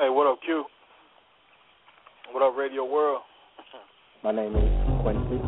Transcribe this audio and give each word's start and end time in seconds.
Hey, 0.00 0.10
what 0.10 0.28
up, 0.28 0.38
Q? 0.46 0.62
What 2.30 2.40
up, 2.40 2.56
Radio 2.56 2.84
World? 2.84 3.22
My 4.22 4.30
name 4.30 4.54
is 4.54 4.62
Quincy. 5.02 5.42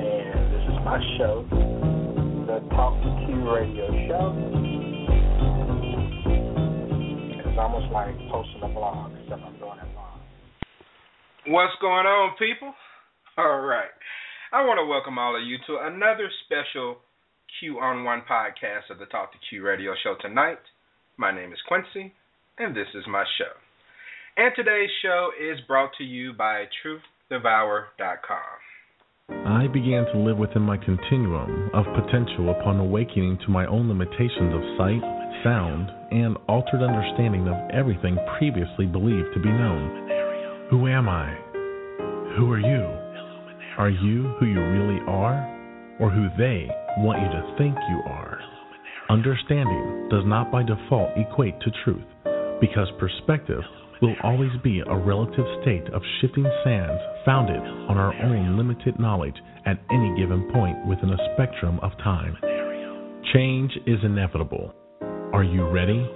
And 0.00 0.48
this 0.48 0.64
is 0.64 0.80
my 0.80 0.96
show, 1.18 1.44
the 2.48 2.64
Talk 2.70 2.96
to 3.04 3.26
Q 3.26 3.52
Radio 3.52 3.84
Show. 4.08 4.32
It's 7.36 7.58
almost 7.58 7.92
like 7.92 8.16
posting 8.32 8.62
a 8.62 8.68
blog, 8.72 9.12
except 9.12 9.42
I'm 9.42 9.58
doing 9.58 9.76
it 9.76 9.92
live. 9.94 10.24
What's 11.48 11.74
going 11.82 12.06
on, 12.06 12.34
people? 12.38 12.72
All 13.36 13.60
right. 13.60 13.92
I 14.54 14.64
want 14.64 14.78
to 14.78 14.86
welcome 14.86 15.18
all 15.18 15.36
of 15.36 15.42
you 15.46 15.58
to 15.66 15.84
another 15.84 16.30
special 16.46 16.96
Q 17.60 17.78
on 17.80 18.04
One 18.04 18.22
podcast 18.22 18.88
of 18.88 18.98
the 18.98 19.06
Talk 19.06 19.32
to 19.32 19.38
Q 19.50 19.66
Radio 19.66 19.92
Show 20.02 20.14
tonight. 20.22 20.60
My 21.16 21.30
name 21.30 21.52
is 21.52 21.58
Quincy, 21.68 22.12
and 22.58 22.74
this 22.74 22.88
is 22.92 23.04
my 23.08 23.22
show. 23.38 23.54
And 24.36 24.52
today's 24.56 24.90
show 25.00 25.30
is 25.40 25.60
brought 25.68 25.90
to 25.98 26.04
you 26.04 26.32
by 26.32 26.64
TruthDevour.com. 26.82 28.58
I 29.46 29.68
began 29.68 30.04
to 30.06 30.18
live 30.18 30.38
within 30.38 30.62
my 30.62 30.76
continuum 30.76 31.70
of 31.72 31.84
potential 31.94 32.50
upon 32.50 32.80
awakening 32.80 33.38
to 33.46 33.50
my 33.52 33.64
own 33.66 33.88
limitations 33.88 34.52
of 34.52 34.76
sight, 34.76 35.00
sound, 35.44 35.88
and 36.10 36.36
altered 36.48 36.82
understanding 36.82 37.46
of 37.46 37.70
everything 37.70 38.18
previously 38.36 38.86
believed 38.86 39.32
to 39.34 39.40
be 39.40 39.50
known. 39.50 40.66
Who 40.70 40.88
am 40.88 41.08
I? 41.08 41.32
Who 42.36 42.50
are 42.50 42.58
you? 42.58 42.82
Are 43.78 43.90
you 43.90 44.34
who 44.40 44.46
you 44.46 44.60
really 44.60 45.00
are, 45.06 45.46
or 46.00 46.10
who 46.10 46.26
they 46.36 46.68
want 46.98 47.22
you 47.22 47.28
to 47.28 47.54
think 47.56 47.76
you 47.88 48.02
are? 48.10 48.40
Understanding 49.10 50.08
does 50.10 50.24
not 50.24 50.50
by 50.50 50.62
default 50.62 51.10
equate 51.16 51.60
to 51.60 51.70
truth, 51.84 52.04
because 52.58 52.88
perspective 52.98 53.60
will 54.00 54.14
always 54.24 54.50
be 54.62 54.80
a 54.80 54.96
relative 54.96 55.44
state 55.60 55.86
of 55.92 56.00
shifting 56.20 56.50
sands 56.64 57.00
founded 57.24 57.60
on 57.60 57.98
our 57.98 58.14
own 58.22 58.56
limited 58.56 58.98
knowledge 58.98 59.36
at 59.66 59.78
any 59.90 60.14
given 60.16 60.50
point 60.54 60.86
within 60.86 61.10
a 61.10 61.18
spectrum 61.34 61.78
of 61.82 61.92
time. 61.98 62.34
Change 63.34 63.72
is 63.86 63.98
inevitable. 64.02 64.72
Are 65.34 65.44
you 65.44 65.68
ready? 65.68 66.08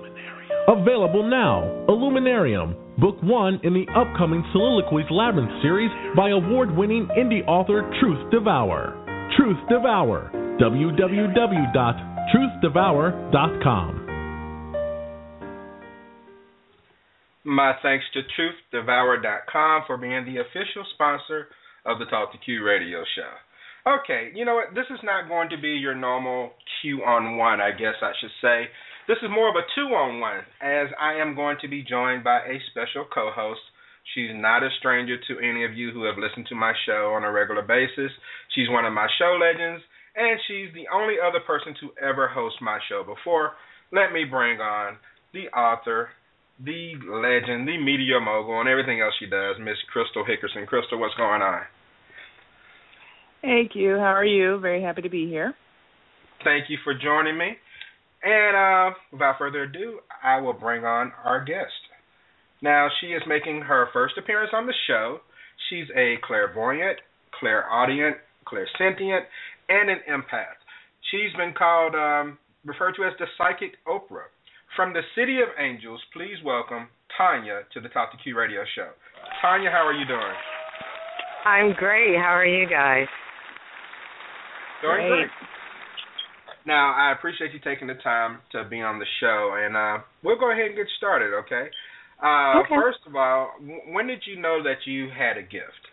Available 0.66 1.28
now, 1.28 1.84
Illuminarium, 1.88 2.74
Book 2.96 3.16
1 3.22 3.60
in 3.64 3.74
the 3.74 3.86
upcoming 3.94 4.42
Soliloquies 4.52 5.10
Labyrinth 5.10 5.52
series 5.60 5.90
by 6.16 6.30
award 6.30 6.74
winning 6.74 7.06
indie 7.18 7.46
author 7.46 7.90
Truth 8.00 8.30
Devour. 8.30 8.96
Truth 9.36 9.58
Devour, 9.68 10.32
www.truthdevour.com. 12.28 14.04
My 17.44 17.72
thanks 17.82 18.04
to 18.12 18.20
TruthDevour.com 18.74 19.82
for 19.86 19.96
being 19.96 20.24
the 20.24 20.40
official 20.40 20.84
sponsor 20.94 21.48
of 21.86 21.98
the 21.98 22.04
Talk 22.06 22.32
to 22.32 22.38
Q 22.38 22.64
radio 22.64 23.02
show. 23.16 23.30
Okay, 24.02 24.30
you 24.34 24.44
know 24.44 24.56
what? 24.56 24.74
This 24.74 24.84
is 24.90 25.00
not 25.02 25.28
going 25.28 25.48
to 25.50 25.56
be 25.56 25.68
your 25.68 25.94
normal 25.94 26.50
Q 26.82 26.98
on 27.04 27.38
one, 27.38 27.60
I 27.60 27.70
guess 27.70 27.94
I 28.02 28.12
should 28.20 28.30
say. 28.42 28.68
This 29.06 29.16
is 29.22 29.30
more 29.30 29.48
of 29.48 29.56
a 29.56 29.64
two 29.74 29.94
on 29.94 30.20
one, 30.20 30.40
as 30.60 30.88
I 31.00 31.14
am 31.14 31.34
going 31.34 31.56
to 31.62 31.68
be 31.68 31.82
joined 31.82 32.22
by 32.22 32.40
a 32.40 32.60
special 32.70 33.06
co 33.12 33.30
host. 33.34 33.60
She's 34.14 34.30
not 34.34 34.62
a 34.62 34.68
stranger 34.78 35.16
to 35.16 35.38
any 35.38 35.64
of 35.64 35.72
you 35.72 35.92
who 35.92 36.04
have 36.04 36.18
listened 36.18 36.46
to 36.48 36.54
my 36.54 36.72
show 36.84 37.12
on 37.16 37.24
a 37.24 37.32
regular 37.32 37.62
basis. 37.62 38.12
She's 38.54 38.68
one 38.68 38.84
of 38.84 38.92
my 38.92 39.06
show 39.18 39.38
legends, 39.40 39.82
and 40.18 40.38
she's 40.48 40.74
the 40.74 40.90
only 40.92 41.14
other 41.22 41.38
person 41.46 41.74
to 41.80 41.90
ever 42.02 42.28
host 42.28 42.56
my 42.60 42.78
show 42.88 43.04
before. 43.06 43.52
Let 43.92 44.12
me 44.12 44.24
bring 44.24 44.60
on 44.60 44.96
the 45.32 45.46
author, 45.56 46.10
the 46.58 46.94
legend, 47.06 47.68
the 47.68 47.78
media 47.78 48.18
mogul, 48.20 48.60
and 48.60 48.68
everything 48.68 49.00
else 49.00 49.14
she 49.20 49.26
does, 49.26 49.56
Miss 49.60 49.78
Crystal 49.92 50.24
Hickerson. 50.24 50.66
Crystal, 50.66 50.98
what's 50.98 51.14
going 51.14 51.40
on? 51.40 51.62
Thank 53.42 53.76
you. 53.76 53.96
how 53.96 54.12
are 54.12 54.24
you? 54.24 54.58
Very 54.58 54.82
happy 54.82 55.02
to 55.02 55.08
be 55.08 55.28
here. 55.28 55.54
Thank 56.42 56.68
you 56.68 56.78
for 56.82 56.94
joining 56.94 57.38
me. 57.38 57.56
And 58.24 58.56
uh, 58.56 58.96
without 59.12 59.38
further 59.38 59.62
ado, 59.62 60.00
I 60.24 60.40
will 60.40 60.52
bring 60.52 60.84
on 60.84 61.12
our 61.24 61.44
guest. 61.44 61.70
Now, 62.60 62.88
she 63.00 63.08
is 63.08 63.22
making 63.28 63.62
her 63.62 63.88
first 63.92 64.14
appearance 64.18 64.50
on 64.52 64.66
the 64.66 64.74
show. 64.88 65.20
She's 65.70 65.86
a 65.96 66.16
clairvoyant, 66.26 66.98
clairaudient, 67.38 68.16
clairsentient, 68.50 69.22
and 69.68 69.90
an 69.90 69.98
empath. 70.08 70.56
She's 71.10 71.32
been 71.36 71.52
called, 71.56 71.94
um, 71.94 72.38
referred 72.64 72.94
to 72.96 73.04
as 73.04 73.12
the 73.18 73.26
psychic 73.36 73.72
Oprah. 73.86 74.28
From 74.76 74.92
the 74.92 75.02
City 75.14 75.40
of 75.40 75.48
Angels, 75.58 76.00
please 76.12 76.36
welcome 76.44 76.88
Tanya 77.16 77.62
to 77.72 77.80
the 77.80 77.88
Talk 77.88 78.12
to 78.12 78.18
Q 78.18 78.36
radio 78.38 78.62
show. 78.74 78.90
Tanya, 79.40 79.70
how 79.70 79.86
are 79.86 79.92
you 79.94 80.04
doing? 80.06 80.34
I'm 81.44 81.72
great. 81.74 82.16
How 82.16 82.34
are 82.36 82.44
you 82.46 82.68
guys? 82.68 83.06
Doing 84.82 84.96
Great. 84.96 85.08
great. 85.08 85.30
Now, 86.66 86.92
I 86.94 87.12
appreciate 87.12 87.52
you 87.52 87.60
taking 87.64 87.88
the 87.88 87.94
time 88.04 88.38
to 88.52 88.64
be 88.68 88.82
on 88.82 88.98
the 88.98 89.06
show, 89.20 89.56
and 89.58 89.74
uh, 89.76 89.98
we'll 90.22 90.38
go 90.38 90.52
ahead 90.52 90.66
and 90.66 90.76
get 90.76 90.86
started, 90.98 91.32
okay? 91.34 91.70
Uh, 92.22 92.60
Okay. 92.60 92.74
First 92.76 92.98
of 93.06 93.16
all, 93.16 93.52
w- 93.58 93.80
when 93.94 94.06
did 94.06 94.22
you 94.26 94.38
know 94.38 94.62
that 94.62 94.84
you 94.84 95.08
had 95.08 95.38
a 95.38 95.42
gift? 95.42 95.87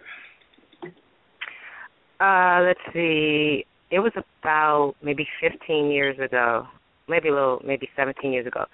Uh, 2.20 2.62
let's 2.64 2.80
see. 2.94 3.66
It 3.92 4.00
was 4.00 4.14
about 4.42 4.96
maybe 5.02 5.28
15 5.42 5.92
years 5.92 6.18
ago, 6.20 6.68
maybe 7.08 7.30
a 7.30 7.34
little, 7.34 7.62
maybe 7.66 7.90
17 7.96 8.32
years 8.32 8.48
ago. 8.48 8.66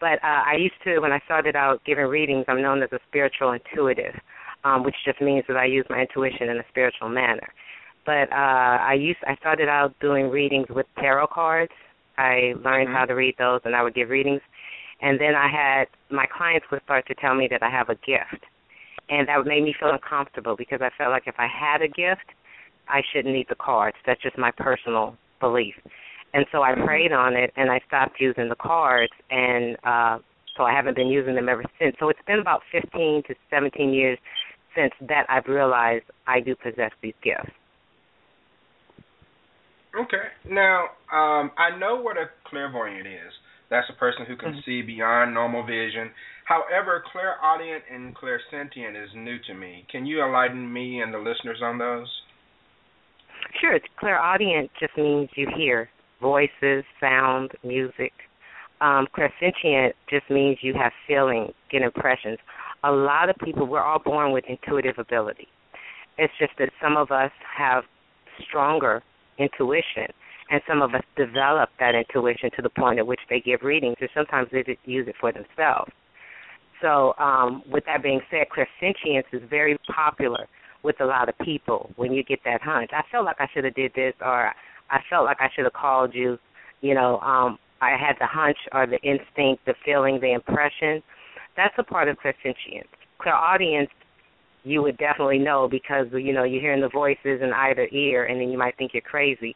But 0.00 0.22
uh, 0.22 0.42
I 0.46 0.54
used 0.58 0.74
to, 0.84 1.00
when 1.00 1.12
I 1.12 1.20
started 1.24 1.56
out 1.56 1.82
giving 1.84 2.06
readings, 2.06 2.44
I'm 2.48 2.62
known 2.62 2.82
as 2.82 2.90
a 2.92 2.98
spiritual 3.08 3.52
intuitive, 3.52 4.14
um, 4.64 4.84
which 4.84 4.94
just 5.04 5.20
means 5.20 5.44
that 5.48 5.56
I 5.56 5.64
use 5.64 5.86
my 5.90 6.00
intuition 6.00 6.48
in 6.48 6.58
a 6.58 6.64
spiritual 6.68 7.08
manner. 7.08 7.48
But 8.06 8.30
uh, 8.32 8.78
I 8.86 8.94
used, 8.94 9.18
I 9.26 9.36
started 9.36 9.68
out 9.68 9.94
doing 10.00 10.30
readings 10.30 10.66
with 10.70 10.86
tarot 10.98 11.28
cards. 11.28 11.72
I 12.16 12.54
learned 12.64 12.88
Mhm. 12.88 12.94
how 12.94 13.04
to 13.04 13.14
read 13.14 13.36
those, 13.38 13.60
and 13.64 13.74
I 13.76 13.82
would 13.82 13.94
give 13.94 14.08
readings. 14.08 14.40
And 15.00 15.20
then 15.20 15.34
I 15.34 15.48
had 15.48 15.88
my 16.10 16.26
clients 16.26 16.66
would 16.70 16.82
start 16.82 17.06
to 17.06 17.14
tell 17.14 17.34
me 17.34 17.48
that 17.48 17.62
I 17.62 17.70
have 17.70 17.88
a 17.90 17.94
gift, 17.96 18.44
and 19.08 19.28
that 19.28 19.44
made 19.46 19.62
me 19.62 19.72
feel 19.72 19.90
uncomfortable 19.90 20.56
because 20.56 20.80
I 20.82 20.90
felt 20.98 21.10
like 21.10 21.26
if 21.26 21.38
I 21.38 21.46
had 21.46 21.82
a 21.82 21.88
gift, 21.88 22.26
I 22.88 23.02
shouldn't 23.12 23.34
need 23.34 23.46
the 23.48 23.56
cards. 23.56 23.96
That's 24.06 24.22
just 24.22 24.38
my 24.38 24.50
personal 24.56 25.16
belief. 25.40 25.74
And 26.34 26.46
so 26.52 26.62
I 26.62 26.74
prayed 26.74 27.12
on 27.12 27.34
it 27.34 27.52
and 27.56 27.70
I 27.70 27.80
stopped 27.86 28.20
using 28.20 28.48
the 28.48 28.56
cards 28.56 29.12
and 29.30 29.76
uh 29.84 30.18
so 30.56 30.64
I 30.64 30.72
haven't 30.72 30.96
been 30.96 31.08
using 31.08 31.36
them 31.36 31.48
ever 31.48 31.64
since. 31.78 31.94
So 32.00 32.08
it's 32.08 32.18
been 32.26 32.40
about 32.40 32.62
15 32.72 33.22
to 33.28 33.34
17 33.50 33.92
years 33.92 34.18
since 34.76 34.92
that 35.08 35.24
I've 35.28 35.46
realized 35.46 36.04
I 36.26 36.40
do 36.40 36.56
possess 36.56 36.90
these 37.02 37.14
gifts. 37.22 37.52
Okay. 39.98 40.28
Now, 40.48 40.84
um, 41.12 41.50
I 41.56 41.76
know 41.78 42.00
what 42.00 42.16
a 42.16 42.30
clairvoyant 42.46 43.06
is. 43.06 43.32
That's 43.70 43.88
a 43.90 43.98
person 43.98 44.26
who 44.26 44.36
can 44.36 44.54
Mhm. 44.54 44.64
see 44.64 44.82
beyond 44.82 45.34
normal 45.34 45.62
vision. 45.64 46.10
However, 46.44 47.02
clairaudient 47.12 47.84
and 47.90 48.14
clairsentient 48.16 48.96
is 49.02 49.14
new 49.14 49.38
to 49.46 49.54
me. 49.54 49.86
Can 49.90 50.06
you 50.06 50.22
enlighten 50.22 50.72
me 50.72 51.00
and 51.00 51.12
the 51.12 51.18
listeners 51.18 51.60
on 51.62 51.78
those? 51.78 52.08
Sure, 53.60 53.78
clairaudient 53.98 54.70
just 54.78 54.96
means 54.96 55.28
you 55.34 55.48
hear 55.56 55.88
voices, 56.20 56.84
sound, 57.00 57.52
music. 57.64 58.12
Um, 58.80 59.06
clairsentient 59.16 59.92
just 60.08 60.30
means 60.30 60.58
you 60.60 60.74
have 60.74 60.92
feelings, 61.06 61.52
get 61.70 61.82
impressions. 61.82 62.38
A 62.84 62.92
lot 62.92 63.28
of 63.28 63.36
people, 63.44 63.66
we're 63.66 63.82
all 63.82 63.98
born 63.98 64.32
with 64.32 64.44
intuitive 64.48 64.98
ability. 64.98 65.48
It's 66.16 66.32
just 66.38 66.52
that 66.58 66.70
some 66.80 66.96
of 66.96 67.10
us 67.10 67.32
have 67.56 67.84
stronger 68.46 69.02
intuition, 69.38 70.06
and 70.50 70.60
some 70.68 70.82
of 70.82 70.94
us 70.94 71.02
develop 71.16 71.70
that 71.80 71.94
intuition 71.94 72.50
to 72.56 72.62
the 72.62 72.70
point 72.70 72.98
at 72.98 73.06
which 73.06 73.20
they 73.28 73.40
give 73.40 73.62
readings, 73.62 73.96
or 74.00 74.08
sometimes 74.14 74.48
they 74.52 74.62
just 74.62 74.80
use 74.84 75.08
it 75.08 75.14
for 75.20 75.32
themselves. 75.32 75.90
So, 76.80 77.14
um, 77.18 77.62
with 77.68 77.84
that 77.86 78.02
being 78.02 78.20
said, 78.30 78.46
clairsentience 78.54 79.24
is 79.32 79.42
very 79.50 79.76
popular 79.92 80.46
with 80.82 81.00
a 81.00 81.04
lot 81.04 81.28
of 81.28 81.36
people 81.38 81.90
when 81.96 82.12
you 82.12 82.22
get 82.22 82.40
that 82.44 82.62
hunch. 82.62 82.90
I 82.92 83.02
felt 83.10 83.24
like 83.24 83.36
I 83.40 83.48
should 83.52 83.64
have 83.64 83.74
did 83.74 83.92
this 83.94 84.14
or 84.20 84.52
I 84.90 85.00
felt 85.10 85.24
like 85.24 85.38
I 85.40 85.48
should 85.54 85.64
have 85.64 85.72
called 85.72 86.14
you, 86.14 86.38
you 86.80 86.94
know, 86.94 87.18
um 87.20 87.58
I 87.80 87.90
had 87.90 88.16
the 88.18 88.26
hunch 88.26 88.58
or 88.72 88.86
the 88.86 88.98
instinct, 89.02 89.64
the 89.66 89.74
feeling, 89.84 90.18
the 90.20 90.32
impression. 90.32 91.02
That's 91.56 91.74
a 91.78 91.84
part 91.84 92.08
of 92.08 92.16
clairsentience. 92.18 92.88
Clairaudience 93.20 93.90
you 94.64 94.82
would 94.82 94.98
definitely 94.98 95.38
know 95.38 95.68
because 95.70 96.06
you 96.12 96.32
know 96.32 96.44
you're 96.44 96.60
hearing 96.60 96.80
the 96.80 96.88
voices 96.88 97.40
in 97.42 97.52
either 97.54 97.88
ear 97.92 98.24
and 98.24 98.40
then 98.40 98.50
you 98.50 98.58
might 98.58 98.76
think 98.76 98.92
you're 98.92 99.02
crazy. 99.02 99.54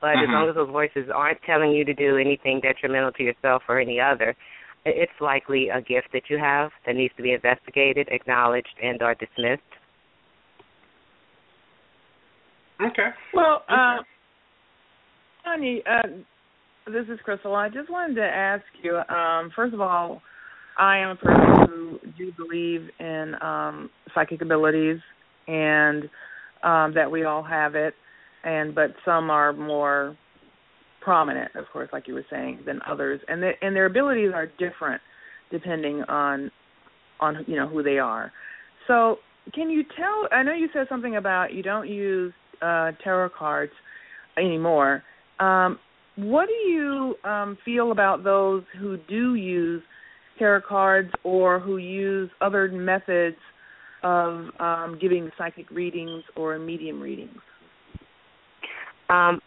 But 0.00 0.18
as 0.18 0.28
Mhm. 0.28 0.32
long 0.32 0.48
as 0.48 0.54
those 0.54 0.68
voices 0.70 1.08
aren't 1.10 1.42
telling 1.42 1.72
you 1.72 1.84
to 1.84 1.94
do 1.94 2.18
anything 2.18 2.60
detrimental 2.60 3.12
to 3.12 3.22
yourself 3.22 3.62
or 3.68 3.78
any 3.78 4.00
other, 4.00 4.36
it's 4.84 5.20
likely 5.20 5.70
a 5.70 5.80
gift 5.80 6.12
that 6.12 6.28
you 6.28 6.38
have 6.38 6.72
that 6.84 6.94
needs 6.94 7.14
to 7.16 7.22
be 7.22 7.32
investigated, 7.32 8.08
acknowledged, 8.10 8.76
and 8.82 9.02
or 9.02 9.14
dismissed. 9.14 9.62
Okay. 12.80 13.08
Well, 13.32 13.62
uh, 13.68 13.98
Tanya, 15.44 15.80
uh, 15.88 16.08
this 16.86 17.06
is 17.12 17.18
Crystal. 17.24 17.54
I 17.54 17.68
just 17.68 17.90
wanted 17.90 18.14
to 18.16 18.24
ask 18.24 18.64
you. 18.82 18.96
Um, 18.96 19.50
first 19.54 19.74
of 19.74 19.80
all, 19.80 20.22
I 20.78 20.98
am 20.98 21.10
a 21.10 21.16
person 21.16 21.66
who 21.68 21.98
do 22.18 22.32
believe 22.36 22.88
in 22.98 23.34
um, 23.40 23.90
psychic 24.14 24.42
abilities 24.42 24.98
and 25.46 26.04
um, 26.62 26.94
that 26.94 27.10
we 27.10 27.24
all 27.24 27.42
have 27.42 27.74
it, 27.74 27.94
and 28.42 28.74
but 28.74 28.94
some 29.04 29.30
are 29.30 29.52
more 29.52 30.16
prominent, 31.00 31.54
of 31.54 31.66
course, 31.72 31.90
like 31.92 32.08
you 32.08 32.14
were 32.14 32.24
saying, 32.30 32.60
than 32.66 32.80
others, 32.88 33.20
and 33.28 33.42
the, 33.42 33.52
and 33.60 33.76
their 33.76 33.86
abilities 33.86 34.30
are 34.34 34.46
different 34.58 35.00
depending 35.50 36.02
on 36.08 36.50
on 37.20 37.44
you 37.46 37.56
know 37.56 37.68
who 37.68 37.82
they 37.82 37.98
are. 37.98 38.32
So, 38.88 39.18
can 39.54 39.70
you 39.70 39.84
tell? 39.96 40.28
I 40.36 40.42
know 40.42 40.52
you 40.52 40.68
said 40.72 40.86
something 40.88 41.16
about 41.16 41.52
you 41.52 41.62
don't 41.62 41.88
use 41.88 42.32
uh, 42.64 42.92
tarot 43.02 43.30
cards 43.38 43.72
anymore. 44.38 45.02
Um, 45.40 45.78
what 46.16 46.46
do 46.46 46.70
you 46.70 47.16
um, 47.24 47.58
feel 47.64 47.92
about 47.92 48.22
those 48.24 48.62
who 48.80 48.96
do 49.08 49.34
use 49.34 49.82
tarot 50.38 50.62
cards 50.68 51.10
or 51.24 51.60
who 51.60 51.76
use 51.76 52.30
other 52.40 52.68
methods 52.68 53.36
of 54.02 54.46
um, 54.60 54.98
giving 55.00 55.30
psychic 55.36 55.70
readings 55.70 56.22
or 56.36 56.58
medium 56.58 57.00
readings? 57.00 57.40
Um, 59.08 59.40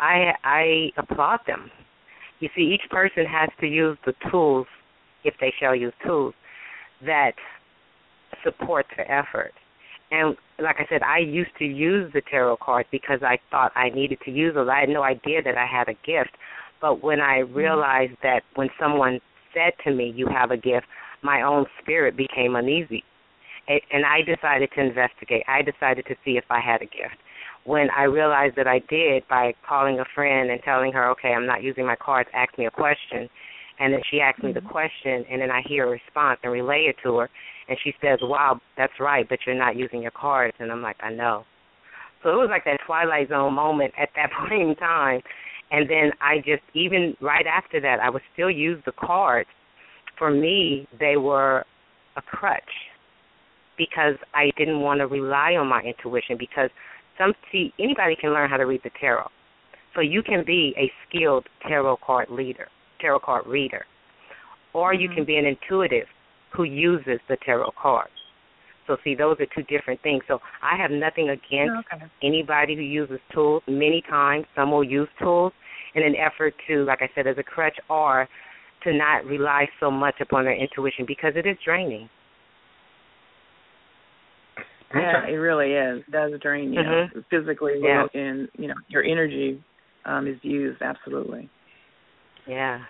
I 0.00 0.32
I 0.44 0.90
applaud 0.96 1.40
them. 1.46 1.70
You 2.40 2.48
see, 2.54 2.62
each 2.62 2.88
person 2.90 3.24
has 3.26 3.48
to 3.60 3.66
use 3.66 3.98
the 4.06 4.12
tools, 4.30 4.66
if 5.24 5.34
they 5.40 5.52
shall 5.58 5.74
use 5.74 5.92
tools, 6.06 6.34
that 7.04 7.32
support 8.44 8.86
their 8.96 9.10
effort. 9.10 9.52
And 10.10 10.36
like 10.58 10.76
I 10.78 10.86
said, 10.88 11.02
I 11.02 11.18
used 11.18 11.50
to 11.58 11.64
use 11.64 12.10
the 12.12 12.22
tarot 12.30 12.58
cards 12.58 12.88
because 12.90 13.20
I 13.22 13.38
thought 13.50 13.72
I 13.76 13.90
needed 13.90 14.18
to 14.24 14.30
use 14.30 14.54
those. 14.54 14.68
I 14.68 14.80
had 14.80 14.88
no 14.88 15.02
idea 15.02 15.42
that 15.42 15.56
I 15.56 15.66
had 15.66 15.88
a 15.88 15.94
gift. 16.04 16.36
But 16.80 17.02
when 17.02 17.20
I 17.20 17.40
mm-hmm. 17.40 17.54
realized 17.54 18.16
that 18.22 18.42
when 18.54 18.68
someone 18.80 19.20
said 19.52 19.72
to 19.84 19.94
me, 19.94 20.12
"You 20.14 20.26
have 20.28 20.50
a 20.50 20.56
gift," 20.56 20.86
my 21.22 21.42
own 21.42 21.66
spirit 21.82 22.16
became 22.16 22.56
uneasy, 22.56 23.04
and 23.66 24.04
I 24.06 24.22
decided 24.22 24.70
to 24.74 24.80
investigate. 24.80 25.42
I 25.48 25.62
decided 25.62 26.06
to 26.06 26.14
see 26.24 26.36
if 26.38 26.44
I 26.50 26.60
had 26.60 26.80
a 26.80 26.86
gift. 26.86 27.18
When 27.64 27.90
I 27.90 28.04
realized 28.04 28.56
that 28.56 28.66
I 28.66 28.78
did 28.88 29.26
by 29.28 29.54
calling 29.68 30.00
a 30.00 30.04
friend 30.14 30.50
and 30.50 30.62
telling 30.62 30.92
her, 30.92 31.10
"Okay, 31.10 31.34
I'm 31.34 31.46
not 31.46 31.62
using 31.62 31.84
my 31.84 31.96
cards. 31.96 32.30
Ask 32.32 32.56
me 32.56 32.66
a 32.66 32.70
question," 32.70 33.28
and 33.78 33.92
then 33.92 34.02
she 34.10 34.20
asked 34.20 34.42
me 34.42 34.52
the 34.52 34.60
mm-hmm. 34.60 34.68
question, 34.68 35.24
and 35.30 35.42
then 35.42 35.50
I 35.50 35.62
hear 35.62 35.86
a 35.86 35.90
response 35.90 36.40
and 36.42 36.52
relay 36.52 36.86
it 36.86 36.96
to 37.02 37.18
her, 37.18 37.30
and 37.68 37.78
she 37.82 37.92
says, 38.00 38.18
"Wow, 38.22 38.60
that's 38.76 38.92
right, 39.00 39.28
but 39.28 39.40
you're 39.46 39.54
not 39.54 39.76
using 39.76 40.02
your 40.02 40.10
cards," 40.12 40.56
and 40.58 40.72
I'm 40.72 40.82
like, 40.82 40.96
"I 41.00 41.10
know." 41.10 41.44
So 42.22 42.30
it 42.30 42.36
was 42.36 42.48
like 42.50 42.64
that 42.64 42.80
Twilight 42.86 43.28
Zone 43.28 43.54
moment 43.54 43.94
at 43.98 44.08
that 44.16 44.30
point 44.48 44.62
in 44.62 44.74
time 44.76 45.22
and 45.70 45.88
then 45.88 46.10
I 46.20 46.38
just 46.38 46.62
even 46.74 47.14
right 47.20 47.46
after 47.46 47.80
that 47.80 48.00
I 48.00 48.10
would 48.10 48.22
still 48.32 48.50
use 48.50 48.82
the 48.86 48.92
cards. 48.92 49.48
For 50.18 50.30
me, 50.30 50.88
they 50.98 51.16
were 51.16 51.64
a 52.16 52.22
crutch 52.22 52.62
because 53.76 54.14
I 54.34 54.50
didn't 54.56 54.80
want 54.80 54.98
to 55.00 55.06
rely 55.06 55.52
on 55.52 55.68
my 55.68 55.80
intuition 55.82 56.36
because 56.38 56.70
some 57.16 57.32
see 57.52 57.72
anybody 57.78 58.16
can 58.20 58.30
learn 58.30 58.50
how 58.50 58.56
to 58.56 58.64
read 58.64 58.80
the 58.82 58.90
tarot. 59.00 59.28
So 59.94 60.00
you 60.00 60.22
can 60.22 60.44
be 60.44 60.74
a 60.76 60.90
skilled 61.08 61.46
tarot 61.66 61.98
card 62.04 62.28
leader, 62.30 62.68
tarot 63.00 63.20
card 63.20 63.46
reader. 63.46 63.84
Or 64.74 64.92
you 64.92 65.08
mm-hmm. 65.08 65.16
can 65.16 65.24
be 65.24 65.36
an 65.36 65.44
intuitive 65.44 66.06
who 66.54 66.64
uses 66.64 67.20
the 67.28 67.36
tarot 67.44 67.72
cards. 67.80 68.10
So 68.86 68.96
see, 69.04 69.14
those 69.14 69.36
are 69.38 69.46
two 69.54 69.62
different 69.64 70.00
things. 70.02 70.22
So 70.26 70.38
I 70.62 70.80
have 70.80 70.90
nothing 70.90 71.28
against 71.28 71.86
okay. 71.92 72.04
anybody 72.22 72.74
who 72.74 72.82
uses 72.82 73.18
tools. 73.32 73.62
Many 73.68 74.02
times, 74.08 74.46
some 74.56 74.70
will 74.70 74.84
use 74.84 75.08
tools 75.20 75.52
in 75.94 76.02
an 76.02 76.14
effort 76.16 76.54
to, 76.68 76.84
like 76.84 77.00
I 77.02 77.10
said, 77.14 77.26
as 77.26 77.36
a 77.38 77.42
crutch, 77.42 77.76
or 77.90 78.26
to 78.84 78.92
not 78.96 79.24
rely 79.26 79.66
so 79.78 79.90
much 79.90 80.14
upon 80.20 80.44
their 80.44 80.56
intuition 80.56 81.04
because 81.06 81.32
it 81.36 81.46
is 81.46 81.56
draining. 81.64 82.08
Yeah, 84.94 85.26
it 85.26 85.32
really 85.32 85.72
is. 85.72 86.02
It 86.08 86.12
does 86.12 86.32
drain 86.40 86.72
you 86.72 86.80
mm-hmm. 86.80 87.18
know, 87.18 87.24
physically, 87.30 87.74
yeah. 87.82 88.06
and 88.14 88.48
you 88.56 88.68
know 88.68 88.74
your 88.88 89.04
energy 89.04 89.62
um, 90.06 90.26
is 90.26 90.38
used 90.42 90.80
absolutely. 90.80 91.50
Yeah. 92.46 92.80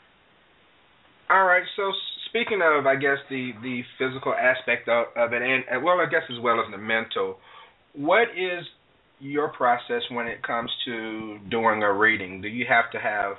All 1.28 1.44
right. 1.44 1.64
So 1.76 1.90
speaking 2.28 2.60
of, 2.62 2.86
I 2.86 2.96
guess 2.96 3.18
the 3.30 3.52
the 3.62 3.82
physical 3.98 4.34
aspect 4.34 4.88
of, 4.88 5.06
of 5.16 5.32
it, 5.32 5.42
and 5.42 5.84
well, 5.84 6.00
I 6.00 6.06
guess 6.10 6.22
as 6.30 6.40
well 6.42 6.60
as 6.60 6.70
the 6.70 6.78
mental, 6.78 7.38
what 7.94 8.28
is 8.36 8.64
your 9.20 9.48
process 9.48 10.02
when 10.10 10.26
it 10.26 10.42
comes 10.42 10.70
to 10.84 11.38
doing 11.50 11.82
a 11.82 11.92
reading? 11.92 12.40
Do 12.40 12.48
you 12.48 12.64
have 12.68 12.90
to 12.92 12.98
have 12.98 13.32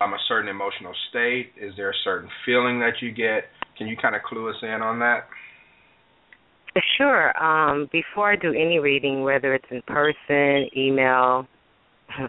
um, 0.00 0.12
a 0.12 0.18
certain 0.28 0.48
emotional 0.48 0.92
state? 1.10 1.52
Is 1.60 1.74
there 1.76 1.90
a 1.90 2.00
certain 2.04 2.28
feeling 2.46 2.78
that 2.80 2.94
you 3.00 3.12
get? 3.12 3.44
Can 3.76 3.88
you 3.88 3.96
kind 3.96 4.14
of 4.14 4.22
clue 4.22 4.48
us 4.48 4.56
in 4.62 4.82
on 4.82 4.98
that? 5.00 5.26
Sure. 6.96 7.36
Um, 7.42 7.88
before 7.92 8.32
I 8.32 8.36
do 8.36 8.50
any 8.50 8.78
reading, 8.78 9.22
whether 9.22 9.54
it's 9.54 9.66
in 9.70 9.82
person, 9.82 10.68
email, 10.76 11.46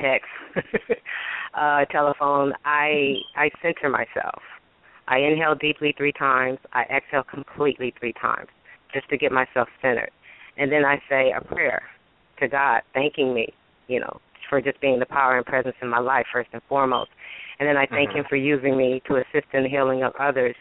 text, 0.00 0.28
uh, 1.54 1.84
telephone, 1.86 2.52
I 2.64 3.14
I 3.36 3.50
center 3.62 3.88
myself. 3.88 4.42
I 5.10 5.18
inhale 5.18 5.54
deeply 5.54 5.92
three 5.96 6.12
times. 6.12 6.58
I 6.72 6.84
exhale 6.84 7.24
completely 7.24 7.92
three 7.98 8.14
times, 8.14 8.48
just 8.94 9.08
to 9.10 9.18
get 9.18 9.32
myself 9.32 9.68
centered, 9.82 10.10
and 10.56 10.72
then 10.72 10.84
I 10.84 11.02
say 11.08 11.32
a 11.36 11.44
prayer 11.44 11.82
to 12.38 12.48
God, 12.48 12.82
thanking 12.94 13.34
me, 13.34 13.52
you 13.88 14.00
know, 14.00 14.20
for 14.48 14.60
just 14.60 14.80
being 14.80 14.98
the 14.98 15.06
power 15.06 15.36
and 15.36 15.44
presence 15.44 15.76
in 15.82 15.88
my 15.88 15.98
life 15.98 16.26
first 16.32 16.48
and 16.52 16.62
foremost. 16.68 17.10
And 17.58 17.68
then 17.68 17.76
I 17.76 17.86
thank 17.86 18.10
mm-hmm. 18.10 18.20
him 18.20 18.24
for 18.28 18.36
using 18.36 18.76
me 18.76 19.02
to 19.06 19.16
assist 19.16 19.46
in 19.52 19.64
the 19.64 19.68
healing 19.68 20.02
of 20.02 20.12
others. 20.18 20.56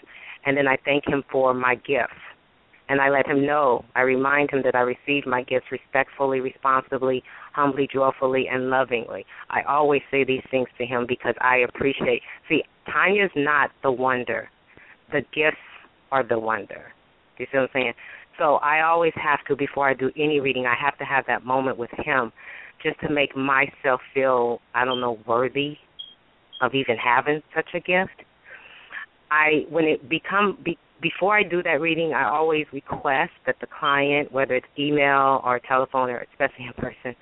And 0.45 0.57
then 0.57 0.67
I 0.67 0.77
thank 0.83 1.07
him 1.07 1.23
for 1.31 1.53
my 1.53 1.75
gifts. 1.75 2.19
And 2.89 2.99
I 2.99 3.09
let 3.09 3.27
him 3.27 3.45
know, 3.45 3.85
I 3.95 4.01
remind 4.01 4.49
him 4.49 4.63
that 4.63 4.73
I 4.73 4.79
received 4.79 5.27
my 5.27 5.43
gifts 5.43 5.67
respectfully, 5.71 6.39
responsibly, 6.39 7.23
humbly, 7.53 7.87
joyfully, 7.91 8.47
and 8.51 8.71
lovingly. 8.71 9.27
I 9.51 9.61
always 9.61 10.01
say 10.09 10.23
these 10.23 10.41
things 10.49 10.67
to 10.79 10.85
him 10.85 11.05
because 11.07 11.35
I 11.39 11.57
appreciate. 11.57 12.23
See, 12.47 12.63
Tanya's 12.91 13.31
not 13.35 13.71
the 13.83 13.91
wonder, 13.91 14.49
the 15.11 15.21
gifts 15.33 15.57
are 16.11 16.23
the 16.23 16.39
wonder. 16.39 16.91
You 17.37 17.45
see 17.51 17.57
what 17.57 17.63
I'm 17.63 17.69
saying? 17.73 17.93
So 18.37 18.55
I 18.55 18.81
always 18.81 19.13
have 19.15 19.39
to, 19.47 19.55
before 19.55 19.87
I 19.89 19.93
do 19.93 20.11
any 20.17 20.39
reading, 20.39 20.65
I 20.65 20.75
have 20.75 20.97
to 20.99 21.05
have 21.05 21.25
that 21.27 21.45
moment 21.45 21.77
with 21.77 21.89
him 21.91 22.31
just 22.81 22.99
to 23.01 23.09
make 23.09 23.35
myself 23.35 24.01
feel, 24.13 24.61
I 24.73 24.85
don't 24.85 25.01
know, 25.01 25.19
worthy 25.27 25.77
of 26.61 26.73
even 26.73 26.97
having 26.97 27.41
such 27.55 27.69
a 27.73 27.79
gift. 27.79 28.23
I 29.31 29.65
when 29.69 29.85
it 29.85 30.09
become 30.09 30.57
be, 30.63 30.77
before 31.01 31.37
I 31.37 31.43
do 31.43 31.61
that 31.63 31.79
reading, 31.81 32.13
I 32.13 32.29
always 32.29 32.65
request 32.73 33.31
that 33.45 33.55
the 33.61 33.67
client, 33.67 34.31
whether 34.31 34.55
it's 34.55 34.67
email 34.77 35.41
or 35.45 35.59
telephone 35.67 36.09
or 36.09 36.25
especially 36.31 36.65
in 36.65 36.73
person, 36.73 37.15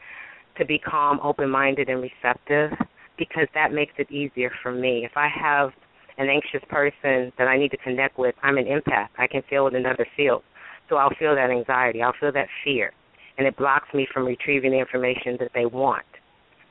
to 0.58 0.66
be 0.66 0.80
calm, 0.80 1.20
open-minded, 1.22 1.90
and 1.90 2.02
receptive 2.02 2.72
because 3.18 3.48
that 3.54 3.72
makes 3.72 3.94
it 3.98 4.12
easier 4.12 4.52
for 4.62 4.72
me. 4.72 5.06
If 5.06 5.16
I 5.16 5.28
have 5.28 5.72
an 6.18 6.30
anxious 6.30 6.68
person 6.70 7.32
that 7.38 7.48
I 7.48 7.58
need 7.58 7.72
to 7.72 7.78
connect 7.78 8.18
with, 8.18 8.36
I'm 8.44 8.58
an 8.58 8.66
empath. 8.66 9.10
I 9.18 9.28
can 9.28 9.42
feel 9.50 9.64
what 9.64 9.76
another 9.76 10.06
feels. 10.16 10.44
So 10.90 10.96
I'll 10.96 11.14
feel 11.20 11.36
that 11.36 11.50
anxiety, 11.50 12.02
I'll 12.02 12.14
feel 12.20 12.32
that 12.32 12.48
fear, 12.64 12.92
and 13.38 13.46
it 13.46 13.58
blocks 13.58 13.88
me 13.94 14.08
from 14.14 14.26
retrieving 14.26 14.72
the 14.72 14.80
information 14.80 15.36
that 15.40 15.52
they 15.54 15.66
want. 15.66 16.06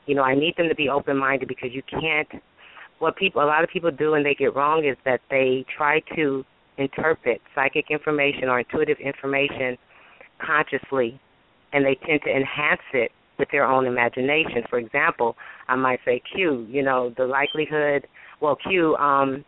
You 0.07 0.15
know, 0.15 0.23
I 0.23 0.33
need 0.35 0.55
them 0.57 0.69
to 0.69 0.75
be 0.75 0.89
open 0.89 1.17
minded 1.17 1.47
because 1.47 1.69
you 1.71 1.83
can't. 1.83 2.27
What 2.99 3.15
people, 3.15 3.43
a 3.43 3.45
lot 3.45 3.63
of 3.63 3.69
people 3.69 3.91
do 3.91 4.15
and 4.15 4.25
they 4.25 4.33
get 4.33 4.55
wrong 4.55 4.85
is 4.85 4.97
that 5.05 5.21
they 5.29 5.65
try 5.75 6.01
to 6.15 6.43
interpret 6.77 7.41
psychic 7.53 7.85
information 7.91 8.49
or 8.49 8.59
intuitive 8.59 8.97
information 8.99 9.77
consciously, 10.43 11.19
and 11.73 11.85
they 11.85 11.95
tend 12.07 12.21
to 12.23 12.31
enhance 12.31 12.81
it 12.93 13.11
with 13.39 13.49
their 13.51 13.65
own 13.65 13.85
imagination. 13.85 14.63
For 14.69 14.79
example, 14.79 15.35
I 15.67 15.75
might 15.75 15.99
say, 16.05 16.21
Q, 16.33 16.65
you 16.69 16.83
know, 16.83 17.13
the 17.17 17.25
likelihood, 17.25 18.07
well, 18.41 18.55
Q, 18.55 18.95
um, 18.95 19.43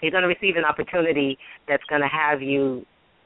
you're 0.00 0.10
going 0.10 0.22
to 0.22 0.28
receive 0.28 0.56
an 0.56 0.64
opportunity 0.64 1.38
that's 1.68 1.84
going 1.88 2.02
to 2.02 2.08
have 2.08 2.42
you 2.42 2.84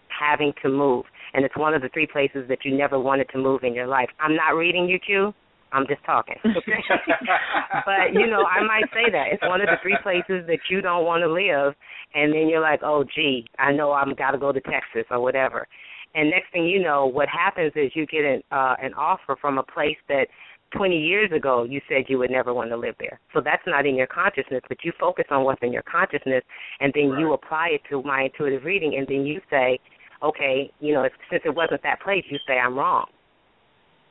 having 0.08 0.52
to 0.62 0.68
move. 0.68 1.04
And 1.34 1.44
it's 1.44 1.56
one 1.56 1.74
of 1.74 1.82
the 1.82 1.88
three 1.92 2.06
places 2.06 2.46
that 2.48 2.58
you 2.64 2.76
never 2.76 2.98
wanted 2.98 3.28
to 3.30 3.38
move 3.38 3.62
in 3.62 3.74
your 3.74 3.86
life. 3.86 4.08
I'm 4.20 4.34
not 4.34 4.50
reading 4.50 4.88
you, 4.88 4.98
Q. 4.98 5.34
I'm 5.72 5.86
just 5.86 6.02
talking. 6.04 6.36
Okay? 6.44 6.80
but 7.84 8.14
you 8.14 8.26
know, 8.26 8.44
I 8.44 8.64
might 8.64 8.88
say 8.92 9.10
that 9.12 9.26
it's 9.32 9.42
one 9.42 9.60
of 9.60 9.66
the 9.66 9.76
three 9.82 9.98
places 10.02 10.46
that 10.46 10.60
you 10.70 10.80
don't 10.80 11.04
want 11.04 11.22
to 11.22 11.30
live, 11.30 11.74
and 12.14 12.32
then 12.32 12.48
you're 12.48 12.62
like, 12.62 12.80
oh, 12.82 13.04
gee, 13.14 13.46
I 13.58 13.72
know 13.72 13.92
I'm 13.92 14.14
got 14.14 14.30
to 14.30 14.38
go 14.38 14.50
to 14.50 14.60
Texas 14.60 15.04
or 15.10 15.20
whatever. 15.20 15.68
And 16.14 16.30
next 16.30 16.52
thing 16.52 16.66
you 16.66 16.82
know, 16.82 17.06
what 17.06 17.28
happens 17.28 17.72
is 17.76 17.92
you 17.94 18.06
get 18.06 18.24
an 18.24 18.42
uh, 18.50 18.74
an 18.82 18.94
offer 18.94 19.36
from 19.40 19.58
a 19.58 19.62
place 19.62 19.96
that 20.08 20.28
20 20.76 20.98
years 20.98 21.30
ago 21.32 21.64
you 21.64 21.80
said 21.88 22.04
you 22.08 22.18
would 22.18 22.30
never 22.30 22.52
want 22.52 22.70
to 22.70 22.76
live 22.76 22.94
there. 22.98 23.20
So 23.32 23.40
that's 23.42 23.62
not 23.66 23.86
in 23.86 23.94
your 23.94 24.06
consciousness, 24.06 24.62
but 24.68 24.78
you 24.84 24.92
focus 24.98 25.26
on 25.30 25.44
what's 25.44 25.62
in 25.62 25.72
your 25.72 25.82
consciousness, 25.82 26.42
and 26.80 26.92
then 26.94 27.10
right. 27.10 27.20
you 27.20 27.32
apply 27.32 27.68
it 27.72 27.82
to 27.90 28.02
my 28.02 28.24
intuitive 28.24 28.64
reading, 28.64 28.96
and 28.96 29.06
then 29.06 29.24
you 29.24 29.40
say, 29.50 29.78
okay, 30.22 30.70
you 30.80 30.92
know, 30.94 31.08
since 31.30 31.42
it 31.44 31.54
wasn't 31.54 31.82
that 31.84 32.00
place, 32.02 32.24
you 32.30 32.38
say 32.46 32.58
I'm 32.58 32.74
wrong. 32.76 33.06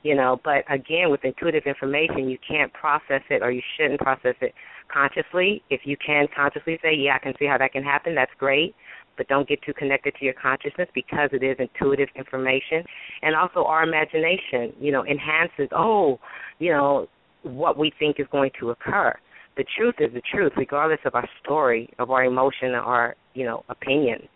you 0.04 0.16
know. 0.16 0.40
But 0.44 0.64
again, 0.72 1.10
with 1.12 1.24
intuitive 1.26 1.64
information, 1.66 2.30
you 2.30 2.38
can't 2.48 2.72
process 2.74 3.22
it, 3.30 3.42
or 3.42 3.52
you 3.52 3.62
shouldn't 3.78 4.00
process 4.00 4.36
it 4.42 4.54
consciously. 4.92 5.62
If 5.70 5.82
you 5.84 5.98
can 5.98 6.28
consciously 6.36 6.80
say, 6.82 6.94
"Yeah, 6.96 7.16
I 7.16 7.20
can 7.20 7.34
see 7.38 7.46
how 7.46 7.58
that 7.58 7.74
can 7.74 7.84
happen," 7.84 8.16
that's 8.16 8.34
great. 8.38 8.76
But 9.18 9.28
don't 9.28 9.48
get 9.48 9.62
too 9.64 9.74
connected 9.74 10.14
to 10.20 10.26
your 10.26 10.34
consciousness 10.34 10.88
because 10.94 11.30
it 11.34 11.44
is 11.44 11.58
intuitive 11.60 12.10
information, 12.16 12.84
and 13.22 13.36
also 13.36 13.64
our 13.66 13.84
imagination, 13.84 14.74
you 14.80 14.92
know, 14.92 15.06
enhances. 15.06 15.70
Oh, 15.76 16.20
you 16.60 16.72
know, 16.72 17.08
what 17.44 17.78
we 17.78 17.92
think 18.00 18.20
is 18.20 18.28
going 18.32 18.52
to 18.60 18.70
occur. 18.70 19.14
The 19.58 19.66
truth 19.76 19.96
is 20.00 20.14
the 20.14 20.22
truth, 20.32 20.52
regardless 20.56 21.00
of 21.06 21.16
our 21.16 21.28
story, 21.44 21.90
of 21.98 22.12
our 22.12 22.24
emotion, 22.24 22.70
or 22.70 22.82
our, 22.82 23.16
you 23.34 23.46
know, 23.46 23.64
opinion. 23.70 24.28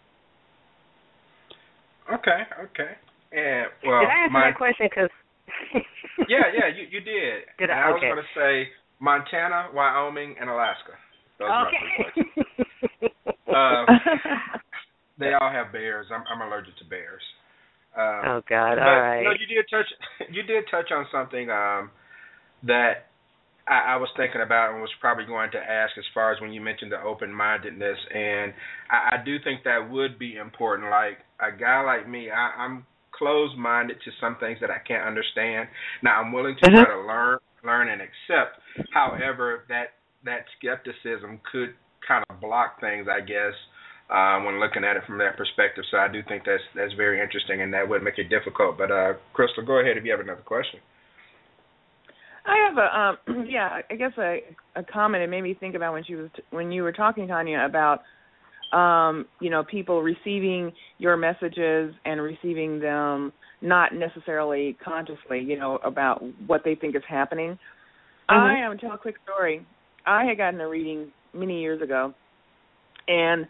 Okay, 2.11 2.41
okay. 2.63 2.91
And 3.31 3.67
well, 3.85 4.01
did 4.01 4.09
I 4.09 4.23
answer 4.23 4.33
my, 4.33 4.49
that 4.49 4.57
question? 4.57 4.87
Because 4.89 5.09
yeah, 6.27 6.51
yeah, 6.53 6.67
you 6.75 6.87
you 6.89 6.99
did. 6.99 7.43
Did 7.59 7.69
I? 7.69 7.87
I 7.87 7.89
was 7.91 8.01
going 8.01 8.17
to 8.17 8.23
say 8.35 8.71
Montana, 8.99 9.69
Wyoming, 9.73 10.35
and 10.39 10.49
Alaska. 10.49 10.93
Those 11.39 11.49
okay. 11.49 13.09
uh, 13.47 13.85
they 15.21 15.33
all 15.33 15.51
have 15.51 15.71
bears. 15.71 16.07
I'm 16.11 16.23
I'm 16.31 16.41
allergic 16.47 16.77
to 16.77 16.85
bears. 16.85 17.21
Um, 17.95 18.23
oh 18.25 18.41
God! 18.47 18.75
but, 18.75 18.87
All 18.87 19.01
right. 19.01 19.19
You, 19.19 19.25
know, 19.25 19.35
you 19.39 19.47
did 19.47 19.65
touch 19.69 19.89
you 20.31 20.43
did 20.43 20.63
touch 20.71 20.91
on 20.91 21.05
something 21.11 21.49
um, 21.49 21.91
that 22.63 23.11
I, 23.67 23.93
I 23.93 23.97
was 23.97 24.09
thinking 24.17 24.41
about 24.41 24.71
and 24.73 24.81
was 24.81 24.91
probably 24.99 25.25
going 25.25 25.51
to 25.51 25.57
ask 25.57 25.97
as 25.97 26.05
far 26.13 26.33
as 26.33 26.41
when 26.41 26.51
you 26.51 26.61
mentioned 26.61 26.91
the 26.91 27.01
open 27.01 27.33
mindedness, 27.33 27.97
and 28.13 28.53
I, 28.89 29.15
I 29.15 29.23
do 29.23 29.37
think 29.43 29.63
that 29.63 29.89
would 29.89 30.17
be 30.17 30.37
important. 30.37 30.89
Like 30.89 31.19
a 31.39 31.55
guy 31.55 31.81
like 31.81 32.07
me, 32.07 32.29
I, 32.31 32.63
I'm 32.63 32.85
closed 33.11 33.57
minded 33.57 33.97
to 34.03 34.11
some 34.19 34.37
things 34.39 34.57
that 34.61 34.71
I 34.71 34.79
can't 34.87 35.05
understand. 35.05 35.69
Now 36.01 36.21
I'm 36.21 36.31
willing 36.31 36.55
to 36.57 36.69
Mhm. 36.69 36.83
try 36.83 36.95
to 36.95 37.01
learn 37.01 37.37
learn 37.63 37.89
and 37.89 38.01
accept. 38.01 38.57
However, 38.93 39.65
that 39.69 39.93
that 40.23 40.45
skepticism 40.57 41.39
could 41.51 41.75
kind 42.07 42.23
of 42.29 42.39
block 42.41 42.79
things, 42.79 43.07
I 43.07 43.21
guess, 43.21 43.53
uh, 44.11 44.39
when 44.41 44.59
looking 44.59 44.83
at 44.83 44.97
it 44.97 45.03
from 45.07 45.17
that 45.19 45.37
perspective. 45.37 45.83
So 45.89 45.97
I 45.97 46.07
do 46.11 46.21
think 46.27 46.43
that's 46.45 46.63
that's 46.75 46.93
very 46.93 47.21
interesting, 47.21 47.61
and 47.61 47.73
that 47.73 47.87
would 47.87 48.03
make 48.03 48.17
it 48.17 48.29
difficult. 48.29 48.77
But 48.77 48.91
uh, 48.91 49.13
Crystal, 49.33 49.65
go 49.65 49.79
ahead 49.79 49.97
if 49.97 50.03
you 50.03 50.11
have 50.11 50.19
another 50.19 50.41
question. 50.41 50.79
I 52.45 52.67
have 52.67 52.77
a 52.77 53.31
um 53.31 53.45
yeah, 53.49 53.81
I 53.89 53.95
guess 53.95 54.11
a 54.17 54.39
a 54.75 54.83
comment 54.83 55.23
it 55.23 55.29
made 55.29 55.41
me 55.41 55.55
think 55.57 55.75
about 55.75 55.93
when 55.93 56.03
she 56.03 56.15
was 56.15 56.29
when 56.49 56.71
you 56.71 56.83
were 56.83 56.91
talking 56.91 57.27
Tanya 57.27 57.65
about 57.65 58.01
um 58.75 59.25
you 59.39 59.49
know 59.49 59.63
people 59.63 60.01
receiving 60.01 60.71
your 60.97 61.15
messages 61.15 61.93
and 62.05 62.21
receiving 62.21 62.79
them 62.79 63.31
not 63.61 63.93
necessarily 63.93 64.75
consciously, 64.83 65.39
you 65.39 65.57
know, 65.57 65.77
about 65.85 66.23
what 66.47 66.61
they 66.65 66.73
think 66.73 66.95
is 66.95 67.03
happening. 67.07 67.59
I 68.27 68.55
am 68.55 68.77
tell 68.77 68.93
a 68.93 68.97
quick 68.97 69.15
story. 69.23 69.65
I 70.05 70.25
had 70.25 70.37
gotten 70.37 70.59
a 70.61 70.67
reading 70.67 71.11
many 71.33 71.61
years 71.61 71.81
ago 71.81 72.13
and 73.07 73.45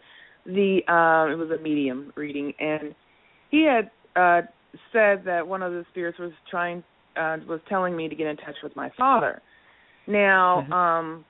the 0.46 0.80
um 0.88 1.30
it 1.30 1.36
was 1.36 1.50
a 1.50 1.62
medium 1.62 2.12
reading 2.16 2.52
and 2.58 2.94
he 3.50 3.64
had 3.64 3.90
uh 4.20 4.42
said 4.92 5.22
that 5.24 5.46
one 5.46 5.62
of 5.62 5.72
the 5.72 5.84
spirits 5.90 6.18
was 6.18 6.32
trying 6.50 6.82
uh, 7.16 7.36
was 7.46 7.60
telling 7.68 7.94
me 7.94 8.08
to 8.08 8.14
get 8.14 8.26
in 8.26 8.36
touch 8.38 8.56
with 8.62 8.74
my 8.74 8.90
father. 8.96 9.42
Now, 10.06 10.64
Mhm. 10.68 10.72
um, 10.72 11.24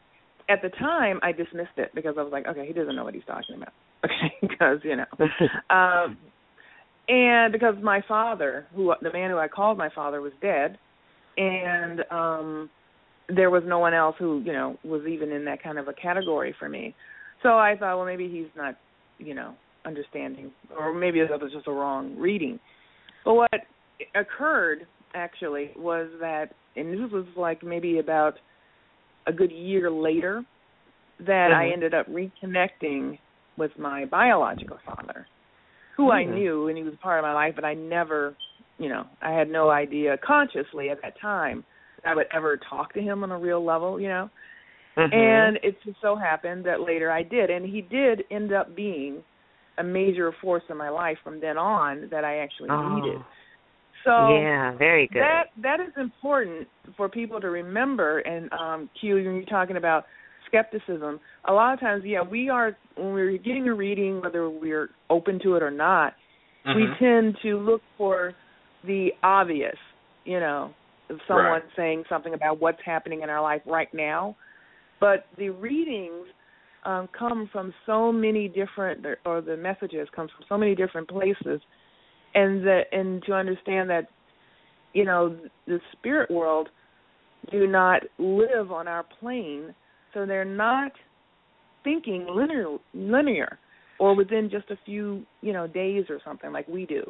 at 0.49 0.63
the 0.63 0.71
time, 0.71 1.19
I 1.23 1.33
dismissed 1.33 1.77
it 1.77 1.93
because 1.95 2.17
I 2.17 2.23
was 2.23 2.33
like, 2.33 2.47
okay, 2.47 2.67
he 2.67 2.73
doesn't 2.73 2.95
know 2.95 3.05
what 3.05 3.15
he's 3.15 3.25
talking 3.25 3.57
about. 3.57 3.73
Okay, 4.05 4.35
because 4.41 4.79
you 4.83 4.97
know, 4.97 5.07
um, 5.71 6.17
and 7.09 7.53
because 7.53 7.75
my 7.83 8.01
father, 8.09 8.67
who 8.75 8.93
the 9.01 9.13
man 9.13 9.31
who 9.31 9.39
I 9.39 9.49
called 9.49 9.79
my 9.79 9.89
father, 9.91 10.21
was 10.21 10.33
dead, 10.41 10.79
and 11.37 12.05
um, 12.11 12.71
there 13.29 13.51
was 13.51 13.63
no 13.65 13.79
one 13.79 13.95
else 13.95 14.17
who 14.19 14.41
you 14.45 14.53
know 14.53 14.77
was 14.85 15.03
even 15.07 15.31
in 15.31 15.45
that 15.45 15.63
kind 15.63 15.79
of 15.79 15.89
a 15.89 15.93
category 15.93 16.55
for 16.59 16.69
me. 16.69 16.95
So 17.43 17.59
I 17.59 17.77
thought, 17.77 17.97
well, 17.97 18.07
maybe 18.07 18.29
he's 18.29 18.47
not, 18.57 18.77
you 19.19 19.35
know, 19.35 19.55
understanding, 19.85 20.51
or 20.77 20.95
maybe 20.95 21.21
that 21.21 21.41
was 21.41 21.53
just 21.53 21.67
a 21.67 21.73
wrong 21.73 22.17
reading. 22.17 22.59
But 23.25 23.35
what 23.35 23.51
occurred 24.15 24.87
actually 25.15 25.71
was 25.77 26.09
that, 26.21 26.55
and 26.77 26.93
this 26.93 27.11
was 27.13 27.27
like 27.37 27.63
maybe 27.63 27.99
about 27.99 28.35
a 29.27 29.33
good 29.33 29.53
year 29.53 29.91
later, 29.91 30.45
that 31.21 31.53
I 31.53 31.69
Mhm. 31.69 31.73
ended 31.73 31.95
up 31.95 32.07
reconnecting 32.09 33.19
with 33.57 33.79
my 33.79 34.05
biological 34.07 34.79
father, 34.85 35.27
who 35.97 36.11
I 36.11 36.25
Mhm. 36.25 36.35
knew 36.35 36.69
and 36.69 36.77
he 36.77 36.83
was 36.83 36.97
part 36.97 37.19
of 37.19 37.23
my 37.23 37.33
life, 37.35 37.55
but 37.55 37.65
I 37.65 37.75
never, 37.75 38.35
you 38.79 38.89
know, 38.89 39.07
I 39.21 39.31
had 39.31 39.49
no 39.49 39.71
idea 39.71 40.19
consciously 40.19 40.91
at 40.91 41.01
that 41.03 41.21
time 41.21 41.65
that 42.03 42.11
I 42.11 42.15
would 42.15 42.27
ever 42.33 42.57
talk 42.57 42.93
to 42.95 43.01
him 43.01 43.23
on 43.23 43.31
a 43.31 43.39
real 43.39 43.63
level, 43.65 44.01
you 44.01 44.09
know. 44.09 44.31
Mhm. 44.97 45.13
And 45.15 45.59
it 45.63 45.83
just 45.85 46.01
so 46.01 46.17
happened 46.17 46.65
that 46.65 46.81
later 46.81 47.11
I 47.11 47.23
did, 47.23 47.51
and 47.51 47.65
he 47.65 47.81
did 47.81 48.25
end 48.31 48.53
up 48.53 48.75
being 48.75 49.23
a 49.79 49.83
major 49.83 50.33
force 50.33 50.63
in 50.69 50.77
my 50.77 50.91
life 50.91 51.17
from 51.25 51.41
then 51.41 51.57
on 51.57 52.09
that 52.11 52.25
I 52.25 52.39
actually 52.39 52.71
oh. 52.71 52.95
needed. 52.95 53.19
So 54.05 54.41
yeah, 54.41 54.73
very 54.77 55.07
good. 55.07 55.23
that 55.23 55.45
that 55.63 55.81
is 55.81 55.93
important 55.97 56.67
for 56.97 57.09
people 57.09 57.41
to 57.41 57.51
remember. 57.51 58.19
And 58.19 58.53
um, 58.53 58.91
Q, 59.01 59.15
when 59.15 59.25
you're 59.37 59.45
talking 59.45 59.77
about 59.77 60.05
skepticism, 60.47 61.21
a 61.45 61.53
lot 61.53 61.73
of 61.73 61.81
times, 61.81 62.03
yeah, 62.05 62.21
we 62.21 62.49
are 62.49 62.77
when 62.97 63.13
we're 63.13 63.39
getting 63.39 63.69
a 63.69 63.75
reading, 63.75 64.21
whether 64.21 64.51
we're 64.51 64.91
open 65.09 65.39
to 65.45 65.55
it 65.55 65.63
or 65.63 65.71
not, 65.71 66.15
we 66.67 66.87
Mhm. 66.87 66.99
tend 66.99 67.39
to 67.43 67.59
look 67.59 67.83
for 67.97 68.35
the 68.85 69.15
obvious. 69.23 69.79
You 70.25 70.41
know, 70.41 70.75
someone 71.27 71.47
Right. 71.47 71.63
saying 71.77 72.05
something 72.09 72.35
about 72.35 72.59
what's 72.61 72.83
happening 72.83 73.23
in 73.23 73.31
our 73.31 73.41
life 73.41 73.63
right 73.67 73.93
now, 73.95 74.37
but 75.03 75.27
the 75.37 75.51
readings 75.51 76.29
um, 76.85 77.09
come 77.17 77.51
from 77.51 77.75
so 77.87 78.13
many 78.13 78.47
different, 78.47 79.05
or 79.27 79.41
the 79.41 79.57
messages 79.57 80.07
come 80.15 80.29
from 80.29 80.47
so 80.49 80.57
many 80.57 80.77
different 80.77 81.09
places, 81.09 81.61
and 82.35 82.65
that 82.65 82.83
and 82.93 83.21
to 83.25 83.33
understand 83.33 83.91
that, 83.91 84.07
you 84.93 85.05
know, 85.05 85.37
the 85.67 85.81
spirit 85.91 86.31
world 86.31 86.69
do 87.51 87.67
not 87.67 88.03
live 88.19 88.71
on 88.71 88.87
our 88.87 89.05
plane, 89.19 89.75
so 90.15 90.25
they're 90.25 90.45
not 90.45 90.93
thinking 91.83 92.29
linear, 92.33 92.77
linear, 92.95 93.59
or 93.99 94.15
within 94.15 94.49
just 94.49 94.71
a 94.71 94.79
few, 94.87 95.25
you 95.41 95.53
know, 95.53 95.67
days 95.67 96.05
or 96.09 96.21
something 96.25 96.53
like 96.53 96.69
we 96.69 96.87
do. 96.87 97.03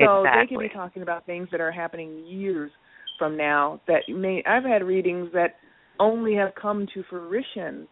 So 0.00 0.24
they 0.24 0.30
could 0.48 0.58
Exactly. 0.58 0.68
be 0.68 0.74
talking 0.74 1.02
about 1.02 1.26
things 1.26 1.46
that 1.52 1.60
are 1.60 1.70
happening 1.70 2.24
years 2.26 2.72
from 3.20 3.36
now 3.36 3.80
that 3.86 4.02
may 4.08 4.42
I've 4.44 4.64
had 4.64 4.82
readings 4.82 5.28
that 5.32 5.54
only 5.98 6.34
have 6.34 6.52
come 6.60 6.86
to 6.94 7.02
fruition 7.08 7.86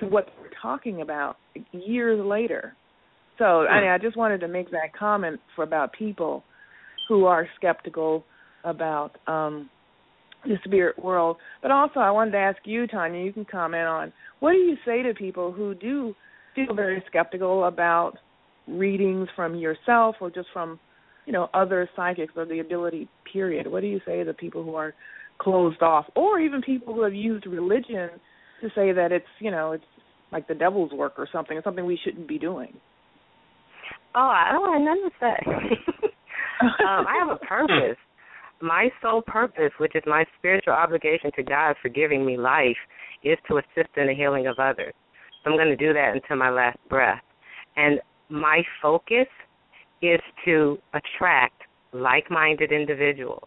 to 0.00 0.06
what 0.06 0.28
we're 0.40 0.50
talking 0.60 1.02
about 1.02 1.36
years 1.72 2.24
later. 2.24 2.74
So 3.38 3.66
I, 3.66 3.80
mean, 3.80 3.90
I 3.90 3.98
just 3.98 4.16
wanted 4.16 4.40
to 4.40 4.48
make 4.48 4.70
that 4.70 4.96
comment 4.98 5.40
for 5.54 5.62
about 5.62 5.92
people 5.92 6.42
who 7.08 7.26
are 7.26 7.46
skeptical 7.56 8.24
about 8.64 9.12
um 9.26 9.70
the 10.44 10.56
spirit 10.64 11.02
world. 11.02 11.36
But 11.62 11.70
also 11.70 12.00
I 12.00 12.10
wanted 12.10 12.32
to 12.32 12.38
ask 12.38 12.58
you, 12.64 12.86
Tanya, 12.86 13.20
you 13.20 13.32
can 13.32 13.44
comment 13.44 13.86
on 13.86 14.12
what 14.40 14.52
do 14.52 14.58
you 14.58 14.76
say 14.86 15.02
to 15.02 15.14
people 15.14 15.52
who 15.52 15.74
do 15.74 16.14
feel 16.54 16.74
very 16.74 17.02
skeptical 17.08 17.64
about 17.64 18.14
readings 18.66 19.28
from 19.36 19.54
yourself 19.54 20.16
or 20.20 20.30
just 20.30 20.48
from, 20.52 20.78
you 21.26 21.32
know, 21.32 21.48
other 21.54 21.88
psychics 21.96 22.32
or 22.36 22.44
the 22.44 22.60
ability 22.60 23.08
period. 23.32 23.66
What 23.66 23.80
do 23.80 23.86
you 23.86 24.00
say 24.06 24.18
to 24.18 24.24
the 24.24 24.34
people 24.34 24.64
who 24.64 24.74
are 24.74 24.94
closed 25.38 25.82
off 25.82 26.06
or 26.14 26.40
even 26.40 26.62
people 26.62 26.94
who 26.94 27.02
have 27.02 27.14
used 27.14 27.46
religion 27.46 28.10
to 28.60 28.68
say 28.74 28.92
that 28.92 29.12
it's, 29.12 29.26
you 29.38 29.50
know, 29.50 29.72
it's 29.72 29.84
like 30.32 30.48
the 30.48 30.54
devil's 30.54 30.92
work 30.92 31.14
or 31.18 31.28
something, 31.32 31.56
It's 31.56 31.64
something 31.64 31.86
we 31.86 31.98
shouldn't 32.02 32.28
be 32.28 32.38
doing. 32.38 32.72
Oh, 34.14 34.20
I 34.20 34.50
don't 34.52 34.62
want 34.62 34.84
nothing 34.84 35.10
to 35.10 35.16
say. 35.20 36.06
um, 36.84 37.06
I 37.06 37.16
have 37.18 37.28
a 37.28 37.44
purpose. 37.44 37.98
My 38.62 38.88
sole 39.02 39.22
purpose, 39.22 39.72
which 39.78 39.94
is 39.94 40.02
my 40.06 40.24
spiritual 40.38 40.72
obligation 40.72 41.30
to 41.36 41.42
God 41.42 41.76
for 41.82 41.90
giving 41.90 42.24
me 42.24 42.38
life, 42.38 42.76
is 43.22 43.36
to 43.48 43.58
assist 43.58 43.90
in 43.96 44.06
the 44.06 44.14
healing 44.14 44.46
of 44.46 44.58
others. 44.58 44.94
So 45.44 45.50
I'm 45.50 45.56
going 45.56 45.68
to 45.68 45.76
do 45.76 45.92
that 45.92 46.12
until 46.14 46.36
my 46.36 46.50
last 46.50 46.78
breath. 46.88 47.20
And 47.76 48.00
my 48.30 48.62
focus 48.80 49.26
is 50.00 50.20
to 50.44 50.78
attract 50.94 51.62
like-minded 51.92 52.72
individuals. 52.72 53.44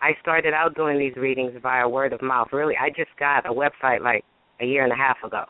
I 0.00 0.12
started 0.20 0.54
out 0.54 0.74
doing 0.74 0.98
these 0.98 1.16
readings 1.16 1.52
via 1.62 1.88
word 1.88 2.12
of 2.12 2.22
mouth. 2.22 2.48
Really, 2.52 2.76
I 2.76 2.88
just 2.90 3.10
got 3.18 3.46
a 3.46 3.52
website 3.52 4.00
like 4.02 4.24
a 4.60 4.64
year 4.64 4.84
and 4.84 4.92
a 4.92 4.96
half 4.96 5.16
ago. 5.24 5.44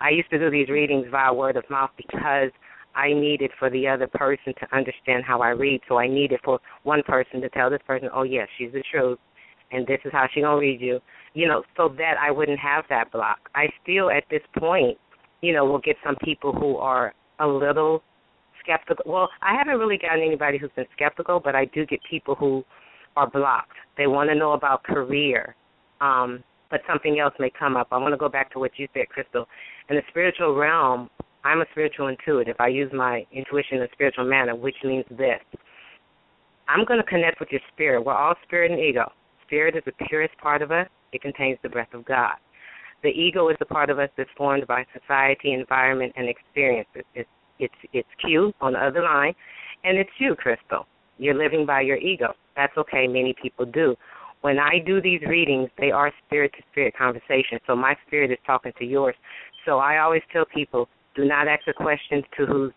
I 0.00 0.10
used 0.10 0.30
to 0.30 0.38
do 0.38 0.50
these 0.50 0.68
readings 0.68 1.06
via 1.10 1.32
word 1.32 1.56
of 1.56 1.64
mouth 1.70 1.90
because 1.96 2.50
I 2.94 3.12
needed 3.12 3.50
for 3.58 3.70
the 3.70 3.88
other 3.88 4.06
person 4.06 4.52
to 4.60 4.76
understand 4.76 5.24
how 5.24 5.40
I 5.40 5.50
read. 5.50 5.80
So 5.88 5.98
I 5.98 6.08
needed 6.08 6.40
for 6.44 6.60
one 6.82 7.02
person 7.06 7.40
to 7.40 7.48
tell 7.50 7.70
this 7.70 7.82
person, 7.86 8.10
"Oh 8.12 8.22
yes, 8.22 8.48
she's 8.56 8.72
the 8.72 8.82
truth, 8.90 9.18
and 9.70 9.86
this 9.86 10.00
is 10.04 10.12
how 10.12 10.26
she 10.28 10.42
gonna 10.42 10.58
read 10.58 10.80
you." 10.80 11.00
You 11.34 11.48
know, 11.48 11.62
so 11.76 11.88
that 11.88 12.18
I 12.18 12.30
wouldn't 12.30 12.58
have 12.58 12.86
that 12.88 13.10
block. 13.12 13.50
I 13.54 13.68
still, 13.82 14.10
at 14.10 14.24
this 14.30 14.42
point, 14.58 14.98
you 15.42 15.52
know, 15.52 15.64
will 15.64 15.78
get 15.78 15.96
some 16.02 16.16
people 16.16 16.52
who 16.52 16.76
are 16.78 17.14
a 17.38 17.46
little 17.46 18.02
skeptical. 18.60 19.04
Well, 19.10 19.30
I 19.42 19.54
haven't 19.54 19.78
really 19.78 19.98
gotten 19.98 20.22
anybody 20.22 20.58
who's 20.58 20.72
been 20.72 20.86
skeptical, 20.92 21.40
but 21.40 21.54
I 21.54 21.66
do 21.66 21.86
get 21.86 22.02
people 22.04 22.34
who 22.34 22.64
are 23.16 23.28
blocked. 23.28 23.76
They 23.96 24.06
want 24.06 24.30
to 24.30 24.34
know 24.34 24.52
about 24.52 24.84
career, 24.84 25.56
um, 26.00 26.42
but 26.70 26.80
something 26.88 27.18
else 27.18 27.34
may 27.38 27.50
come 27.58 27.76
up. 27.76 27.88
I 27.90 27.98
want 27.98 28.12
to 28.12 28.18
go 28.18 28.28
back 28.28 28.52
to 28.52 28.58
what 28.58 28.72
you 28.76 28.88
said, 28.94 29.08
Crystal. 29.08 29.46
In 29.88 29.96
the 29.96 30.02
spiritual 30.10 30.54
realm, 30.54 31.08
I'm 31.44 31.60
a 31.60 31.66
spiritual 31.72 32.08
intuitive. 32.08 32.56
I 32.58 32.68
use 32.68 32.90
my 32.92 33.24
intuition 33.32 33.78
in 33.78 33.84
a 33.84 33.88
spiritual 33.92 34.24
manner, 34.24 34.54
which 34.54 34.76
means 34.84 35.04
this. 35.10 35.40
I'm 36.68 36.84
going 36.84 37.00
to 37.00 37.06
connect 37.06 37.38
with 37.40 37.50
your 37.52 37.60
spirit. 37.72 38.04
We're 38.04 38.14
all 38.14 38.34
spirit 38.44 38.72
and 38.72 38.80
ego. 38.80 39.10
Spirit 39.46 39.76
is 39.76 39.82
the 39.86 39.92
purest 40.08 40.36
part 40.38 40.60
of 40.60 40.72
us. 40.72 40.88
It 41.12 41.22
contains 41.22 41.58
the 41.62 41.68
breath 41.68 41.94
of 41.94 42.04
God. 42.04 42.34
The 43.02 43.10
ego 43.10 43.48
is 43.48 43.56
the 43.60 43.66
part 43.66 43.90
of 43.90 43.98
us 44.00 44.08
that's 44.16 44.30
formed 44.36 44.66
by 44.66 44.84
society, 44.92 45.52
environment, 45.52 46.12
and 46.16 46.28
experiences. 46.28 47.04
It's 47.14 47.28
it's 47.58 47.74
it's 47.92 48.08
Q 48.20 48.52
on 48.60 48.72
the 48.72 48.80
other 48.80 49.02
line, 49.02 49.32
and 49.84 49.96
it's 49.96 50.10
you, 50.18 50.34
Crystal. 50.34 50.86
You're 51.18 51.34
living 51.34 51.66
by 51.66 51.82
your 51.82 51.96
ego. 51.96 52.34
That's 52.56 52.76
okay. 52.76 53.06
Many 53.06 53.34
people 53.40 53.66
do. 53.66 53.94
When 54.42 54.58
I 54.58 54.78
do 54.84 55.00
these 55.00 55.20
readings, 55.22 55.70
they 55.78 55.90
are 55.90 56.12
spirit 56.26 56.52
to 56.56 56.62
spirit 56.70 56.94
conversations. 56.96 57.60
So 57.66 57.74
my 57.74 57.96
spirit 58.06 58.30
is 58.30 58.38
talking 58.46 58.72
to 58.78 58.84
yours. 58.84 59.14
So 59.64 59.78
I 59.78 59.98
always 59.98 60.22
tell 60.32 60.44
people, 60.44 60.88
do 61.14 61.24
not 61.24 61.48
ask 61.48 61.62
a 61.66 61.72
question 61.72 62.22
to 62.36 62.46
whose 62.46 62.72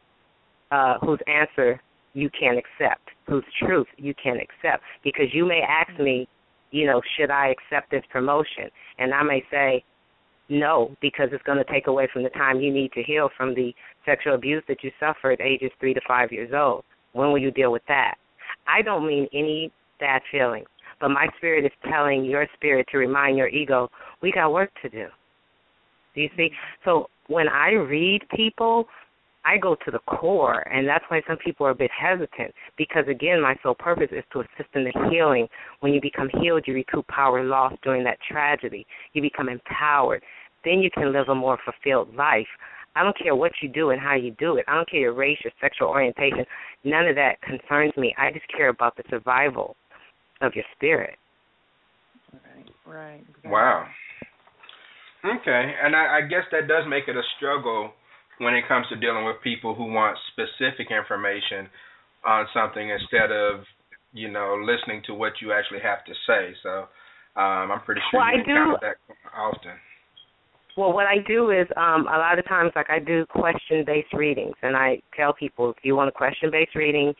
uh, 0.71 0.95
whose 1.01 1.19
answer 1.27 1.81
you 2.13 2.29
can't 2.39 2.57
accept, 2.57 3.09
whose 3.27 3.43
truth 3.59 3.87
you 3.97 4.13
can't 4.21 4.39
accept, 4.39 4.83
because 5.03 5.25
you 5.33 5.45
may 5.45 5.61
ask 5.67 5.99
me, 5.99 6.27
you 6.71 6.85
know, 6.85 7.01
should 7.17 7.31
I 7.31 7.49
accept 7.49 7.89
this 7.91 8.03
promotion? 8.11 8.69
And 8.99 9.13
I 9.13 9.23
may 9.23 9.43
say, 9.49 9.83
no, 10.49 10.95
because 11.01 11.29
it's 11.31 11.43
going 11.43 11.57
to 11.57 11.71
take 11.71 11.87
away 11.87 12.07
from 12.11 12.23
the 12.23 12.29
time 12.29 12.59
you 12.59 12.71
need 12.73 12.91
to 12.93 13.03
heal 13.03 13.29
from 13.37 13.53
the 13.53 13.73
sexual 14.05 14.35
abuse 14.35 14.63
that 14.67 14.83
you 14.83 14.91
suffered 14.99 15.41
ages 15.41 15.71
three 15.79 15.93
to 15.93 16.01
five 16.07 16.31
years 16.31 16.51
old. 16.53 16.83
When 17.13 17.29
will 17.31 17.39
you 17.39 17.51
deal 17.51 17.71
with 17.71 17.83
that? 17.87 18.15
I 18.69 18.81
don't 18.81 19.07
mean 19.07 19.27
any 19.33 19.71
bad 19.99 20.21
feelings, 20.31 20.67
but 20.99 21.09
my 21.09 21.27
spirit 21.37 21.65
is 21.65 21.71
telling 21.89 22.23
your 22.23 22.47
spirit 22.55 22.87
to 22.91 22.97
remind 22.97 23.37
your 23.37 23.47
ego, 23.47 23.89
we 24.21 24.31
got 24.31 24.53
work 24.53 24.71
to 24.81 24.89
do. 24.89 25.07
Do 26.15 26.21
you 26.21 26.29
see? 26.37 26.49
So 26.85 27.09
when 27.27 27.47
I 27.47 27.71
read 27.71 28.21
people, 28.35 28.85
I 29.45 29.57
go 29.57 29.75
to 29.85 29.91
the 29.91 29.99
core, 29.99 30.61
and 30.67 30.87
that's 30.87 31.05
why 31.07 31.21
some 31.27 31.37
people 31.37 31.65
are 31.65 31.71
a 31.71 31.75
bit 31.75 31.91
hesitant. 31.97 32.53
Because 32.77 33.05
again, 33.07 33.41
my 33.41 33.55
sole 33.63 33.75
purpose 33.75 34.09
is 34.11 34.23
to 34.33 34.41
assist 34.41 34.69
in 34.75 34.83
the 34.83 35.09
healing. 35.09 35.47
When 35.79 35.93
you 35.93 36.01
become 36.01 36.29
healed, 36.41 36.63
you 36.67 36.73
recoup 36.73 37.07
power 37.07 37.43
lost 37.43 37.77
during 37.81 38.03
that 38.03 38.17
tragedy. 38.29 38.85
You 39.13 39.21
become 39.21 39.49
empowered. 39.49 40.23
Then 40.65 40.79
you 40.79 40.91
can 40.91 41.13
live 41.13 41.29
a 41.29 41.35
more 41.35 41.57
fulfilled 41.63 42.13
life. 42.15 42.47
I 42.95 43.03
don't 43.03 43.17
care 43.17 43.35
what 43.35 43.51
you 43.61 43.69
do 43.69 43.91
and 43.91 44.01
how 44.01 44.15
you 44.15 44.31
do 44.39 44.57
it. 44.57 44.65
I 44.67 44.75
don't 44.75 44.89
care 44.89 44.99
your 44.99 45.13
race, 45.13 45.37
your 45.43 45.53
sexual 45.61 45.87
orientation. 45.87 46.45
None 46.83 47.07
of 47.07 47.15
that 47.15 47.41
concerns 47.41 47.93
me. 47.97 48.13
I 48.17 48.31
just 48.31 48.45
care 48.55 48.69
about 48.69 48.97
the 48.97 49.03
survival 49.09 49.75
of 50.41 50.53
your 50.55 50.65
spirit. 50.75 51.17
Right, 52.33 52.69
right. 52.85 53.21
Exactly. 53.29 53.51
Wow. 53.51 53.85
Okay, 55.25 55.73
and 55.83 55.95
I, 55.95 56.19
I 56.19 56.21
guess 56.21 56.47
that 56.51 56.67
does 56.67 56.85
make 56.87 57.09
it 57.09 57.17
a 57.17 57.21
struggle 57.35 57.91
when 58.37 58.53
it 58.53 58.63
comes 58.67 58.87
to 58.87 58.95
dealing 58.95 59.25
with 59.25 59.35
people 59.43 59.75
who 59.75 59.91
want 59.91 60.17
specific 60.31 60.87
information 60.91 61.67
on 62.25 62.47
something 62.53 62.89
instead 62.89 63.31
of 63.31 63.67
you 64.13 64.31
know 64.31 64.55
listening 64.63 65.01
to 65.07 65.13
what 65.13 65.33
you 65.41 65.51
actually 65.51 65.79
have 65.83 66.05
to 66.05 66.13
say. 66.25 66.55
So 66.63 66.87
um, 67.35 67.71
I'm 67.71 67.81
pretty 67.83 68.01
sure 68.11 68.21
well, 68.21 68.31
you 68.31 68.39
I 68.39 68.39
encounter 68.39 68.79
do, 68.79 68.87
that 68.87 68.97
often. 69.35 69.75
Well, 70.77 70.93
what 70.93 71.07
I 71.07 71.17
do 71.27 71.51
is 71.51 71.67
um, 71.75 72.07
a 72.07 72.17
lot 72.17 72.39
of 72.39 72.45
times, 72.47 72.71
like 72.75 72.89
I 72.89 72.99
do 72.99 73.25
question-based 73.25 74.13
readings, 74.13 74.55
and 74.61 74.75
I 74.77 75.01
tell 75.15 75.33
people 75.33 75.71
if 75.71 75.77
you 75.83 75.95
want 75.95 76.09
a 76.09 76.11
question-based 76.11 76.75
reading, 76.75 77.13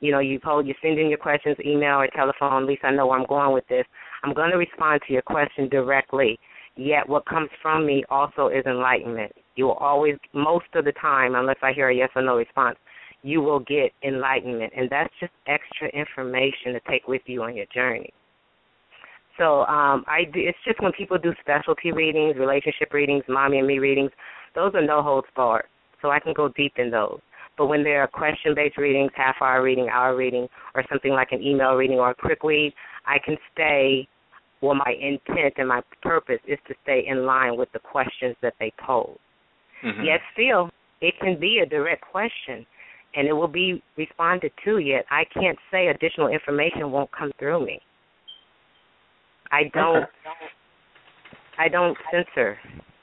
you 0.00 0.10
know, 0.10 0.18
you 0.18 0.40
hold, 0.42 0.66
you 0.66 0.74
send 0.82 0.98
in 0.98 1.08
your 1.08 1.18
questions, 1.18 1.56
email 1.64 1.96
or 1.96 2.08
telephone. 2.08 2.62
At 2.62 2.68
least 2.68 2.82
I 2.84 2.90
know 2.90 3.06
where 3.06 3.18
I'm 3.18 3.26
going 3.26 3.52
with 3.52 3.66
this. 3.68 3.84
I'm 4.24 4.34
going 4.34 4.50
to 4.50 4.56
respond 4.56 5.00
to 5.06 5.12
your 5.12 5.22
question 5.22 5.68
directly. 5.68 6.38
Yet, 6.76 7.08
what 7.08 7.26
comes 7.26 7.50
from 7.60 7.86
me 7.86 8.02
also 8.08 8.48
is 8.48 8.64
enlightenment. 8.66 9.32
You 9.56 9.66
will 9.66 9.74
always, 9.74 10.14
most 10.32 10.66
of 10.74 10.84
the 10.84 10.92
time, 10.92 11.34
unless 11.34 11.58
I 11.62 11.72
hear 11.72 11.90
a 11.90 11.94
yes 11.94 12.08
or 12.16 12.22
no 12.22 12.36
response, 12.36 12.78
you 13.22 13.42
will 13.42 13.60
get 13.60 13.92
enlightenment, 14.02 14.72
and 14.76 14.88
that's 14.90 15.12
just 15.20 15.32
extra 15.46 15.88
information 15.88 16.72
to 16.72 16.80
take 16.88 17.06
with 17.06 17.22
you 17.26 17.42
on 17.42 17.56
your 17.56 17.66
journey. 17.72 18.12
So 19.42 19.62
um, 19.62 20.04
I 20.06 20.22
do, 20.32 20.38
it's 20.38 20.58
just 20.64 20.80
when 20.80 20.92
people 20.92 21.18
do 21.18 21.32
specialty 21.40 21.90
readings, 21.90 22.36
relationship 22.38 22.92
readings, 22.92 23.24
mommy 23.28 23.58
and 23.58 23.66
me 23.66 23.80
readings, 23.80 24.12
those 24.54 24.72
are 24.74 24.86
no 24.86 25.02
holds 25.02 25.26
barred. 25.34 25.64
So 26.00 26.10
I 26.10 26.20
can 26.20 26.32
go 26.32 26.48
deep 26.56 26.74
in 26.76 26.92
those. 26.92 27.18
But 27.58 27.66
when 27.66 27.82
there 27.82 28.02
are 28.02 28.06
question 28.06 28.54
based 28.54 28.78
readings, 28.78 29.10
half 29.16 29.34
hour 29.40 29.60
reading, 29.60 29.88
hour 29.92 30.14
reading, 30.14 30.46
or 30.76 30.84
something 30.88 31.10
like 31.10 31.32
an 31.32 31.42
email 31.42 31.72
reading 31.72 31.98
or 31.98 32.10
a 32.10 32.14
quick 32.14 32.44
read, 32.44 32.72
I 33.04 33.18
can 33.24 33.36
stay 33.52 34.06
well 34.60 34.76
my 34.76 34.94
intent 35.00 35.54
and 35.56 35.66
my 35.66 35.82
purpose 36.02 36.38
is 36.46 36.58
to 36.68 36.74
stay 36.84 37.04
in 37.08 37.26
line 37.26 37.56
with 37.56 37.68
the 37.72 37.80
questions 37.80 38.36
that 38.42 38.54
they 38.60 38.72
pose. 38.86 39.18
Mm-hmm. 39.84 40.04
Yet 40.04 40.20
still 40.34 40.70
it 41.00 41.14
can 41.20 41.38
be 41.40 41.58
a 41.64 41.66
direct 41.66 42.04
question 42.12 42.64
and 43.16 43.26
it 43.26 43.32
will 43.32 43.48
be 43.48 43.82
responded 43.96 44.52
to, 44.64 44.78
yet 44.78 45.04
I 45.10 45.24
can't 45.34 45.58
say 45.72 45.88
additional 45.88 46.28
information 46.28 46.92
won't 46.92 47.10
come 47.10 47.32
through 47.40 47.66
me. 47.66 47.80
I 49.52 49.64
don't 49.72 50.06
I 51.58 51.68
don't 51.68 51.96
censor 52.10 52.56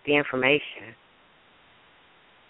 the 0.05 0.15
information. 0.15 0.95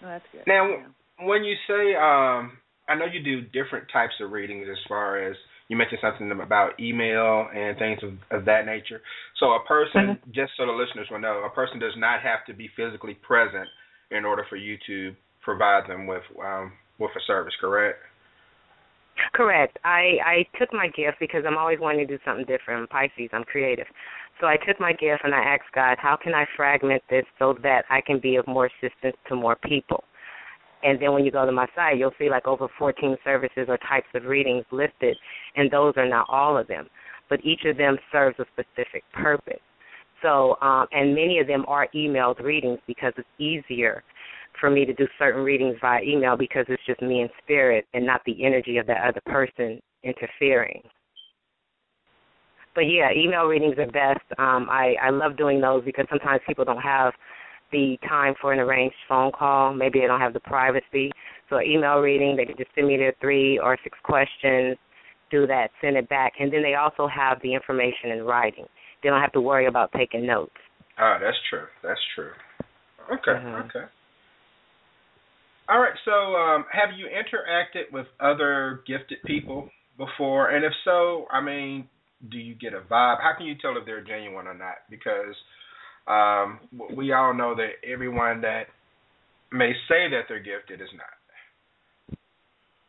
Oh, 0.02 0.08
that's 0.08 0.24
good. 0.32 0.46
Now, 0.46 0.66
Yeah. 0.68 0.86
when 1.26 1.44
you 1.44 1.54
say, 1.68 1.94
um, 1.94 2.58
I 2.88 2.94
know 2.94 3.04
you 3.04 3.22
do 3.22 3.42
different 3.42 3.88
types 3.92 4.14
of 4.20 4.32
readings 4.32 4.66
as 4.68 4.78
far 4.88 5.18
as 5.18 5.36
you 5.68 5.76
mentioned 5.76 6.00
something 6.00 6.32
about 6.40 6.80
email 6.80 7.48
and 7.54 7.78
things 7.78 8.02
of, 8.02 8.14
of 8.30 8.44
that 8.46 8.66
nature. 8.66 9.00
So 9.38 9.52
a 9.52 9.64
person, 9.64 10.18
just 10.32 10.52
so 10.56 10.66
the 10.66 10.72
listeners 10.72 11.06
will 11.10 11.20
know, 11.20 11.44
a 11.44 11.50
person 11.50 11.78
does 11.78 11.94
not 11.96 12.22
have 12.22 12.44
to 12.46 12.54
be 12.54 12.68
physically 12.74 13.14
present 13.14 13.68
in 14.10 14.24
order 14.24 14.44
for 14.48 14.56
you 14.56 14.76
to 14.88 15.14
provide 15.42 15.88
them 15.88 16.06
with 16.06 16.24
um, 16.42 16.72
with 16.98 17.10
a 17.16 17.20
service, 17.26 17.54
correct? 17.60 17.98
Correct. 19.32 19.78
I 19.84 20.18
I 20.24 20.46
took 20.58 20.72
my 20.72 20.88
gift 20.88 21.18
because 21.20 21.44
I'm 21.46 21.58
always 21.58 21.78
wanting 21.80 22.06
to 22.06 22.16
do 22.16 22.22
something 22.24 22.46
different. 22.46 22.82
I'm 22.82 22.88
Pisces. 22.88 23.30
I'm 23.32 23.44
creative. 23.44 23.86
So 24.40 24.46
I 24.46 24.56
took 24.56 24.80
my 24.80 24.92
gift 24.92 25.22
and 25.24 25.34
I 25.34 25.40
asked 25.40 25.70
God, 25.74 25.98
how 26.00 26.16
can 26.16 26.34
I 26.34 26.46
fragment 26.56 27.02
this 27.10 27.24
so 27.38 27.56
that 27.62 27.84
I 27.90 28.00
can 28.00 28.20
be 28.20 28.36
of 28.36 28.46
more 28.46 28.66
assistance 28.66 29.16
to 29.28 29.36
more 29.36 29.56
people? 29.64 30.04
And 30.82 31.00
then 31.00 31.12
when 31.12 31.24
you 31.24 31.30
go 31.30 31.44
to 31.44 31.52
my 31.52 31.66
site, 31.76 31.98
you'll 31.98 32.14
see 32.18 32.30
like 32.30 32.46
over 32.46 32.68
14 32.78 33.16
services 33.22 33.66
or 33.68 33.76
types 33.78 34.06
of 34.14 34.24
readings 34.24 34.64
listed, 34.70 35.16
and 35.56 35.70
those 35.70 35.92
are 35.96 36.08
not 36.08 36.26
all 36.30 36.56
of 36.56 36.68
them, 36.68 36.88
but 37.28 37.44
each 37.44 37.64
of 37.66 37.76
them 37.76 37.98
serves 38.10 38.38
a 38.38 38.46
specific 38.52 39.04
purpose. 39.12 39.60
So, 40.22 40.56
um, 40.62 40.86
and 40.92 41.14
many 41.14 41.38
of 41.38 41.46
them 41.46 41.64
are 41.68 41.88
emailed 41.94 42.40
readings 42.42 42.78
because 42.86 43.12
it's 43.16 43.28
easier 43.38 44.02
for 44.60 44.70
me 44.70 44.84
to 44.84 44.92
do 44.92 45.06
certain 45.18 45.42
readings 45.42 45.76
via 45.80 46.02
email 46.02 46.36
because 46.36 46.66
it's 46.68 46.84
just 46.86 47.00
me 47.02 47.22
in 47.22 47.28
spirit 47.42 47.86
and 47.94 48.04
not 48.06 48.20
the 48.26 48.44
energy 48.44 48.76
of 48.76 48.86
that 48.86 49.02
other 49.06 49.20
person 49.26 49.80
interfering. 50.04 50.82
But 52.74 52.82
yeah, 52.82 53.10
email 53.12 53.44
readings 53.46 53.76
are 53.78 53.86
best. 53.86 54.24
Um, 54.38 54.68
I 54.70 54.94
I 55.02 55.10
love 55.10 55.36
doing 55.36 55.60
those 55.60 55.84
because 55.84 56.06
sometimes 56.08 56.40
people 56.46 56.64
don't 56.64 56.80
have 56.80 57.12
the 57.72 57.96
time 58.08 58.34
for 58.40 58.52
an 58.52 58.60
arranged 58.60 58.96
phone 59.08 59.32
call. 59.32 59.74
Maybe 59.74 60.00
they 60.00 60.06
don't 60.06 60.20
have 60.20 60.32
the 60.32 60.40
privacy. 60.40 61.10
So 61.48 61.56
an 61.56 61.66
email 61.66 61.98
reading, 61.98 62.36
they 62.36 62.44
can 62.44 62.56
just 62.56 62.70
send 62.74 62.86
me 62.86 62.96
their 62.96 63.14
three 63.20 63.58
or 63.58 63.76
six 63.82 63.98
questions, 64.04 64.76
do 65.30 65.46
that, 65.46 65.70
send 65.80 65.96
it 65.96 66.08
back, 66.08 66.32
and 66.38 66.52
then 66.52 66.62
they 66.62 66.74
also 66.74 67.08
have 67.08 67.38
the 67.42 67.52
information 67.54 68.10
in 68.12 68.22
writing. 68.22 68.66
They 69.02 69.08
don't 69.08 69.20
have 69.20 69.32
to 69.32 69.40
worry 69.40 69.66
about 69.66 69.90
taking 69.96 70.26
notes. 70.26 70.52
Ah, 70.98 71.18
that's 71.20 71.38
true. 71.48 71.66
That's 71.82 72.00
true. 72.14 72.32
Okay. 73.10 73.32
Mhm. 73.32 73.66
Okay. 73.66 73.86
All 75.70 75.78
right. 75.78 75.94
So, 76.04 76.34
um, 76.34 76.64
have 76.72 76.98
you 76.98 77.06
interacted 77.06 77.92
with 77.92 78.06
other 78.18 78.80
gifted 78.86 79.18
people 79.24 79.70
before? 79.96 80.50
And 80.50 80.64
if 80.64 80.72
so, 80.84 81.26
I 81.30 81.40
mean, 81.40 81.88
do 82.28 82.38
you 82.38 82.54
get 82.54 82.74
a 82.74 82.80
vibe? 82.80 83.20
How 83.22 83.34
can 83.36 83.46
you 83.46 83.54
tell 83.60 83.76
if 83.76 83.86
they're 83.86 84.02
genuine 84.02 84.48
or 84.48 84.54
not? 84.54 84.78
Because 84.90 85.36
um, 86.08 86.58
we 86.96 87.12
all 87.12 87.32
know 87.32 87.54
that 87.54 87.88
everyone 87.88 88.40
that 88.40 88.64
may 89.52 89.72
say 89.88 90.10
that 90.10 90.22
they're 90.28 90.42
gifted 90.42 90.80
is 90.80 90.88
not. 90.96 91.06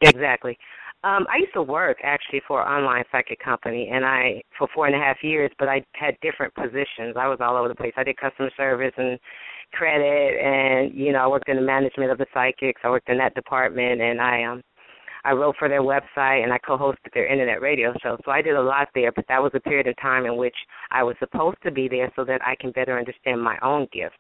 Exactly. 0.02 0.58
Um, 1.04 1.26
I 1.34 1.38
used 1.38 1.54
to 1.54 1.64
work 1.64 1.98
actually 2.04 2.42
for 2.48 2.62
an 2.62 2.68
online 2.68 3.04
psychic 3.12 3.40
company, 3.44 3.90
and 3.92 4.06
I 4.06 4.44
for 4.58 4.68
four 4.74 4.86
and 4.86 4.96
a 4.96 5.00
half 5.00 5.18
years. 5.24 5.50
But 5.58 5.68
I 5.68 5.84
had 5.94 6.16
different 6.22 6.54
positions. 6.54 7.16
I 7.18 7.28
was 7.28 7.40
all 7.42 7.58
over 7.58 7.68
the 7.68 7.76
place. 7.76 7.94
I 7.98 8.04
did 8.04 8.18
customer 8.18 8.52
service 8.56 8.94
and 8.98 9.20
credit, 9.74 10.40
and 10.40 10.94
you 10.94 11.12
know, 11.12 11.20
I 11.20 11.28
worked 11.28 11.50
in 11.50 11.56
the 11.56 11.62
management 11.64 12.12
of 12.12 12.20
the 12.20 12.28
psychics. 12.34 12.82
I 12.84 12.90
worked 12.90 13.10
in 13.10 13.18
that 13.18 13.34
department, 13.34 14.00
and 14.00 14.22
I 14.22 14.44
um, 14.44 14.62
I 15.24 15.32
wrote 15.32 15.56
for 15.58 15.68
their 15.68 15.82
website, 15.82 16.44
and 16.44 16.54
I 16.54 16.60
co-hosted 16.60 17.14
their 17.16 17.26
internet 17.26 17.62
radio 17.62 17.94
show. 18.04 18.18
So 18.24 18.30
I 18.30 18.44
did 18.44 18.56
a 18.56 18.62
lot 18.62 18.88
there. 18.94 19.12
But 19.12 19.26
that 19.28 19.42
was 19.42 19.52
a 19.56 19.60
period 19.60 19.88
of 19.88 19.96
time 20.00 20.26
in 20.26 20.38
which 20.38 20.56
I 20.92 21.02
was 21.02 21.16
supposed 21.20 21.58
to 21.64 21.72
be 21.72 21.88
there 21.88 22.12
so 22.16 22.24
that 22.26 22.42
I 22.46 22.56
can 22.60 22.72
better 22.72 22.98
understand 22.98 23.42
my 23.42 23.58
own 23.64 23.88
gifts. 23.92 24.18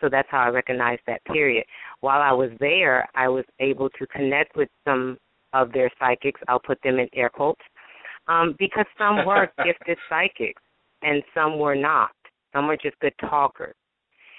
So 0.00 0.08
that's 0.08 0.28
how 0.30 0.38
I 0.38 0.48
recognized 0.48 1.02
that 1.08 1.24
period. 1.24 1.64
While 2.00 2.22
I 2.22 2.32
was 2.32 2.50
there, 2.60 3.08
I 3.16 3.28
was 3.28 3.44
able 3.58 3.90
to 3.90 4.06
connect 4.06 4.56
with 4.56 4.68
some 4.84 5.18
of 5.52 5.72
their 5.72 5.90
psychics. 5.98 6.40
I'll 6.48 6.60
put 6.60 6.78
them 6.82 6.98
in 6.98 7.08
air 7.14 7.30
quotes. 7.30 7.60
Um, 8.28 8.54
because 8.58 8.86
some 8.98 9.24
were 9.26 9.50
gifted 9.64 9.98
psychics 10.08 10.62
and 11.02 11.22
some 11.34 11.58
were 11.58 11.74
not. 11.74 12.10
Some 12.52 12.66
were 12.66 12.76
just 12.76 12.98
good 13.00 13.14
talkers. 13.20 13.74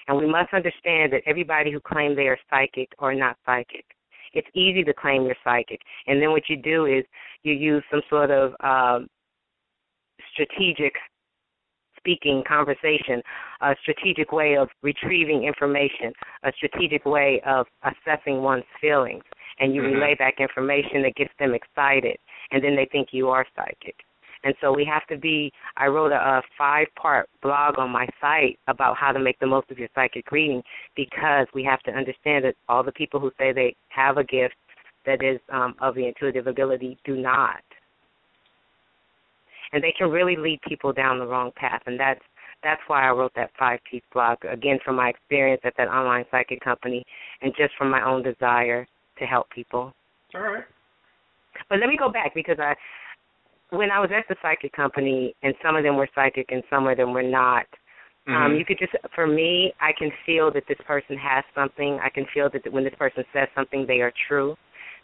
And 0.08 0.16
we 0.16 0.26
must 0.26 0.52
understand 0.52 1.12
that 1.12 1.22
everybody 1.26 1.70
who 1.70 1.80
claims 1.80 2.16
they 2.16 2.26
are 2.26 2.38
psychic 2.50 2.88
are 2.98 3.14
not 3.14 3.36
psychic. 3.46 3.84
It's 4.34 4.48
easy 4.54 4.82
to 4.84 4.94
claim 4.94 5.24
you're 5.24 5.36
psychic. 5.44 5.80
And 6.06 6.20
then 6.20 6.30
what 6.30 6.48
you 6.48 6.56
do 6.56 6.86
is 6.86 7.04
you 7.42 7.52
use 7.52 7.84
some 7.90 8.02
sort 8.08 8.30
of 8.30 8.52
um, 8.60 9.08
strategic 10.32 10.94
speaking 11.98 12.42
conversation, 12.48 13.22
a 13.60 13.74
strategic 13.82 14.32
way 14.32 14.56
of 14.56 14.68
retrieving 14.82 15.44
information, 15.44 16.12
a 16.42 16.52
strategic 16.56 17.04
way 17.04 17.40
of 17.46 17.66
assessing 17.84 18.42
one's 18.42 18.64
feelings. 18.80 19.22
And 19.58 19.74
you 19.74 19.82
mm-hmm. 19.82 19.94
relay 19.94 20.14
back 20.14 20.40
information 20.40 21.02
that 21.02 21.14
gets 21.16 21.32
them 21.38 21.54
excited, 21.54 22.16
and 22.50 22.62
then 22.62 22.76
they 22.76 22.88
think 22.90 23.08
you 23.12 23.28
are 23.28 23.46
psychic. 23.54 23.96
And 24.44 24.54
so 24.60 24.72
we 24.72 24.84
have 24.84 25.06
to 25.06 25.16
be. 25.16 25.52
I 25.76 25.86
wrote 25.86 26.10
a, 26.10 26.16
a 26.16 26.42
five 26.58 26.88
part 27.00 27.28
blog 27.42 27.78
on 27.78 27.90
my 27.90 28.08
site 28.20 28.58
about 28.66 28.96
how 28.96 29.12
to 29.12 29.20
make 29.20 29.38
the 29.38 29.46
most 29.46 29.70
of 29.70 29.78
your 29.78 29.88
psychic 29.94 30.32
reading 30.32 30.62
because 30.96 31.46
we 31.54 31.62
have 31.62 31.80
to 31.82 31.92
understand 31.92 32.44
that 32.44 32.56
all 32.68 32.82
the 32.82 32.92
people 32.92 33.20
who 33.20 33.30
say 33.38 33.52
they 33.52 33.76
have 33.88 34.16
a 34.16 34.24
gift 34.24 34.54
that 35.06 35.22
is 35.22 35.38
um, 35.52 35.74
of 35.80 35.94
the 35.94 36.06
intuitive 36.06 36.46
ability 36.48 36.98
do 37.04 37.16
not 37.16 37.62
and 39.72 39.82
they 39.82 39.92
can 39.96 40.10
really 40.10 40.36
lead 40.36 40.60
people 40.66 40.92
down 40.92 41.18
the 41.18 41.26
wrong 41.26 41.50
path. 41.56 41.82
And 41.86 41.98
that's 41.98 42.20
that's 42.62 42.80
why 42.86 43.08
I 43.08 43.10
wrote 43.10 43.32
that 43.34 43.50
five 43.58 43.80
piece 43.90 44.02
blog 44.12 44.38
again 44.44 44.78
from 44.84 44.94
my 44.94 45.08
experience 45.08 45.62
at 45.64 45.74
that 45.78 45.88
online 45.88 46.24
psychic 46.30 46.60
company, 46.60 47.04
and 47.40 47.52
just 47.56 47.74
from 47.76 47.90
my 47.90 48.04
own 48.04 48.22
desire 48.22 48.86
to 49.22 49.26
help 49.26 49.48
people. 49.50 49.92
All 50.34 50.40
right. 50.42 50.64
But 51.68 51.78
let 51.78 51.88
me 51.88 51.96
go 51.96 52.10
back 52.10 52.34
because 52.34 52.58
I, 52.58 52.74
when 53.70 53.90
I 53.90 54.00
was 54.00 54.10
at 54.16 54.24
the 54.28 54.36
psychic 54.42 54.72
company, 54.72 55.34
and 55.42 55.54
some 55.64 55.76
of 55.76 55.82
them 55.84 55.96
were 55.96 56.08
psychic 56.14 56.46
and 56.50 56.62
some 56.68 56.86
of 56.86 56.96
them 56.96 57.12
were 57.12 57.22
not. 57.22 57.66
Um, 58.26 58.34
mm-hmm. 58.34 58.42
Um, 58.42 58.56
you 58.56 58.64
could 58.64 58.78
just, 58.78 58.92
for 59.14 59.26
me, 59.26 59.72
I 59.80 59.92
can 59.96 60.10
feel 60.26 60.52
that 60.52 60.64
this 60.68 60.78
person 60.86 61.16
has 61.18 61.44
something. 61.54 61.98
I 62.02 62.08
can 62.08 62.26
feel 62.34 62.50
that 62.52 62.72
when 62.72 62.84
this 62.84 62.94
person 62.98 63.24
says 63.32 63.48
something, 63.54 63.84
they 63.86 64.00
are 64.00 64.12
true. 64.28 64.54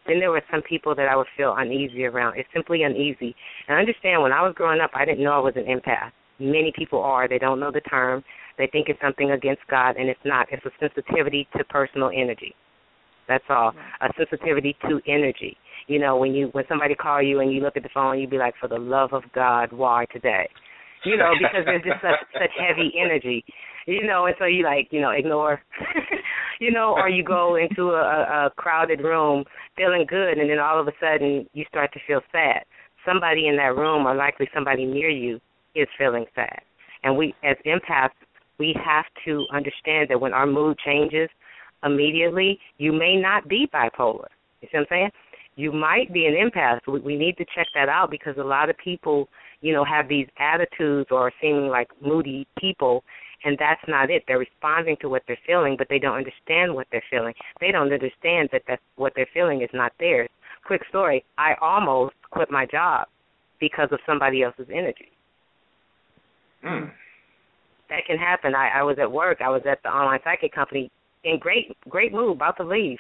Then 0.07 0.21
there 0.21 0.31
were 0.31 0.43
some 0.51 0.63
people 0.63 0.95
that 0.95 1.09
I 1.09 1.17
would 1.17 1.27
feel 1.37 1.55
uneasy 1.57 2.05
around. 2.05 2.39
It's 2.39 2.49
simply 2.55 2.83
uneasy. 2.83 3.35
And 3.67 3.77
I 3.77 3.81
understand 3.81 4.23
when 4.23 4.33
I 4.33 4.43
was 4.43 4.55
growing 4.57 4.81
up, 4.81 4.91
I 4.95 5.05
didn't 5.05 5.25
know 5.25 5.33
I 5.33 5.39
was 5.39 5.55
an 5.57 5.65
empath. 5.65 6.13
Many 6.39 6.73
people 6.77 7.01
are. 7.03 7.29
They 7.29 7.39
don't 7.39 7.61
know 7.61 7.73
the 7.73 7.81
term. 7.83 8.23
They 8.57 8.69
think 8.69 8.89
it's 8.89 9.01
something 9.01 9.33
against 9.33 9.63
God, 9.69 9.97
and 9.97 10.09
it's 10.09 10.21
not. 10.25 10.47
It's 10.51 10.65
a 10.65 10.71
sensitivity 10.81 11.49
to 11.57 11.65
personal 11.65 12.11
energy. 12.15 12.55
That's 13.29 13.45
all. 13.49 13.73
A 14.01 14.09
sensitivity 14.17 14.77
to 14.89 15.01
energy. 15.07 15.57
You 15.87 15.99
know, 15.99 16.17
when 16.17 16.35
you 16.35 16.49
when 16.53 16.65
somebody 16.69 16.95
call 16.95 17.23
you 17.23 17.41
and 17.41 17.53
you 17.53 17.61
look 17.61 17.77
at 17.77 17.83
the 17.83 17.89
phone, 17.93 18.19
you'd 18.19 18.31
be 18.31 18.39
like, 18.39 18.55
for 18.61 18.69
the 18.69 18.79
love 18.79 19.13
of 19.13 19.23
God, 19.35 19.73
why 19.73 20.07
today? 20.13 20.49
You 21.05 21.17
know, 21.17 21.33
because 21.39 21.65
there's 21.65 21.83
just 21.83 22.01
such 22.03 22.21
such 22.33 22.51
heavy 22.59 22.93
energy. 22.99 23.45
You 23.87 24.07
know, 24.07 24.27
and 24.27 24.35
so 24.39 24.45
you 24.45 24.65
like, 24.65 24.89
you 24.91 25.01
know, 25.01 25.11
ignore 25.11 25.61
you 26.61 26.71
know, 26.73 26.95
or 26.95 27.09
you 27.09 27.23
go 27.23 27.57
into 27.57 27.91
a, 27.91 28.47
a 28.47 28.51
crowded 28.57 29.01
room 29.01 29.45
feeling 29.77 30.05
good, 30.09 30.39
and 30.39 30.51
then 30.51 30.59
all 30.59 30.81
of 30.81 30.89
a 30.89 30.93
sudden 31.01 31.47
you 31.53 31.65
start 31.69 31.93
to 31.93 32.01
feel 32.07 32.21
sad. 32.33 32.65
Somebody 33.07 33.47
in 33.49 33.57
that 33.57 33.77
room, 33.77 34.07
or 34.07 34.15
likely 34.15 34.49
somebody 34.53 34.85
near 34.85 35.09
you, 35.09 35.41
is 35.75 35.89
feeling 35.97 36.27
sad. 36.35 36.61
And 37.03 37.17
we, 37.17 37.35
as 37.45 37.57
empaths, 37.65 38.11
we 38.59 38.75
have 38.85 39.05
to 39.25 39.47
understand 39.55 40.09
that 40.11 40.21
when 40.21 40.35
our 40.35 40.47
mood 40.47 40.77
changes 40.85 41.31
immediately, 41.85 42.59
you 42.79 42.93
may 42.93 43.17
not 43.17 43.49
be 43.49 43.69
bipolar. 43.73 44.27
You 44.61 44.69
see 44.71 44.79
what 44.79 44.81
I'm 44.81 44.87
saying? 44.91 45.11
You 45.57 45.73
might 45.73 46.13
be 46.13 46.27
an 46.27 46.35
empath. 46.35 46.81
We, 46.87 47.01
we 47.01 47.17
need 47.17 47.37
to 47.39 47.45
check 47.55 47.67
that 47.75 47.89
out 47.89 48.11
because 48.11 48.37
a 48.39 48.45
lot 48.45 48.71
of 48.71 48.77
people, 48.79 49.29
you 49.61 49.73
know, 49.73 49.85
have 49.85 50.09
these 50.09 50.27
attitudes 50.39 51.09
or 51.11 51.33
seeming 51.41 51.69
like 51.69 51.89
moody 52.01 52.47
people, 52.59 53.03
and 53.45 53.57
that's 53.59 53.81
not 53.89 54.11
it. 54.11 54.23
They're 54.27 54.39
responding 54.39 54.97
to 55.01 55.09
what 55.09 55.23
they're 55.27 55.39
feeling, 55.47 55.77
but 55.77 55.89
they 55.89 55.99
don't 55.99 56.17
understand 56.17 56.75
what 56.75 56.87
they're 56.91 57.03
feeling. 57.11 57.35
They 57.61 57.73
don't 57.73 57.93
understand 57.93 58.51
that 58.53 58.63
that's, 58.69 58.83
what 58.97 59.13
they're 59.17 59.29
feeling 59.35 59.63
is 59.63 59.71
not 59.73 59.93
theirs. 59.99 60.29
Quick 60.65 60.83
story: 60.89 61.25
I 61.39 61.55
almost 61.61 62.15
quit 62.31 62.51
my 62.51 62.67
job 62.67 63.09
because 63.61 63.89
of 63.91 63.99
somebody 64.07 64.43
else's 64.43 64.69
energy. 64.73 65.11
Mm. 66.65 66.91
That 67.89 68.05
can 68.07 68.19
happen. 68.19 68.55
I, 68.55 68.69
I 68.81 68.83
was 68.83 68.99
at 69.01 69.11
work. 69.11 69.39
I 69.41 69.49
was 69.49 69.63
at 69.69 69.83
the 69.83 69.89
online 69.89 70.21
psychic 70.23 70.53
company 70.53 70.91
in 71.25 71.39
great 71.39 71.77
great 71.89 72.13
mood, 72.13 72.37
about 72.37 72.57
to 72.59 72.65
leave, 72.65 72.99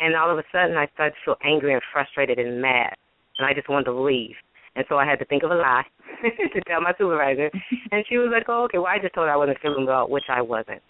and 0.00 0.14
all 0.16 0.30
of 0.30 0.38
a 0.38 0.44
sudden 0.52 0.76
I 0.76 0.88
started 0.94 1.14
to 1.14 1.24
feel 1.24 1.36
angry 1.44 1.72
and 1.72 1.82
frustrated 1.92 2.38
and 2.38 2.60
mad, 2.60 2.94
and 3.38 3.46
I 3.46 3.54
just 3.54 3.68
wanted 3.68 3.86
to 3.86 4.00
leave. 4.00 4.34
And 4.74 4.84
so 4.88 4.96
I 4.96 5.04
had 5.04 5.18
to 5.18 5.26
think 5.26 5.42
of 5.42 5.50
a 5.50 5.54
lie 5.54 5.84
to 6.22 6.60
tell 6.66 6.80
my 6.80 6.92
supervisor. 6.96 7.50
And 7.90 8.04
she 8.08 8.16
was 8.16 8.30
like, 8.32 8.44
oh, 8.48 8.64
okay, 8.64 8.78
well, 8.78 8.86
I 8.86 8.98
just 8.98 9.14
told 9.14 9.26
her 9.26 9.32
I 9.32 9.36
wasn't 9.36 9.60
feeling 9.60 9.84
well, 9.86 10.08
which 10.08 10.24
I 10.30 10.40
wasn't. 10.40 10.80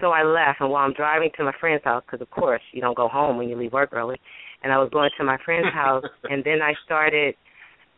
So 0.00 0.10
I 0.10 0.22
left, 0.22 0.60
and 0.60 0.70
while 0.70 0.84
I'm 0.84 0.92
driving 0.92 1.30
to 1.36 1.44
my 1.44 1.52
friend's 1.58 1.84
house, 1.84 2.02
because 2.06 2.20
of 2.20 2.30
course 2.30 2.62
you 2.72 2.80
don't 2.80 2.96
go 2.96 3.08
home 3.08 3.36
when 3.36 3.48
you 3.48 3.56
leave 3.56 3.72
work 3.72 3.90
early, 3.92 4.20
and 4.62 4.72
I 4.72 4.78
was 4.78 4.90
going 4.92 5.10
to 5.18 5.24
my 5.24 5.38
friend's 5.44 5.72
house, 5.72 6.04
and 6.24 6.44
then 6.44 6.62
I 6.62 6.74
started 6.84 7.34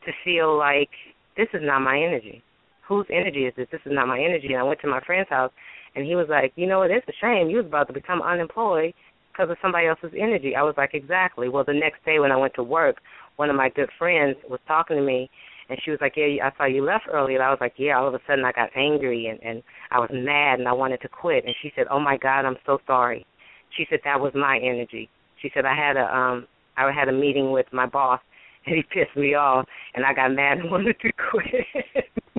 to 0.06 0.12
feel 0.24 0.56
like 0.56 0.90
this 1.36 1.48
is 1.52 1.60
not 1.62 1.80
my 1.80 1.96
energy. 1.96 2.42
Whose 2.88 3.06
energy 3.10 3.44
is 3.44 3.54
this? 3.56 3.68
This 3.70 3.80
is 3.84 3.92
not 3.92 4.08
my 4.08 4.18
energy. 4.18 4.48
And 4.48 4.58
I 4.58 4.62
went 4.62 4.80
to 4.80 4.88
my 4.88 5.00
friend's 5.00 5.28
house, 5.28 5.52
and 5.94 6.06
he 6.06 6.14
was 6.14 6.26
like, 6.28 6.52
you 6.56 6.66
know 6.66 6.80
what? 6.80 6.90
It's 6.90 7.06
a 7.08 7.12
shame. 7.20 7.50
You 7.50 7.58
was 7.58 7.66
about 7.66 7.86
to 7.88 7.92
become 7.92 8.22
unemployed 8.22 8.94
because 9.32 9.50
of 9.50 9.56
somebody 9.62 9.86
else's 9.86 10.12
energy. 10.18 10.54
I 10.56 10.62
was 10.62 10.74
like, 10.76 10.94
exactly. 10.94 11.48
Well, 11.48 11.64
the 11.64 11.72
next 11.72 12.04
day 12.04 12.18
when 12.18 12.32
I 12.32 12.36
went 12.36 12.54
to 12.54 12.62
work, 12.62 12.96
one 13.36 13.50
of 13.50 13.56
my 13.56 13.68
good 13.70 13.88
friends 13.98 14.36
was 14.48 14.60
talking 14.66 14.96
to 14.96 15.02
me 15.02 15.30
and 15.68 15.80
she 15.82 15.90
was 15.90 16.00
like, 16.02 16.14
"Yeah, 16.16 16.46
I 16.46 16.56
saw 16.56 16.66
you 16.66 16.84
left 16.84 17.06
early." 17.10 17.34
And 17.34 17.42
I 17.42 17.48
was 17.50 17.58
like, 17.60 17.74
"Yeah." 17.76 17.98
All 17.98 18.06
of 18.08 18.14
a 18.14 18.20
sudden, 18.26 18.44
I 18.44 18.52
got 18.52 18.68
angry 18.76 19.26
and 19.26 19.42
and 19.42 19.62
I 19.90 20.00
was 20.00 20.10
mad 20.12 20.58
and 20.58 20.68
I 20.68 20.72
wanted 20.72 21.00
to 21.00 21.08
quit. 21.08 21.44
And 21.46 21.54
she 21.62 21.72
said, 21.74 21.86
"Oh 21.90 21.98
my 21.98 22.18
God, 22.18 22.44
I'm 22.44 22.58
so 22.66 22.78
sorry." 22.86 23.24
She 23.76 23.86
said 23.88 24.00
that 24.04 24.20
was 24.20 24.34
my 24.34 24.58
energy. 24.58 25.08
She 25.40 25.50
said 25.54 25.64
I 25.64 25.74
had 25.74 25.96
a 25.96 26.14
um 26.14 26.46
I 26.76 26.90
had 26.92 27.08
a 27.08 27.12
meeting 27.12 27.52
with 27.52 27.66
my 27.72 27.86
boss 27.86 28.20
and 28.66 28.76
he 28.76 28.82
pissed 28.92 29.16
me 29.16 29.34
off 29.34 29.66
and 29.94 30.04
I 30.04 30.12
got 30.12 30.32
mad 30.32 30.58
and 30.58 30.70
wanted 30.74 31.00
to 31.00 31.12
quit. 31.30 31.66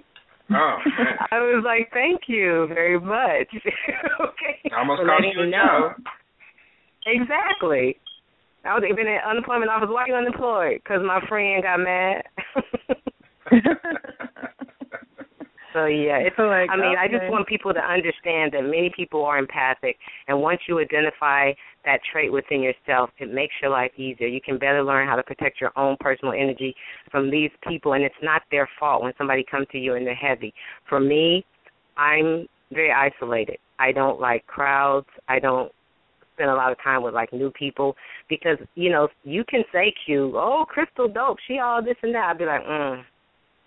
oh, 0.55 0.77
man. 0.85 1.17
I 1.31 1.39
was 1.39 1.63
like, 1.65 1.89
"Thank 1.93 2.21
you 2.27 2.67
very 2.67 2.99
much." 2.99 3.49
okay. 4.21 4.71
I 4.71 4.79
almost 4.79 5.01
called 5.05 5.23
you 5.23 5.43
a 5.43 5.47
know. 5.47 5.93
job. 5.95 6.03
Exactly. 7.05 7.97
I 8.65 8.73
was 8.75 8.83
even 8.89 9.07
at 9.07 9.29
unemployment 9.29 9.69
office. 9.69 9.89
Why 9.91 10.03
are 10.03 10.07
you 10.07 10.15
unemployed? 10.15 10.79
Because 10.83 11.01
my 11.05 11.19
friend 11.27 11.63
got 11.63 11.79
mad. 11.79 12.23
so 15.73 15.85
yeah, 15.85 16.17
it's. 16.17 16.35
Like, 16.43 16.69
I 16.69 16.75
mean, 16.75 16.93
okay. 16.93 16.99
I 16.99 17.07
just 17.07 17.31
want 17.31 17.47
people 17.47 17.73
to 17.73 17.79
understand 17.79 18.51
that 18.51 18.63
many 18.63 18.91
people 18.95 19.23
are 19.25 19.37
empathic, 19.39 19.97
and 20.27 20.39
once 20.41 20.59
you 20.67 20.79
identify 20.79 21.53
that 21.85 21.99
trait 22.11 22.31
within 22.31 22.61
yourself, 22.61 23.09
it 23.17 23.33
makes 23.33 23.53
your 23.61 23.71
life 23.71 23.91
easier. 23.97 24.27
You 24.27 24.41
can 24.41 24.57
better 24.57 24.83
learn 24.83 25.07
how 25.07 25.15
to 25.15 25.23
protect 25.23 25.61
your 25.61 25.71
own 25.77 25.95
personal 25.99 26.33
energy 26.33 26.75
from 27.09 27.31
these 27.31 27.49
people, 27.67 27.93
and 27.93 28.03
it's 28.03 28.13
not 28.21 28.41
their 28.51 28.69
fault 28.79 29.03
when 29.03 29.13
somebody 29.17 29.43
comes 29.49 29.67
to 29.71 29.79
you 29.79 29.95
and 29.95 30.05
they're 30.05 30.15
heavy. 30.15 30.53
For 30.89 30.99
me, 30.99 31.45
I'm 31.97 32.47
very 32.71 32.91
isolated. 32.91 33.57
I 33.79 33.91
don't 33.91 34.19
like 34.19 34.45
crowds. 34.47 35.07
I 35.27 35.39
don't 35.39 35.71
spend 36.33 36.49
a 36.49 36.55
lot 36.55 36.71
of 36.71 36.77
time 36.83 37.03
with 37.03 37.13
like 37.13 37.31
new 37.31 37.51
people 37.51 37.95
because 38.29 38.57
you 38.75 38.89
know 38.89 39.07
you 39.23 39.43
can 39.47 39.63
say 39.71 39.93
Q, 40.05 40.33
oh 40.35 40.65
Crystal 40.67 41.07
dope, 41.07 41.37
she 41.47 41.59
all 41.59 41.83
this 41.83 41.97
and 42.03 42.13
that. 42.15 42.29
I'd 42.29 42.37
be 42.37 42.45
like, 42.45 42.61
mm. 42.61 43.03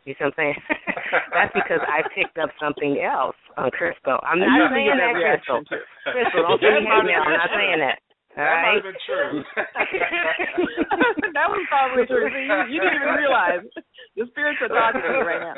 You 0.06 0.14
see 0.14 0.22
what 0.22 0.38
I'm 0.38 0.54
saying? 0.54 0.58
That's 1.34 1.52
because 1.52 1.82
I 1.82 2.06
picked 2.14 2.38
up 2.38 2.54
something 2.62 3.02
else 3.02 3.34
on 3.58 3.74
Crystal. 3.74 4.22
I'm 4.26 4.38
not 4.38 4.70
saying 4.70 4.94
that, 4.94 5.18
Crystal. 5.18 5.66
Crystal, 6.06 6.42
don't 6.46 6.62
give 6.62 6.78
me 6.78 6.86
hate 6.86 7.04
mail. 7.10 7.26
I'm 7.26 7.34
not 7.34 7.50
saying 7.50 7.82
that. 7.82 7.98
All 8.36 8.44
that 8.44 8.52
right. 8.52 8.64
might 8.68 8.84
have 8.84 8.92
been 8.92 9.00
true. 9.08 9.40
that 11.32 11.48
was 11.48 11.64
probably 11.72 12.04
true. 12.04 12.28
See, 12.28 12.44
you, 12.44 12.76
you 12.76 12.80
didn't 12.84 13.00
even 13.00 13.16
realize 13.16 13.64
the 14.14 14.28
spirits 14.28 14.60
are 14.60 14.68
talking 14.68 15.00
to 15.00 15.08
you 15.08 15.24
right 15.24 15.40
now. 15.40 15.56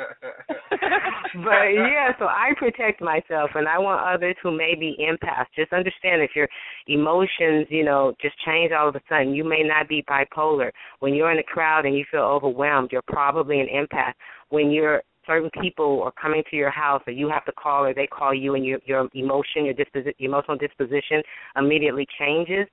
but 1.43 1.75
yeah, 1.75 2.15
so 2.17 2.31
I 2.31 2.55
protect 2.57 3.01
myself, 3.01 3.51
and 3.55 3.67
I 3.67 3.77
want 3.79 4.07
others 4.07 4.35
who 4.41 4.55
may 4.55 4.79
be 4.79 4.95
empaths. 4.95 5.51
Just 5.59 5.73
understand 5.73 6.23
if 6.23 6.31
your 6.39 6.47
emotions, 6.87 7.67
you 7.69 7.83
know, 7.83 8.15
just 8.21 8.35
change 8.47 8.71
all 8.71 8.87
of 8.87 8.95
a 8.95 9.01
sudden, 9.09 9.35
you 9.35 9.43
may 9.43 9.61
not 9.61 9.89
be 9.89 10.01
bipolar. 10.07 10.71
When 10.99 11.13
you're 11.13 11.33
in 11.33 11.39
a 11.39 11.43
crowd 11.43 11.85
and 11.85 11.97
you 11.97 12.05
feel 12.09 12.21
overwhelmed, 12.21 12.93
you're 12.93 13.01
probably 13.01 13.59
an 13.59 13.67
empath. 13.67 14.13
When 14.49 14.71
you're 14.71 15.03
certain 15.29 15.49
people 15.61 16.01
are 16.03 16.11
coming 16.11 16.43
to 16.49 16.55
your 16.55 16.71
house 16.71 17.01
or 17.05 17.13
you 17.13 17.29
have 17.29 17.45
to 17.45 17.51
call 17.51 17.85
or 17.85 17.93
they 17.93 18.07
call 18.07 18.33
you 18.33 18.55
and 18.55 18.65
your 18.65 18.79
your 18.85 19.07
emotion 19.13 19.65
your 19.65 19.75
emotional 20.19 20.57
disposition 20.57 21.21
immediately 21.55 22.07
changes 22.17 22.67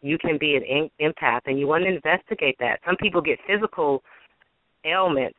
you 0.00 0.16
can 0.16 0.38
be 0.38 0.54
an 0.54 0.62
in- 0.62 1.12
empath 1.12 1.40
and 1.46 1.58
you 1.58 1.66
want 1.66 1.82
to 1.84 1.90
investigate 1.90 2.56
that. 2.60 2.78
Some 2.86 2.96
people 2.96 3.20
get 3.20 3.38
physical 3.46 4.02
ailments 4.84 5.38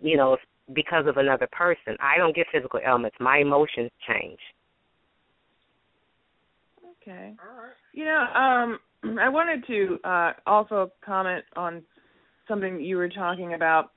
you 0.00 0.16
know 0.16 0.36
because 0.74 1.06
of 1.06 1.16
another 1.16 1.48
person. 1.52 1.96
I 2.00 2.18
don't 2.18 2.34
get 2.34 2.46
physical 2.52 2.80
ailments. 2.84 3.16
My 3.20 3.38
emotions 3.38 3.90
change. 4.06 4.38
Okay. 7.02 7.34
You 7.92 8.04
know 8.04 8.26
um 8.34 8.78
i 9.20 9.28
wanted 9.28 9.64
to 9.66 9.98
uh 10.04 10.32
also 10.46 10.90
comment 11.04 11.44
on 11.56 11.82
something 12.48 12.80
you 12.80 12.96
were 12.96 13.08
talking 13.08 13.54
about 13.54 13.92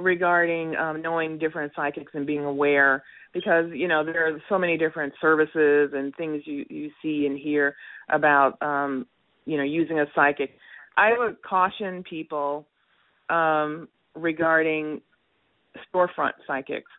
regarding 0.00 0.76
um, 0.76 1.02
knowing 1.02 1.38
different 1.38 1.72
psychics 1.74 2.12
and 2.14 2.26
being 2.26 2.44
aware 2.44 3.02
because 3.32 3.66
you 3.72 3.88
know 3.88 4.04
there 4.04 4.26
are 4.26 4.40
so 4.48 4.58
many 4.58 4.76
different 4.76 5.12
services 5.20 5.90
and 5.94 6.14
things 6.16 6.42
you 6.44 6.64
you 6.68 6.90
see 7.02 7.26
and 7.26 7.38
hear 7.38 7.74
about 8.10 8.60
um 8.62 9.06
you 9.44 9.56
know 9.56 9.62
using 9.62 10.00
a 10.00 10.06
psychic. 10.14 10.50
I 10.96 11.16
would 11.16 11.42
caution 11.42 12.02
people 12.08 12.66
um 13.30 13.88
regarding 14.14 15.00
storefront 15.94 16.32
psychics. 16.46 16.90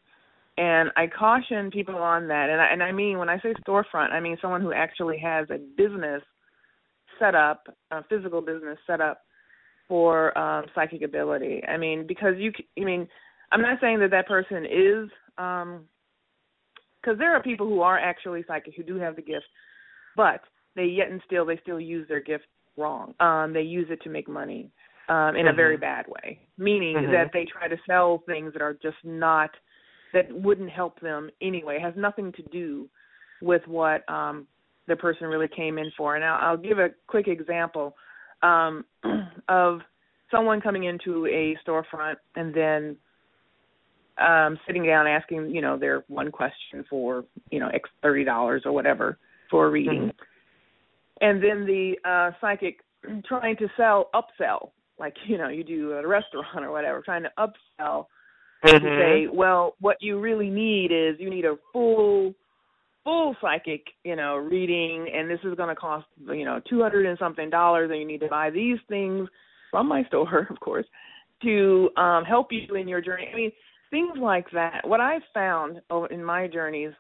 And 0.58 0.90
i 0.96 1.08
caution 1.08 1.72
people 1.72 1.96
on 1.96 2.28
that. 2.28 2.50
And 2.50 2.62
i 2.62 2.68
and 2.68 2.84
i 2.84 2.92
mean 2.92 3.18
when 3.18 3.30
i 3.30 3.40
say 3.40 3.54
storefront 3.68 4.12
i 4.12 4.20
mean 4.20 4.38
someone 4.42 4.62
who 4.62 4.74
actually 4.74 5.18
has 5.20 5.48
a 5.50 5.58
business 5.78 6.22
set 7.20 7.36
up 7.36 7.68
a 7.92 8.04
physical 8.04 8.42
business 8.42 8.78
set 8.88 9.02
up 9.02 9.22
for 9.89 10.38
um 10.38 10.65
psychic 10.73 11.02
ability 11.02 11.62
i 11.67 11.75
mean 11.75 12.06
because 12.08 12.36
you 12.38 12.54
i 12.80 12.86
mean 12.86 13.08
i'm 13.52 13.62
not 13.62 13.78
saying 13.82 13.99
that 13.99 14.12
that 14.12 14.28
person 14.28 14.65
is 14.65 15.10
um 15.38 15.82
because 17.02 17.17
there 17.17 17.36
are 17.36 17.41
people 17.41 17.67
who 17.67 17.82
are 17.82 17.97
actually 17.97 18.43
psychic 18.47 18.75
who 18.75 18.84
do 18.84 18.97
have 18.97 19.15
the 19.15 19.21
gift, 19.21 19.45
but 20.15 20.41
they 20.75 20.86
yet 20.86 21.10
and 21.10 21.21
still 21.25 21.45
they 21.45 21.60
still 21.62 21.80
use 21.80 22.08
their 22.08 22.21
gift 22.21 22.45
wrong. 22.78 23.13
Um, 23.19 23.54
they 23.54 23.62
use 23.62 23.88
it 23.89 24.02
to 24.04 24.10
make 24.10 24.28
money 24.28 24.71
um, 25.08 25.36
in 25.36 25.45
mm-hmm. 25.45 25.47
a 25.47 25.54
very 25.54 25.75
mm-hmm. 25.75 25.82
bad 25.82 26.06
way, 26.08 26.39
meaning 26.58 26.95
mm-hmm. 26.95 27.12
that 27.12 27.32
they 27.34 27.45
try 27.45 27.67
to 27.67 27.78
sell 27.88 28.23
things 28.25 28.54
that 28.54 28.62
are 28.62 28.73
just 28.73 28.97
not 29.04 29.49
that 30.13 30.25
wouldn't 30.32 30.69
help 30.69 30.99
them 31.02 31.30
anyway. 31.41 31.78
It 31.78 31.84
has 31.84 31.93
nothing 31.95 32.32
to 32.34 32.43
do 32.52 32.89
with 33.41 33.62
what 33.67 34.08
um, 34.12 34.47
the 34.88 34.95
person 34.95 35.28
really 35.28 35.47
came 35.47 35.78
in 35.78 35.91
for. 35.95 36.15
And 36.15 36.25
I'll, 36.25 36.49
I'll 36.49 36.58
give 36.58 36.80
a 36.80 36.89
quick 37.08 37.28
example 37.28 37.95
um, 38.41 38.86
of 39.49 39.80
someone 40.32 40.62
coming 40.62 40.84
into 40.84 41.25
a 41.28 41.58
storefront 41.65 42.15
and 42.36 42.54
then 42.54 42.97
um 44.19 44.60
sitting 44.67 44.86
down 44.86 45.08
asking 45.08 45.49
you 45.49 45.62
know 45.62 45.78
their 45.78 46.04
one 46.08 46.32
question 46.32 46.84
for 46.89 47.25
you 47.52 47.60
know 47.60 47.69
x 47.69 47.89
thirty 48.02 48.23
dollars 48.23 48.63
or 48.65 48.71
whatever 48.71 49.17
for 49.49 49.67
a 49.67 49.69
reading 49.69 50.12
mm-hmm. 50.12 51.25
and 51.25 51.43
then 51.43 51.65
the 51.65 51.95
uh 52.06 52.32
psychic 52.41 52.80
trying 53.25 53.56
to 53.56 53.67
sell 53.78 54.10
upsell 54.13 54.71
like 54.99 55.15
you 55.25 55.38
know 55.38 55.47
you 55.47 55.63
do 55.63 55.97
at 55.97 56.04
a 56.04 56.08
restaurant 56.08 56.47
or 56.65 56.71
whatever 56.71 57.02
trying 57.02 57.23
to 57.23 57.32
upsell 57.39 58.06
mm-hmm. 58.65 58.86
to 58.86 58.99
say 58.99 59.28
well 59.32 59.75
what 59.80 59.97
you 60.02 60.19
really 60.19 60.49
need 60.49 60.91
is 60.91 61.15
you 61.17 61.30
need 61.30 61.45
a 61.45 61.56
full 61.71 62.34
full 63.10 63.36
psychic 63.41 63.84
you 64.04 64.15
know 64.15 64.36
reading 64.36 65.08
and 65.15 65.30
this 65.30 65.39
is 65.43 65.56
going 65.56 65.69
to 65.69 65.76
cost 65.76 66.06
you 66.28 66.45
know 66.45 66.62
two 66.69 66.82
hundred 66.82 67.06
and 67.06 67.17
something 67.17 67.50
dollars 67.50 67.89
and 67.91 68.00
you 68.00 68.06
need 68.06 68.19
to 68.19 68.28
buy 68.28 68.50
these 68.50 68.78
things 68.88 69.28
from 69.72 69.88
my 69.88 70.04
store 70.06 70.48
of 70.52 70.60
course 70.60 70.86
to 71.41 71.89
um 71.98 72.24
help 72.24 72.48
you 72.52 72.76
in 72.76 72.88
your 72.88 73.02
journey 73.02 73.28
i 73.32 73.36
mean 73.36 73.52
things 73.89 74.17
like 74.19 74.50
that. 74.52 74.88
What 74.88 75.00
I've 75.00 75.22
found 75.34 75.82
in 76.12 76.24
my 76.24 76.48
journeys 76.48 76.91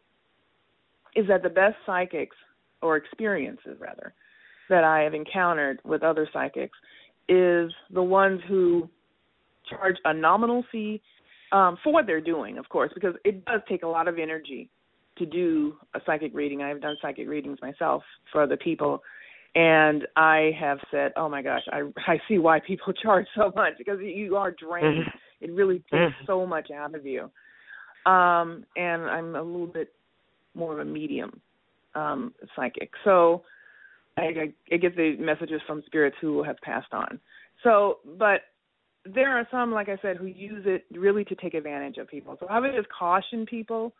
is 1.15 1.27
that 1.27 1.43
the 1.43 1.49
best 1.49 1.75
psychics, 1.85 2.35
or 2.81 2.95
experiences 2.95 3.77
rather, 3.79 4.13
that 4.69 4.83
I 4.83 5.01
have 5.01 5.13
encountered 5.13 5.79
with 5.83 6.03
other 6.03 6.27
psychics 6.31 6.77
is 7.27 7.71
the 7.93 8.01
ones 8.03 8.41
who 8.47 8.89
charge 9.69 9.97
a 10.05 10.13
nominal 10.13 10.63
fee 10.71 11.01
um, 11.51 11.77
for 11.83 11.91
what 11.91 12.05
they're 12.05 12.21
doing, 12.21 12.57
of 12.57 12.69
course, 12.69 12.91
because 12.93 13.15
it 13.25 13.43
does 13.45 13.61
take 13.67 13.83
a 13.83 13.87
lot 13.87 14.07
of 14.07 14.17
energy 14.17 14.69
to 15.19 15.25
do 15.25 15.75
a 15.93 15.99
psychic 16.05 16.33
reading. 16.33 16.61
I've 16.61 16.81
done 16.81 16.97
psychic 17.01 17.27
readings 17.27 17.59
myself 17.61 18.03
for 18.31 18.41
other 18.41 18.57
people, 18.57 19.03
and 19.55 20.07
I 20.15 20.51
have 20.59 20.79
said, 20.91 21.13
"Oh 21.15 21.29
my 21.29 21.41
gosh, 21.41 21.63
I 21.71 21.83
I 22.07 22.19
see 22.27 22.39
why 22.39 22.59
people 22.59 22.93
charge 23.03 23.27
so 23.35 23.51
much 23.55 23.73
because 23.77 23.99
you 24.01 24.35
are 24.35 24.51
drained." 24.51 25.05
Mm-hmm 25.05 25.17
it 25.41 25.51
really 25.51 25.79
takes 25.91 25.93
mm. 25.93 26.25
so 26.27 26.45
much 26.45 26.69
out 26.71 26.95
of 26.95 27.05
you. 27.05 27.29
Um, 28.05 28.65
and 28.75 29.03
I'm 29.03 29.35
a 29.35 29.41
little 29.41 29.67
bit 29.67 29.93
more 30.55 30.73
of 30.73 30.79
a 30.79 30.89
medium 30.89 31.39
um, 31.95 32.33
psychic. 32.55 32.91
So 33.03 33.43
I, 34.17 34.21
I, 34.21 34.53
I 34.73 34.77
get 34.77 34.95
the 34.95 35.15
messages 35.19 35.61
from 35.67 35.83
spirits 35.85 36.15
who 36.21 36.43
have 36.43 36.57
passed 36.63 36.93
on. 36.93 37.19
So, 37.63 37.99
but 38.17 38.41
there 39.05 39.37
are 39.37 39.47
some, 39.51 39.71
like 39.71 39.89
I 39.89 39.97
said, 40.01 40.17
who 40.17 40.25
use 40.25 40.63
it 40.65 40.85
really 40.97 41.23
to 41.25 41.35
take 41.35 41.53
advantage 41.53 41.97
of 41.97 42.07
people. 42.07 42.37
So 42.39 42.47
I 42.47 42.59
would 42.59 42.71
just 42.75 42.89
caution 42.89 43.45
people. 43.45 43.93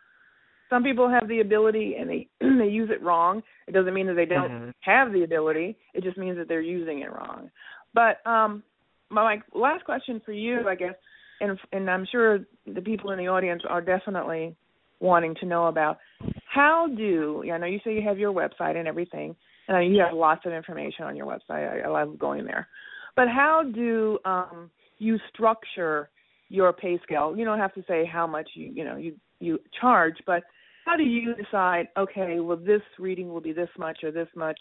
Some 0.70 0.84
people 0.84 1.10
have 1.10 1.28
the 1.28 1.40
ability 1.40 1.96
and 1.98 2.08
they 2.08 2.28
they 2.40 2.70
use 2.70 2.90
it 2.90 3.02
wrong. 3.02 3.42
It 3.66 3.72
doesn't 3.72 3.92
mean 3.92 4.06
that 4.06 4.14
they 4.14 4.24
don't 4.24 4.50
mm-hmm. 4.50 4.70
have 4.80 5.12
the 5.12 5.24
ability. 5.24 5.76
It 5.92 6.04
just 6.04 6.16
means 6.16 6.38
that 6.38 6.48
they're 6.48 6.60
using 6.60 7.00
it 7.00 7.12
wrong. 7.12 7.50
But 7.92 8.24
um 8.28 8.62
my, 9.10 9.36
my 9.36 9.60
last 9.60 9.84
question 9.84 10.22
for 10.24 10.32
you, 10.32 10.68
I 10.68 10.74
guess, 10.74 10.94
and 11.40 11.58
and 11.72 11.90
I'm 11.90 12.06
sure 12.10 12.38
the 12.66 12.80
people 12.80 13.10
in 13.10 13.18
the 13.18 13.26
audience 13.28 13.62
are 13.68 13.80
definitely 13.80 14.56
wanting 15.00 15.34
to 15.40 15.46
know 15.46 15.66
about 15.66 15.98
how 16.46 16.88
do 16.96 17.42
I 17.52 17.58
know 17.58 17.66
you 17.66 17.80
say 17.84 17.94
you 17.94 18.02
have 18.06 18.18
your 18.18 18.32
website 18.32 18.76
and 18.76 18.86
everything, 18.86 19.34
and 19.68 19.94
you 19.94 20.00
have 20.02 20.14
lots 20.14 20.46
of 20.46 20.52
information 20.52 21.04
on 21.04 21.16
your 21.16 21.26
website. 21.26 21.84
I, 21.84 21.86
I 21.86 21.88
love 21.88 22.18
going 22.18 22.44
there, 22.44 22.68
but 23.16 23.28
how 23.28 23.62
do 23.74 24.18
um, 24.24 24.70
you 24.98 25.18
structure 25.32 26.10
your 26.48 26.72
pay 26.72 26.98
scale? 27.02 27.34
You 27.36 27.44
don't 27.44 27.58
have 27.58 27.74
to 27.74 27.84
say 27.88 28.04
how 28.10 28.26
much 28.26 28.48
you 28.54 28.70
you 28.72 28.84
know 28.84 28.96
you 28.96 29.16
you 29.40 29.58
charge, 29.80 30.16
but 30.26 30.44
how 30.90 30.96
do 30.96 31.04
you 31.04 31.34
decide? 31.34 31.88
Okay, 31.96 32.40
well 32.40 32.56
this 32.56 32.82
reading 32.98 33.28
will 33.28 33.40
be 33.40 33.52
this 33.52 33.68
much 33.78 33.98
or 34.02 34.10
this 34.10 34.28
much, 34.34 34.58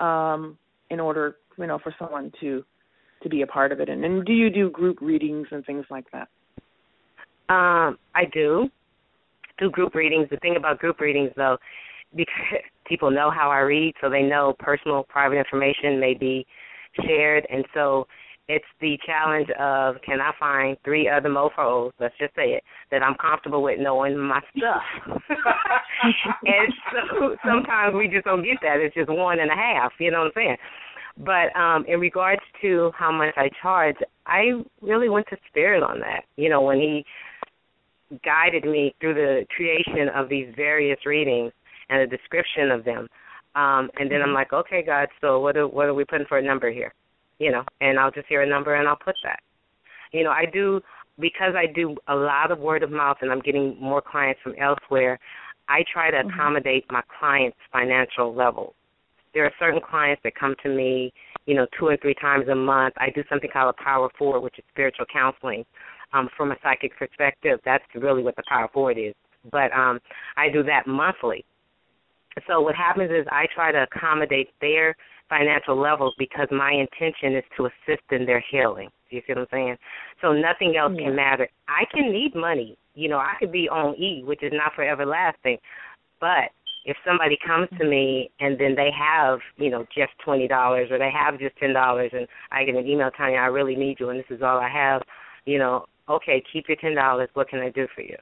um, 0.00 0.58
in 0.90 0.98
order 0.98 1.36
you 1.56 1.66
know 1.66 1.78
for 1.78 1.94
someone 1.98 2.32
to 2.40 2.64
to 3.22 3.28
be 3.28 3.42
a 3.42 3.46
part 3.46 3.70
of 3.70 3.78
it. 3.78 3.88
And, 3.88 4.04
and 4.04 4.24
do 4.24 4.32
you 4.32 4.50
do 4.50 4.70
group 4.70 4.98
readings 5.00 5.46
and 5.52 5.64
things 5.64 5.84
like 5.88 6.06
that? 6.10 6.28
Um, 7.48 7.96
I 8.14 8.24
do 8.32 8.68
do 9.58 9.70
group 9.70 9.94
readings. 9.94 10.26
The 10.30 10.38
thing 10.38 10.56
about 10.56 10.80
group 10.80 10.98
readings, 10.98 11.30
though, 11.36 11.56
because 12.16 12.62
people 12.84 13.10
know 13.10 13.30
how 13.30 13.48
I 13.50 13.60
read, 13.60 13.94
so 14.00 14.10
they 14.10 14.22
know 14.22 14.56
personal, 14.58 15.04
private 15.04 15.36
information 15.36 16.00
may 16.00 16.14
be 16.14 16.44
shared, 17.06 17.46
and 17.48 17.64
so 17.72 18.08
it's 18.48 18.64
the 18.80 18.98
challenge 19.06 19.48
of 19.58 19.96
can 20.04 20.20
I 20.20 20.32
find 20.38 20.76
three 20.84 21.08
other 21.08 21.28
mofo's, 21.28 21.92
let's 22.00 22.14
just 22.18 22.34
say 22.34 22.54
it, 22.54 22.62
that 22.90 23.02
I'm 23.02 23.14
comfortable 23.14 23.62
with 23.62 23.78
knowing 23.78 24.18
my 24.18 24.40
stuff. 24.56 24.82
and 26.44 26.72
so 26.92 27.36
sometimes 27.46 27.94
we 27.94 28.08
just 28.08 28.24
don't 28.24 28.42
get 28.42 28.58
that. 28.62 28.80
It's 28.80 28.94
just 28.94 29.10
one 29.10 29.38
and 29.40 29.50
a 29.50 29.54
half, 29.54 29.92
you 29.98 30.10
know 30.10 30.20
what 30.20 30.26
I'm 30.26 30.32
saying? 30.34 30.56
But 31.18 31.54
um 31.58 31.84
in 31.86 32.00
regards 32.00 32.42
to 32.62 32.90
how 32.98 33.12
much 33.12 33.34
I 33.36 33.48
charge, 33.60 33.96
I 34.26 34.62
really 34.80 35.08
went 35.08 35.26
to 35.28 35.36
spirit 35.48 35.82
on 35.82 36.00
that. 36.00 36.22
You 36.36 36.48
know, 36.48 36.62
when 36.62 36.78
he 36.78 37.04
guided 38.24 38.64
me 38.64 38.94
through 39.00 39.14
the 39.14 39.46
creation 39.54 40.08
of 40.14 40.28
these 40.28 40.52
various 40.56 40.98
readings 41.06 41.52
and 41.88 42.02
the 42.02 42.16
description 42.16 42.70
of 42.70 42.84
them. 42.84 43.08
Um 43.54 43.90
and 43.98 44.10
then 44.10 44.20
I'm 44.20 44.28
mm-hmm. 44.28 44.34
like, 44.34 44.52
okay, 44.52 44.82
God, 44.84 45.08
so 45.20 45.38
what 45.38 45.56
are 45.56 45.68
what 45.68 45.86
are 45.86 45.94
we 45.94 46.04
putting 46.04 46.26
for 46.26 46.38
a 46.38 46.42
number 46.42 46.72
here? 46.72 46.92
You 47.42 47.50
know, 47.50 47.64
and 47.80 47.98
I'll 47.98 48.10
just 48.10 48.28
hear 48.28 48.42
a 48.42 48.48
number 48.48 48.74
and 48.74 48.86
I'll 48.86 48.96
put 48.96 49.16
that. 49.24 49.40
You 50.12 50.22
know, 50.24 50.30
I 50.30 50.44
do 50.52 50.80
because 51.18 51.54
I 51.56 51.66
do 51.66 51.96
a 52.08 52.14
lot 52.14 52.50
of 52.50 52.58
word 52.58 52.82
of 52.82 52.90
mouth 52.90 53.16
and 53.20 53.30
I'm 53.30 53.40
getting 53.40 53.76
more 53.80 54.00
clients 54.00 54.40
from 54.42 54.54
elsewhere. 54.60 55.18
I 55.68 55.84
try 55.92 56.10
to 56.10 56.18
mm-hmm. 56.18 56.28
accommodate 56.28 56.84
my 56.90 57.02
clients' 57.18 57.56
financial 57.72 58.34
level 58.34 58.74
there 59.34 59.44
are 59.44 59.52
certain 59.58 59.80
clients 59.80 60.20
that 60.24 60.34
come 60.34 60.54
to 60.62 60.68
me, 60.68 61.12
you 61.46 61.54
know, 61.54 61.66
two 61.78 61.86
or 61.86 61.96
three 61.96 62.14
times 62.14 62.48
a 62.48 62.54
month. 62.54 62.94
I 62.98 63.10
do 63.10 63.22
something 63.28 63.50
called 63.52 63.74
a 63.78 63.82
Power 63.82 64.08
Forward, 64.18 64.40
which 64.40 64.58
is 64.58 64.64
spiritual 64.70 65.06
counseling. 65.12 65.64
Um, 66.12 66.28
from 66.36 66.52
a 66.52 66.56
psychic 66.62 66.96
perspective, 66.98 67.58
that's 67.64 67.84
really 67.94 68.22
what 68.22 68.36
the 68.36 68.42
Power 68.46 68.68
Forward 68.72 68.98
is. 68.98 69.14
But 69.50 69.72
um, 69.72 69.98
I 70.36 70.50
do 70.50 70.62
that 70.64 70.86
monthly. 70.86 71.44
So 72.46 72.60
what 72.60 72.74
happens 72.74 73.10
is 73.10 73.26
I 73.30 73.46
try 73.54 73.72
to 73.72 73.84
accommodate 73.84 74.50
their 74.60 74.94
financial 75.32 75.80
levels 75.80 76.14
because 76.18 76.48
my 76.50 76.72
intention 76.72 77.36
is 77.36 77.44
to 77.56 77.66
assist 77.66 78.06
in 78.10 78.26
their 78.26 78.44
healing. 78.50 78.90
Do 79.08 79.16
you 79.16 79.22
see 79.26 79.32
what 79.32 79.42
I'm 79.42 79.46
saying? 79.50 79.76
So 80.20 80.32
nothing 80.32 80.76
else 80.76 80.92
yeah. 80.94 81.06
can 81.06 81.16
matter. 81.16 81.48
I 81.68 81.84
can 81.94 82.12
need 82.12 82.34
money. 82.34 82.76
You 82.94 83.08
know, 83.08 83.16
I 83.16 83.32
could 83.38 83.50
be 83.50 83.66
on 83.68 83.94
E, 83.96 84.22
which 84.24 84.42
is 84.42 84.52
not 84.54 84.72
for 84.74 84.84
everlasting. 84.84 85.56
but 86.20 86.52
if 86.84 86.96
somebody 87.06 87.38
comes 87.46 87.68
to 87.78 87.84
me 87.88 88.30
and 88.40 88.58
then 88.58 88.74
they 88.74 88.90
have, 88.98 89.38
you 89.56 89.70
know, 89.70 89.84
just 89.96 90.12
twenty 90.24 90.48
dollars 90.48 90.88
or 90.90 90.98
they 90.98 91.10
have 91.10 91.38
just 91.38 91.56
ten 91.56 91.72
dollars 91.72 92.10
and 92.12 92.26
I 92.50 92.64
get 92.64 92.74
an 92.74 92.86
email 92.86 93.10
telling 93.16 93.34
you 93.34 93.38
I 93.38 93.46
really 93.46 93.76
need 93.76 93.98
you 94.00 94.10
and 94.10 94.18
this 94.18 94.30
is 94.30 94.42
all 94.42 94.58
I 94.58 94.68
have, 94.68 95.00
you 95.44 95.58
know, 95.58 95.86
okay, 96.08 96.42
keep 96.52 96.64
your 96.68 96.76
ten 96.80 96.94
dollars, 96.94 97.28
what 97.34 97.48
can 97.48 97.60
I 97.60 97.70
do 97.70 97.86
for 97.94 98.02
you? 98.02 98.16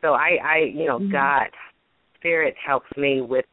So 0.00 0.14
I, 0.14 0.30
I 0.44 0.58
you 0.74 0.86
know, 0.86 0.98
mm-hmm. 0.98 1.12
God 1.12 1.46
Spirit 2.18 2.54
helps 2.64 2.90
me 2.96 3.20
with 3.20 3.44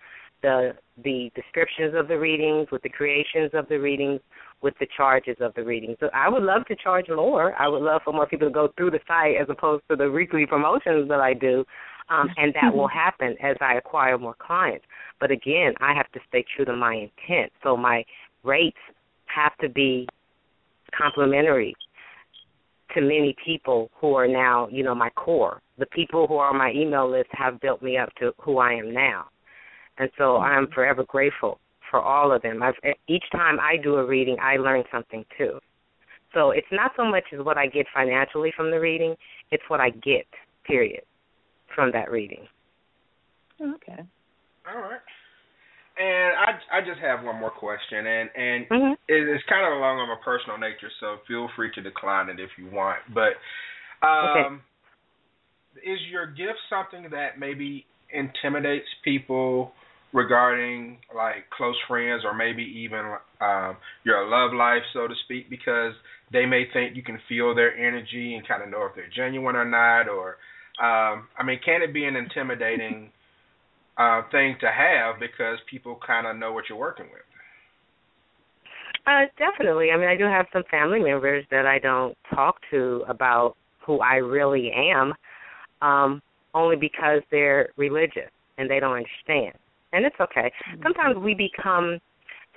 the 0.41 0.73
the 1.03 1.31
descriptions 1.35 1.93
of 1.95 2.07
the 2.07 2.17
readings, 2.17 2.67
with 2.71 2.81
the 2.83 2.89
creations 2.89 3.51
of 3.53 3.67
the 3.69 3.79
readings, 3.79 4.19
with 4.61 4.73
the 4.79 4.87
charges 4.95 5.37
of 5.39 5.53
the 5.55 5.63
readings. 5.63 5.97
So 5.99 6.09
I 6.13 6.27
would 6.29 6.43
love 6.43 6.65
to 6.65 6.75
charge 6.75 7.07
more. 7.09 7.59
I 7.61 7.67
would 7.67 7.81
love 7.81 8.01
for 8.03 8.13
more 8.13 8.27
people 8.27 8.47
to 8.47 8.53
go 8.53 8.69
through 8.75 8.91
the 8.91 8.99
site 9.07 9.35
as 9.41 9.47
opposed 9.49 9.83
to 9.89 9.95
the 9.95 10.11
weekly 10.11 10.45
promotions 10.45 11.07
that 11.09 11.19
I 11.19 11.33
do 11.33 11.65
um, 12.09 12.27
and 12.37 12.53
that 12.55 12.73
will 12.73 12.87
happen 12.87 13.35
as 13.41 13.55
I 13.61 13.75
acquire 13.75 14.17
more 14.17 14.35
clients. 14.39 14.85
But 15.19 15.31
again, 15.31 15.73
I 15.79 15.93
have 15.93 16.11
to 16.13 16.19
stay 16.27 16.43
true 16.55 16.65
to 16.65 16.75
my 16.75 16.93
intent. 16.93 17.51
So 17.63 17.77
my 17.77 18.03
rates 18.43 18.77
have 19.25 19.55
to 19.61 19.69
be 19.69 20.07
complementary. 20.97 21.75
to 22.95 23.01
many 23.01 23.35
people 23.45 23.91
who 24.01 24.15
are 24.15 24.27
now, 24.27 24.67
you 24.71 24.83
know, 24.83 24.95
my 24.95 25.11
core. 25.11 25.61
The 25.77 25.85
people 25.87 26.25
who 26.25 26.37
are 26.37 26.49
on 26.49 26.57
my 26.57 26.71
email 26.71 27.09
list 27.09 27.29
have 27.33 27.61
built 27.61 27.83
me 27.83 27.97
up 27.97 28.09
to 28.15 28.31
who 28.41 28.57
I 28.57 28.73
am 28.73 28.91
now. 28.91 29.27
And 29.99 30.09
so 30.17 30.23
mm-hmm. 30.23 30.43
I'm 30.43 30.67
forever 30.73 31.03
grateful 31.03 31.59
for 31.91 32.01
all 32.01 32.31
of 32.31 32.41
them. 32.41 32.63
I've, 32.63 32.75
each 33.07 33.23
time 33.31 33.59
I 33.59 33.77
do 33.81 33.95
a 33.95 34.05
reading, 34.05 34.37
I 34.41 34.57
learn 34.57 34.83
something 34.91 35.25
too. 35.37 35.59
So 36.33 36.51
it's 36.51 36.67
not 36.71 36.91
so 36.95 37.03
much 37.05 37.23
as 37.33 37.43
what 37.43 37.57
I 37.57 37.67
get 37.67 37.85
financially 37.93 38.53
from 38.55 38.71
the 38.71 38.79
reading, 38.79 39.15
it's 39.51 39.63
what 39.67 39.79
I 39.79 39.89
get, 39.89 40.27
period, 40.65 41.01
from 41.75 41.91
that 41.93 42.11
reading. 42.11 42.47
Okay. 43.59 44.03
All 44.67 44.81
right. 44.81 45.01
And 45.97 46.33
I 46.37 46.77
I 46.77 46.79
just 46.79 47.01
have 47.01 47.25
one 47.25 47.41
more 47.41 47.49
question, 47.49 48.05
and 48.07 48.29
and 48.33 48.69
mm-hmm. 48.69 48.93
it's 49.09 49.43
kind 49.49 49.67
of 49.67 49.77
along 49.77 49.99
of 49.99 50.17
a 50.17 50.23
personal 50.23 50.57
nature, 50.57 50.87
so 51.01 51.17
feel 51.27 51.49
free 51.57 51.71
to 51.75 51.81
decline 51.81 52.29
it 52.29 52.39
if 52.39 52.51
you 52.57 52.69
want. 52.71 52.99
But 53.13 53.35
um, 54.07 54.61
okay. 55.75 55.91
is 55.91 55.99
your 56.09 56.27
gift 56.27 56.59
something 56.69 57.09
that 57.11 57.37
maybe 57.37 57.85
intimidates 58.13 58.87
people 59.03 59.73
regarding 60.13 60.97
like 61.15 61.49
close 61.55 61.75
friends 61.87 62.23
or 62.25 62.35
maybe 62.35 62.63
even 62.63 63.15
um, 63.41 63.77
your 64.03 64.27
love 64.27 64.53
life, 64.53 64.81
so 64.93 65.07
to 65.07 65.13
speak, 65.25 65.49
because 65.49 65.93
they 66.31 66.45
may 66.45 66.65
think 66.73 66.95
you 66.95 67.03
can 67.03 67.19
feel 67.27 67.53
their 67.53 67.75
energy 67.75 68.35
and 68.35 68.47
kind 68.47 68.63
of 68.63 68.69
know 68.69 68.85
if 68.85 68.95
they're 68.95 69.09
genuine 69.15 69.55
or 69.55 69.65
not, 69.65 70.09
or 70.09 70.37
um, 70.81 71.27
I 71.37 71.43
mean, 71.45 71.59
can 71.63 71.81
it 71.81 71.93
be 71.93 72.05
an 72.05 72.15
intimidating 72.15 73.11
uh, 73.97 74.21
thing 74.31 74.55
to 74.61 74.67
have 74.67 75.19
because 75.19 75.57
people 75.69 75.99
kind 76.05 76.25
of 76.25 76.37
know 76.37 76.53
what 76.53 76.65
you're 76.69 76.77
working 76.77 77.07
with? 77.11 77.21
Uh, 79.05 79.25
definitely. 79.37 79.89
I 79.91 79.97
mean, 79.97 80.07
I 80.07 80.15
do 80.15 80.25
have 80.25 80.45
some 80.53 80.63
family 80.69 80.99
members 80.99 81.45
that 81.51 81.65
I 81.65 81.79
don't 81.79 82.15
talk 82.33 82.57
to 82.69 83.03
about 83.07 83.55
who 83.85 83.99
I 83.99 84.15
really 84.15 84.71
am, 84.71 85.13
um, 85.81 86.21
only 86.53 86.75
because 86.75 87.21
they're 87.31 87.69
religious 87.75 88.29
and 88.57 88.69
they 88.69 88.79
don't 88.79 88.93
understand 88.93 89.55
and 89.93 90.05
it's 90.05 90.15
okay. 90.19 90.51
Mm-hmm. 90.71 90.83
Sometimes 90.83 91.17
we 91.17 91.33
become, 91.33 91.99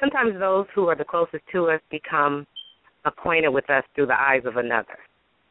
sometimes 0.00 0.38
those 0.38 0.66
who 0.74 0.88
are 0.88 0.96
the 0.96 1.04
closest 1.04 1.42
to 1.52 1.70
us 1.70 1.80
become 1.90 2.46
acquainted 3.04 3.48
with 3.48 3.68
us 3.70 3.84
through 3.94 4.06
the 4.06 4.20
eyes 4.20 4.42
of 4.44 4.56
another. 4.56 4.98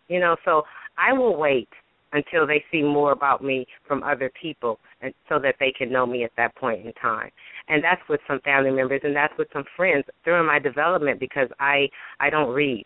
You 0.08 0.20
know, 0.20 0.36
so 0.46 0.64
I 0.98 1.14
will 1.14 1.38
wait 1.38 1.70
until 2.14 2.46
they 2.46 2.64
see 2.72 2.82
more 2.82 3.12
about 3.12 3.44
me 3.44 3.66
from 3.88 4.04
other 4.04 4.32
people 4.42 4.80
and 5.02 5.14
so 5.30 5.40
that 5.40 5.56
they 5.60 5.72
can 5.78 5.92
know 5.92 6.06
me 6.06 6.24
at 6.24 6.32
that 6.38 6.56
point 6.56 6.86
in 6.86 6.94
time. 6.94 7.30
And 7.68 7.84
that's 7.84 8.02
with 8.10 8.20
some 8.28 8.40
family 8.42 8.72
members 8.72 9.02
and 9.04 9.16
that's 9.16 9.34
with 9.38 9.48
some 9.54 9.64
friends 9.76 10.06
during 10.26 10.46
my 10.46 10.60
development 10.60 11.20
because 11.20 11.48
I 11.60 11.88
I 12.20 12.30
don't 12.30 12.50
read. 12.50 12.84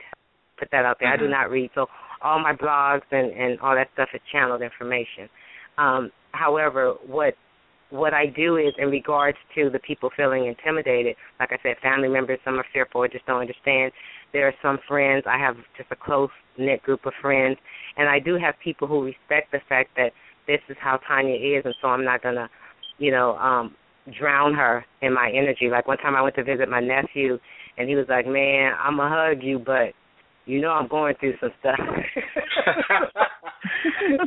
Put 0.59 0.69
that 0.71 0.85
out 0.85 0.97
there. 0.99 1.09
Mm-hmm. 1.09 1.15
I 1.15 1.17
do 1.17 1.23
mm-hmm. 1.23 1.31
not 1.31 1.49
read. 1.49 1.71
So 1.75 1.87
all 2.21 2.39
my 2.39 2.53
blogs 2.53 3.01
and 3.11 3.31
and 3.31 3.59
all 3.59 3.75
that 3.75 3.89
stuff 3.93 4.09
is 4.13 4.21
channeled 4.31 4.61
information. 4.61 5.27
Um 5.77 6.11
however, 6.31 6.93
what 7.05 7.35
what 7.89 8.13
I 8.13 8.25
do 8.25 8.57
is 8.57 8.73
in 8.77 8.89
regards 8.89 9.37
to 9.55 9.69
the 9.69 9.79
people 9.79 10.09
feeling 10.15 10.47
intimidated, 10.47 11.15
like 11.39 11.51
I 11.51 11.57
said, 11.61 11.75
family 11.81 12.07
members, 12.07 12.39
some 12.43 12.55
are 12.55 12.65
fearful 12.73 13.05
just 13.07 13.25
don't 13.25 13.41
understand. 13.41 13.91
There 14.33 14.47
are 14.47 14.53
some 14.61 14.79
friends, 14.87 15.23
I 15.27 15.37
have 15.37 15.55
just 15.77 15.91
a 15.91 15.95
close 15.95 16.29
knit 16.57 16.81
group 16.83 17.05
of 17.05 17.13
friends, 17.21 17.57
and 17.97 18.09
I 18.09 18.19
do 18.19 18.37
have 18.37 18.55
people 18.63 18.87
who 18.87 19.03
respect 19.03 19.51
the 19.51 19.59
fact 19.69 19.91
that 19.97 20.11
this 20.47 20.59
is 20.69 20.77
how 20.79 20.99
Tanya 21.07 21.35
is, 21.35 21.63
and 21.65 21.75
so 21.81 21.87
I'm 21.87 22.03
not 22.03 22.21
to, 22.35 22.49
you 22.97 23.11
know, 23.11 23.35
um, 23.37 23.75
drown 24.19 24.53
her 24.53 24.85
in 25.01 25.13
my 25.13 25.31
energy. 25.33 25.69
Like 25.69 25.87
one 25.87 25.97
time 25.97 26.15
I 26.15 26.21
went 26.21 26.35
to 26.35 26.43
visit 26.43 26.69
my 26.69 26.79
nephew, 26.79 27.39
and 27.77 27.89
he 27.89 27.95
was 27.95 28.05
like, 28.09 28.25
man, 28.25 28.73
I'm 28.79 28.97
going 28.97 29.11
to 29.11 29.17
hug 29.17 29.43
you, 29.43 29.59
but 29.59 29.93
you 30.45 30.61
know 30.61 30.71
I'm 30.71 30.87
going 30.87 31.15
through 31.19 31.35
some 31.39 31.51
stuff. 31.59 31.79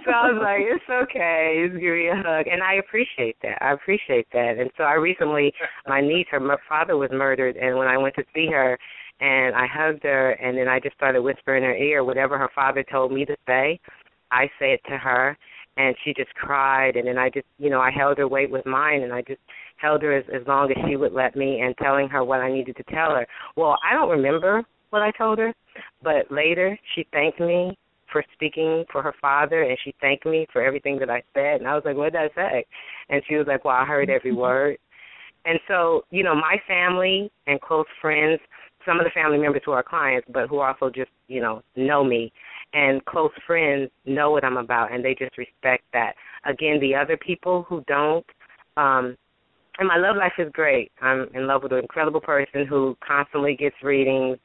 so 0.04 0.10
I 0.10 0.30
was 0.30 0.40
like, 0.42 0.60
it's 0.62 0.84
okay. 1.08 1.68
Just 1.68 1.80
give 1.80 1.94
me 1.94 2.08
a 2.08 2.16
hug, 2.16 2.46
and 2.46 2.62
I 2.62 2.74
appreciate 2.74 3.36
that. 3.42 3.62
I 3.62 3.72
appreciate 3.72 4.26
that. 4.32 4.56
And 4.58 4.70
so 4.76 4.84
I 4.84 4.94
recently, 4.94 5.52
my 5.86 6.00
niece, 6.00 6.26
her 6.30 6.40
father 6.68 6.96
was 6.96 7.10
murdered, 7.12 7.56
and 7.56 7.76
when 7.76 7.88
I 7.88 7.96
went 7.96 8.14
to 8.16 8.24
see 8.34 8.48
her, 8.50 8.78
and 9.20 9.54
I 9.54 9.66
hugged 9.66 10.04
her, 10.04 10.30
and 10.32 10.56
then 10.56 10.68
I 10.68 10.78
just 10.80 10.96
started 10.96 11.22
whispering 11.22 11.64
in 11.64 11.70
her 11.70 11.76
ear 11.76 12.04
whatever 12.04 12.38
her 12.38 12.50
father 12.54 12.84
told 12.90 13.12
me 13.12 13.24
to 13.24 13.36
say. 13.46 13.80
I 14.30 14.46
say 14.58 14.74
it 14.74 14.80
to 14.88 14.98
her, 14.98 15.36
and 15.76 15.94
she 16.04 16.12
just 16.14 16.32
cried, 16.34 16.96
and 16.96 17.06
then 17.06 17.18
I 17.18 17.30
just, 17.30 17.46
you 17.58 17.70
know, 17.70 17.80
I 17.80 17.90
held 17.90 18.18
her 18.18 18.28
weight 18.28 18.50
with 18.50 18.66
mine, 18.66 19.02
and 19.02 19.12
I 19.12 19.22
just 19.22 19.40
held 19.76 20.02
her 20.02 20.16
as, 20.16 20.24
as 20.34 20.46
long 20.46 20.70
as 20.70 20.76
she 20.88 20.96
would 20.96 21.12
let 21.12 21.34
me, 21.34 21.60
and 21.60 21.74
telling 21.78 22.08
her 22.08 22.22
what 22.22 22.40
I 22.40 22.52
needed 22.52 22.76
to 22.76 22.82
tell 22.84 23.10
her. 23.10 23.26
Well, 23.56 23.76
I 23.88 23.94
don't 23.94 24.10
remember 24.10 24.64
what 24.90 25.02
I 25.02 25.10
told 25.12 25.38
her, 25.38 25.52
but 26.02 26.30
later 26.30 26.78
she 26.94 27.06
thanked 27.12 27.40
me 27.40 27.76
for 28.10 28.24
speaking 28.32 28.84
for 28.90 29.02
her 29.02 29.14
father 29.20 29.62
and 29.62 29.76
she 29.84 29.94
thanked 30.00 30.26
me 30.26 30.46
for 30.52 30.62
everything 30.62 30.98
that 30.98 31.10
I 31.10 31.22
said 31.34 31.60
and 31.60 31.68
I 31.68 31.74
was 31.74 31.82
like, 31.84 31.96
What 31.96 32.12
did 32.12 32.22
I 32.22 32.28
say? 32.34 32.64
And 33.10 33.22
she 33.28 33.36
was 33.36 33.46
like, 33.46 33.64
Well, 33.64 33.76
I 33.76 33.84
heard 33.84 34.10
every 34.10 34.32
word. 34.34 34.78
And 35.44 35.58
so, 35.68 36.02
you 36.10 36.24
know, 36.24 36.34
my 36.34 36.56
family 36.66 37.30
and 37.46 37.60
close 37.60 37.86
friends, 38.00 38.40
some 38.84 38.98
of 38.98 39.04
the 39.04 39.10
family 39.10 39.38
members 39.38 39.62
who 39.64 39.72
are 39.72 39.82
clients, 39.82 40.26
but 40.32 40.48
who 40.48 40.60
also 40.60 40.90
just, 40.90 41.10
you 41.28 41.40
know, 41.40 41.62
know 41.76 42.04
me 42.04 42.32
and 42.74 43.04
close 43.06 43.30
friends 43.46 43.90
know 44.04 44.30
what 44.30 44.44
I'm 44.44 44.56
about 44.56 44.92
and 44.92 45.04
they 45.04 45.14
just 45.14 45.38
respect 45.38 45.84
that. 45.92 46.14
Again, 46.44 46.78
the 46.80 46.94
other 46.94 47.16
people 47.16 47.64
who 47.68 47.82
don't, 47.86 48.26
um, 48.76 49.16
and 49.78 49.86
my 49.86 49.96
love 49.96 50.16
life 50.16 50.32
is 50.38 50.50
great. 50.52 50.90
I'm 51.00 51.28
in 51.34 51.46
love 51.46 51.62
with 51.62 51.72
an 51.72 51.78
incredible 51.78 52.20
person 52.20 52.66
who 52.66 52.96
constantly 53.06 53.54
gets 53.54 53.76
readings 53.82 54.38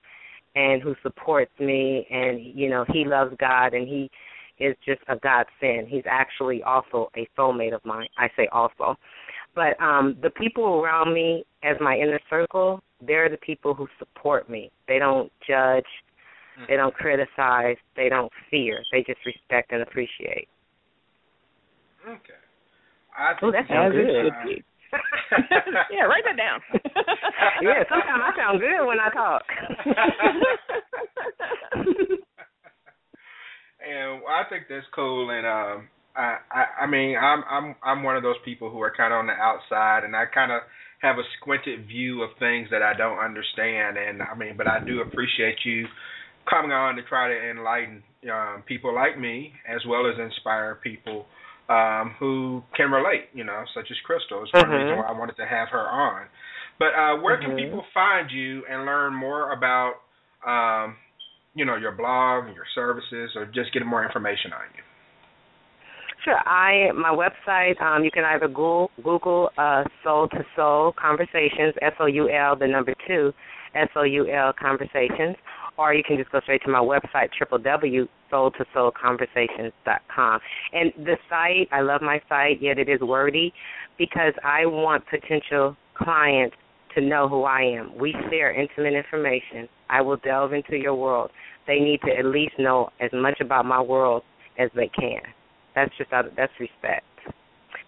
and 0.56 0.82
who 0.82 0.96
supports 1.02 1.52
me 1.60 2.08
and 2.10 2.40
you 2.42 2.70
know 2.70 2.86
he 2.92 3.06
loves 3.06 3.36
God 3.40 3.74
and 3.74 3.88
he 3.88 4.10
is 4.60 4.76
just 4.86 5.02
a 5.08 5.16
godsend. 5.16 5.88
He's 5.88 6.04
actually 6.08 6.62
also 6.64 7.10
a 7.18 7.28
soulmate 7.38 7.74
of 7.74 7.84
mine. 7.84 8.08
I 8.18 8.30
say 8.38 8.48
also. 8.52 8.96
But 9.56 9.80
um 9.82 10.18
the 10.22 10.30
people 10.32 10.82
around 10.82 11.14
me 11.14 11.44
as 11.64 11.78
my 11.82 11.96
inner 11.96 12.20
circle, 12.30 12.82
they're 13.06 13.30
the 13.30 13.38
people 13.38 13.74
who 13.74 13.88
support 14.00 14.50
me. 14.50 14.72
They 14.88 15.00
don't 15.00 15.32
judge, 15.48 15.86
they 16.68 16.76
don't 16.76 16.94
criticize, 16.94 17.78
they 17.96 18.10
don't 18.10 18.32
fear. 18.50 18.84
They 18.92 19.04
just 19.04 19.26
respect 19.26 19.72
and 19.72 19.82
appreciate. 19.82 20.48
Okay. 22.08 22.34
I 23.18 23.34
oh, 23.42 23.52
that 23.52 23.68
sounds 23.70 23.94
good. 23.94 24.64
Yeah, 25.92 26.04
write 26.04 26.24
that 26.26 26.38
down. 26.38 26.62
yeah, 27.62 27.84
sometimes 27.90 28.24
I 28.24 28.32
sound 28.38 28.60
good 28.60 28.86
when 28.86 29.00
I 29.00 29.10
talk. 29.10 29.44
and 33.82 34.22
I 34.28 34.44
think 34.50 34.64
that's 34.70 34.86
cool, 34.94 35.30
and 35.30 35.46
um, 35.46 35.90
I, 36.16 36.38
I, 36.52 36.66
I 36.84 36.88
mean, 36.88 37.18
I'm, 37.18 37.44
I'm, 37.50 37.76
I'm 37.84 38.04
one 38.04 38.16
of 38.18 38.24
those 38.24 38.38
people 38.46 38.70
who 38.70 38.82
are 38.82 38.94
kind 38.96 39.14
of 39.14 39.20
on 39.20 39.28
the 39.28 39.34
outside, 39.34 40.04
and 40.04 40.16
I 40.16 40.26
kind 40.26 40.52
of 40.52 40.62
have 41.02 41.18
a 41.18 41.24
squinted 41.40 41.88
view 41.88 42.24
of 42.24 42.30
things 42.40 42.70
that 42.72 42.82
I 42.82 42.94
don't 42.98 43.20
understand, 43.20 43.98
and 43.98 44.22
I 44.22 44.36
mean, 44.36 44.56
but 44.58 44.68
I 44.68 44.80
do 44.86 45.02
appreciate 45.02 45.58
you 45.66 45.86
coming 46.50 46.72
on 46.72 46.96
to 46.96 47.04
try 47.04 47.30
to 47.30 47.52
enlighten 47.52 48.04
um, 48.32 48.64
people 48.66 48.94
like 48.94 49.20
me, 49.20 49.54
as 49.68 49.82
well 49.88 50.08
as 50.08 50.20
inspire 50.20 50.76
people 50.84 51.26
um, 51.70 52.16
who 52.20 52.64
can 52.76 52.92
relate, 52.92 53.30
you 53.34 53.44
know, 53.44 53.64
such 53.74 53.88
as 53.90 53.98
Crystal. 54.06 54.44
It's 54.44 54.54
one 54.54 54.64
mm-hmm. 54.64 54.74
reason 54.74 54.98
why 54.98 55.06
I 55.06 55.18
wanted 55.18 55.38
to 55.38 55.46
have 55.46 55.70
her 55.70 55.88
on. 55.88 56.28
But 56.80 56.94
uh, 56.96 57.22
where 57.22 57.38
mm-hmm. 57.38 57.56
can 57.56 57.58
people 57.58 57.84
find 57.94 58.30
you 58.32 58.64
and 58.70 58.86
learn 58.86 59.14
more 59.14 59.54
about, 59.54 59.94
um, 60.46 60.96
you 61.56 61.66
know, 61.66 61.76
your 61.78 61.92
blog 61.92 62.46
and 62.46 62.56
your 62.56 62.66
services, 62.76 63.32
or 63.36 63.46
just 63.46 63.72
get 63.74 63.86
more 63.86 64.04
information 64.04 64.52
on 64.54 64.66
you? 64.76 64.84
Sure. 66.24 66.40
I 66.48 66.92
my 66.94 67.10
website. 67.10 67.82
Um, 67.82 68.04
you 68.04 68.12
can 68.12 68.24
either 68.24 68.48
Google 68.48 68.92
Google 69.04 69.50
uh, 69.58 69.84
Soul 70.04 70.30
to 70.30 70.46
Soul 70.56 70.94
Conversations, 71.00 71.74
S 71.82 71.94
O 72.00 72.06
U 72.06 72.30
L, 72.30 72.56
the 72.56 72.68
number 72.68 72.94
two, 73.08 73.34
S 73.76 73.90
O 73.96 74.04
U 74.04 74.30
L 74.32 74.54
Conversations, 74.58 75.36
or 75.78 75.94
you 75.94 76.04
can 76.04 76.18
just 76.18 76.32
go 76.32 76.40
straight 76.42 76.62
to 76.64 76.72
my 76.72 76.80
website, 76.80 77.30
www.soul2soulconversations.com. 78.34 80.40
And 80.74 80.92
the 81.06 81.18
site, 81.30 81.70
I 81.72 81.82
love 81.82 82.02
my 82.02 82.20
site, 82.28 82.60
yet 82.62 82.80
it 82.80 82.90
is 82.90 83.00
wordy 83.02 83.54
because 83.98 84.34
I 84.44 84.66
want 84.66 85.04
potential 85.10 85.78
clients 85.96 86.58
to 86.96 87.02
know 87.02 87.28
who 87.28 87.44
I 87.44 87.62
am. 87.62 87.92
We 87.98 88.16
share 88.30 88.60
intimate 88.60 88.94
information. 88.94 89.68
I 89.90 90.02
will 90.02 90.18
delve 90.18 90.54
into 90.54 90.78
your 90.78 90.96
world. 90.96 91.32
They 91.68 91.80
need 91.80 92.02
to 92.06 92.12
at 92.12 92.26
least 92.26 92.54
know 92.60 92.90
as 93.00 93.10
much 93.14 93.40
about 93.42 93.66
my 93.66 93.82
world 93.82 94.24
as 94.60 94.70
they 94.76 94.90
can. 94.90 95.22
That's 95.76 95.92
just 95.98 96.12
that's 96.12 96.52
respect. 96.60 97.06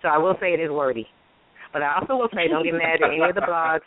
So 0.01 0.07
I 0.07 0.17
will 0.17 0.35
say 0.39 0.53
it 0.53 0.59
is 0.59 0.71
wordy. 0.71 1.07
But 1.71 1.83
I 1.83 1.99
also 1.99 2.15
will 2.15 2.29
say 2.33 2.47
don't 2.47 2.63
get 2.63 2.73
mad 2.73 3.03
at 3.03 3.11
any 3.11 3.21
of 3.21 3.35
the 3.35 3.41
blogs. 3.41 3.81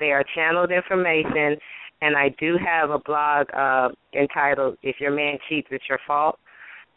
They 0.00 0.10
are 0.10 0.24
channeled 0.34 0.72
information 0.72 1.56
and 2.04 2.16
I 2.16 2.28
do 2.38 2.56
have 2.64 2.90
a 2.90 2.98
blog 2.98 3.46
uh, 3.56 3.88
entitled 4.18 4.76
"If 4.82 4.96
Your 5.00 5.10
Man 5.10 5.38
Cheats, 5.48 5.68
It's 5.70 5.84
Your 5.88 5.98
Fault," 6.06 6.38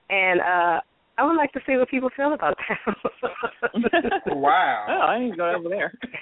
and 0.10 0.42
uh, 0.42 0.80
I 1.18 1.26
would 1.26 1.38
like 1.38 1.52
to 1.54 1.62
see 1.66 1.78
what 1.78 1.90
people 1.90 2.10
feel 2.16 2.34
about 2.34 2.58
that. 2.68 4.22
wow. 4.28 4.86
Oh, 4.90 5.08
I 5.08 5.20
need 5.20 5.32
to 5.32 5.38
go 5.38 5.56
over 5.58 5.70
there. 5.70 5.94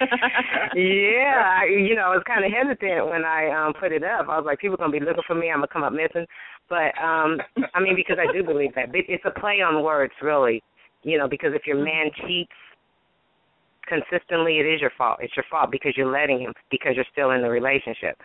yeah, 0.74 1.60
I, 1.60 1.66
you 1.66 1.94
know, 1.94 2.12
I 2.12 2.16
was 2.16 2.22
kind 2.26 2.44
of 2.44 2.52
hesitant 2.52 3.06
when 3.06 3.24
I 3.24 3.50
um 3.50 3.74
put 3.78 3.92
it 3.92 4.04
up. 4.04 4.28
I 4.28 4.38
was 4.38 4.44
like, 4.46 4.60
people 4.60 4.74
are 4.74 4.78
gonna 4.78 4.92
be 4.92 5.00
looking 5.00 5.24
for 5.26 5.34
me. 5.34 5.50
I'm 5.50 5.58
gonna 5.58 5.68
come 5.68 5.84
up 5.84 5.92
missing. 5.92 6.26
But 6.68 6.96
um, 7.02 7.38
I 7.74 7.80
mean, 7.80 7.96
because 7.96 8.18
I 8.18 8.32
do 8.32 8.42
believe 8.42 8.74
that. 8.74 8.88
It's 8.92 9.24
a 9.26 9.38
play 9.38 9.60
on 9.60 9.82
words, 9.82 10.14
really. 10.22 10.62
You 11.02 11.18
know, 11.18 11.28
because 11.28 11.50
if 11.54 11.66
your 11.66 11.82
man 11.82 12.10
cheats 12.26 12.50
consistently, 13.86 14.58
it 14.58 14.66
is 14.66 14.80
your 14.80 14.90
fault. 14.98 15.18
It's 15.20 15.36
your 15.36 15.44
fault 15.50 15.70
because 15.70 15.92
you're 15.96 16.10
letting 16.10 16.40
him 16.40 16.52
because 16.70 16.92
you're 16.96 17.10
still 17.12 17.30
in 17.32 17.42
the 17.42 17.50
relationship. 17.50 18.16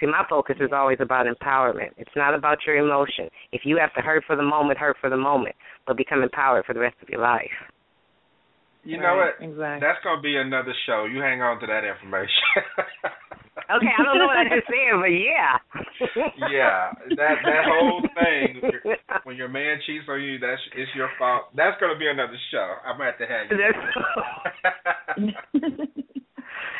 See, 0.00 0.06
my 0.06 0.24
focus 0.28 0.56
is 0.60 0.70
always 0.72 0.98
about 1.00 1.26
empowerment. 1.26 1.90
It's 1.96 2.14
not 2.14 2.34
about 2.34 2.58
your 2.66 2.76
emotion. 2.76 3.28
If 3.52 3.62
you 3.64 3.78
have 3.78 3.92
to 3.94 4.00
hurt 4.00 4.24
for 4.26 4.36
the 4.36 4.42
moment, 4.42 4.78
hurt 4.78 4.96
for 5.00 5.10
the 5.10 5.16
moment, 5.16 5.56
but 5.86 5.96
become 5.96 6.22
empowered 6.22 6.64
for 6.66 6.74
the 6.74 6.80
rest 6.80 6.96
of 7.02 7.08
your 7.08 7.20
life. 7.20 7.50
You 8.84 8.96
know 8.96 9.16
what? 9.16 9.42
Exactly. 9.44 9.84
That's 9.84 9.98
gonna 10.04 10.22
be 10.22 10.36
another 10.36 10.72
show. 10.86 11.04
You 11.04 11.20
hang 11.20 11.42
on 11.42 11.60
to 11.60 11.66
that 11.66 11.84
information. 11.84 12.30
okay, 13.76 13.92
I 13.92 14.02
don't 14.02 14.16
know 14.16 14.26
what 14.26 14.38
I 14.38 14.48
just 14.48 14.64
said, 14.64 14.96
but 14.96 15.12
yeah. 15.12 15.58
yeah, 16.48 16.94
that 17.18 17.36
that 17.44 17.64
whole 17.66 18.00
thing 18.16 18.62
when 19.24 19.36
your 19.36 19.48
man 19.48 19.78
cheats 19.84 20.06
on 20.08 20.22
you, 20.22 20.38
that's 20.38 20.62
it's 20.74 20.90
your 20.94 21.10
fault. 21.18 21.52
That's 21.54 21.76
gonna 21.80 21.98
be 21.98 22.08
another 22.08 22.38
show. 22.50 22.76
I'm 22.86 22.96
gonna 22.96 23.12
have 23.12 23.20
to 23.20 23.26
have 23.28 23.44
you. 25.66 26.14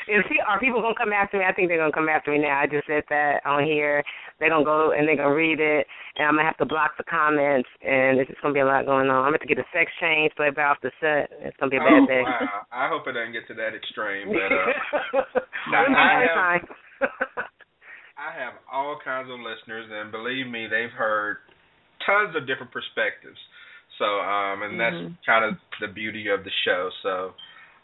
Is 0.08 0.24
he, 0.32 0.40
are 0.40 0.58
people 0.58 0.80
gonna 0.80 0.96
come 0.96 1.12
after 1.12 1.36
me? 1.36 1.44
I 1.44 1.52
think 1.52 1.68
they're 1.68 1.78
gonna 1.78 1.92
come 1.92 2.08
after 2.08 2.32
me 2.32 2.40
now. 2.40 2.56
I 2.56 2.66
just 2.66 2.88
said 2.88 3.04
that 3.12 3.44
on 3.44 3.64
here. 3.64 4.02
They're 4.40 4.48
gonna 4.48 4.64
go 4.64 4.92
and 4.96 5.06
they're 5.06 5.20
gonna 5.20 5.36
read 5.36 5.60
it, 5.60 5.86
and 6.16 6.24
I'm 6.24 6.34
gonna 6.40 6.48
have 6.48 6.56
to 6.58 6.66
block 6.66 6.96
the 6.96 7.04
comments, 7.04 7.68
and 7.84 8.16
there's 8.16 8.28
just 8.28 8.40
gonna 8.40 8.56
be 8.56 8.64
a 8.64 8.66
lot 8.66 8.88
going 8.88 9.12
on. 9.12 9.28
I'm 9.28 9.36
gonna 9.36 9.38
have 9.38 9.46
to 9.46 9.52
get 9.52 9.60
a 9.60 9.68
sex 9.68 9.92
change, 10.00 10.32
play 10.34 10.48
back 10.48 10.76
off 10.76 10.82
the 10.82 10.90
set. 10.96 11.28
It's 11.44 11.56
gonna 11.60 11.70
be 11.70 11.76
a 11.76 11.84
bad 11.84 12.02
oh, 12.02 12.06
day. 12.08 12.22
wow! 12.24 12.64
I 12.72 12.88
hope 12.88 13.04
it 13.04 13.12
doesn't 13.12 13.36
get 13.36 13.44
to 13.52 13.56
that 13.60 13.76
extreme, 13.76 14.32
but 14.32 14.48
uh, 14.48 15.44
now, 15.72 15.84
I 15.84 16.24
have, 16.24 16.64
I 18.16 18.30
have 18.32 18.54
all 18.72 18.96
kinds 19.04 19.28
of 19.28 19.36
listeners, 19.44 19.92
and 19.92 20.08
believe 20.08 20.48
me, 20.48 20.66
they've 20.72 20.94
heard 20.96 21.44
tons 22.08 22.32
of 22.32 22.48
different 22.48 22.72
perspectives. 22.72 23.38
So, 24.00 24.06
um, 24.06 24.62
and 24.62 24.78
that's 24.78 24.96
mm-hmm. 24.96 25.20
kind 25.26 25.44
of 25.44 25.58
the 25.82 25.90
beauty 25.92 26.30
of 26.30 26.44
the 26.44 26.54
show. 26.64 26.88
So, 27.02 27.34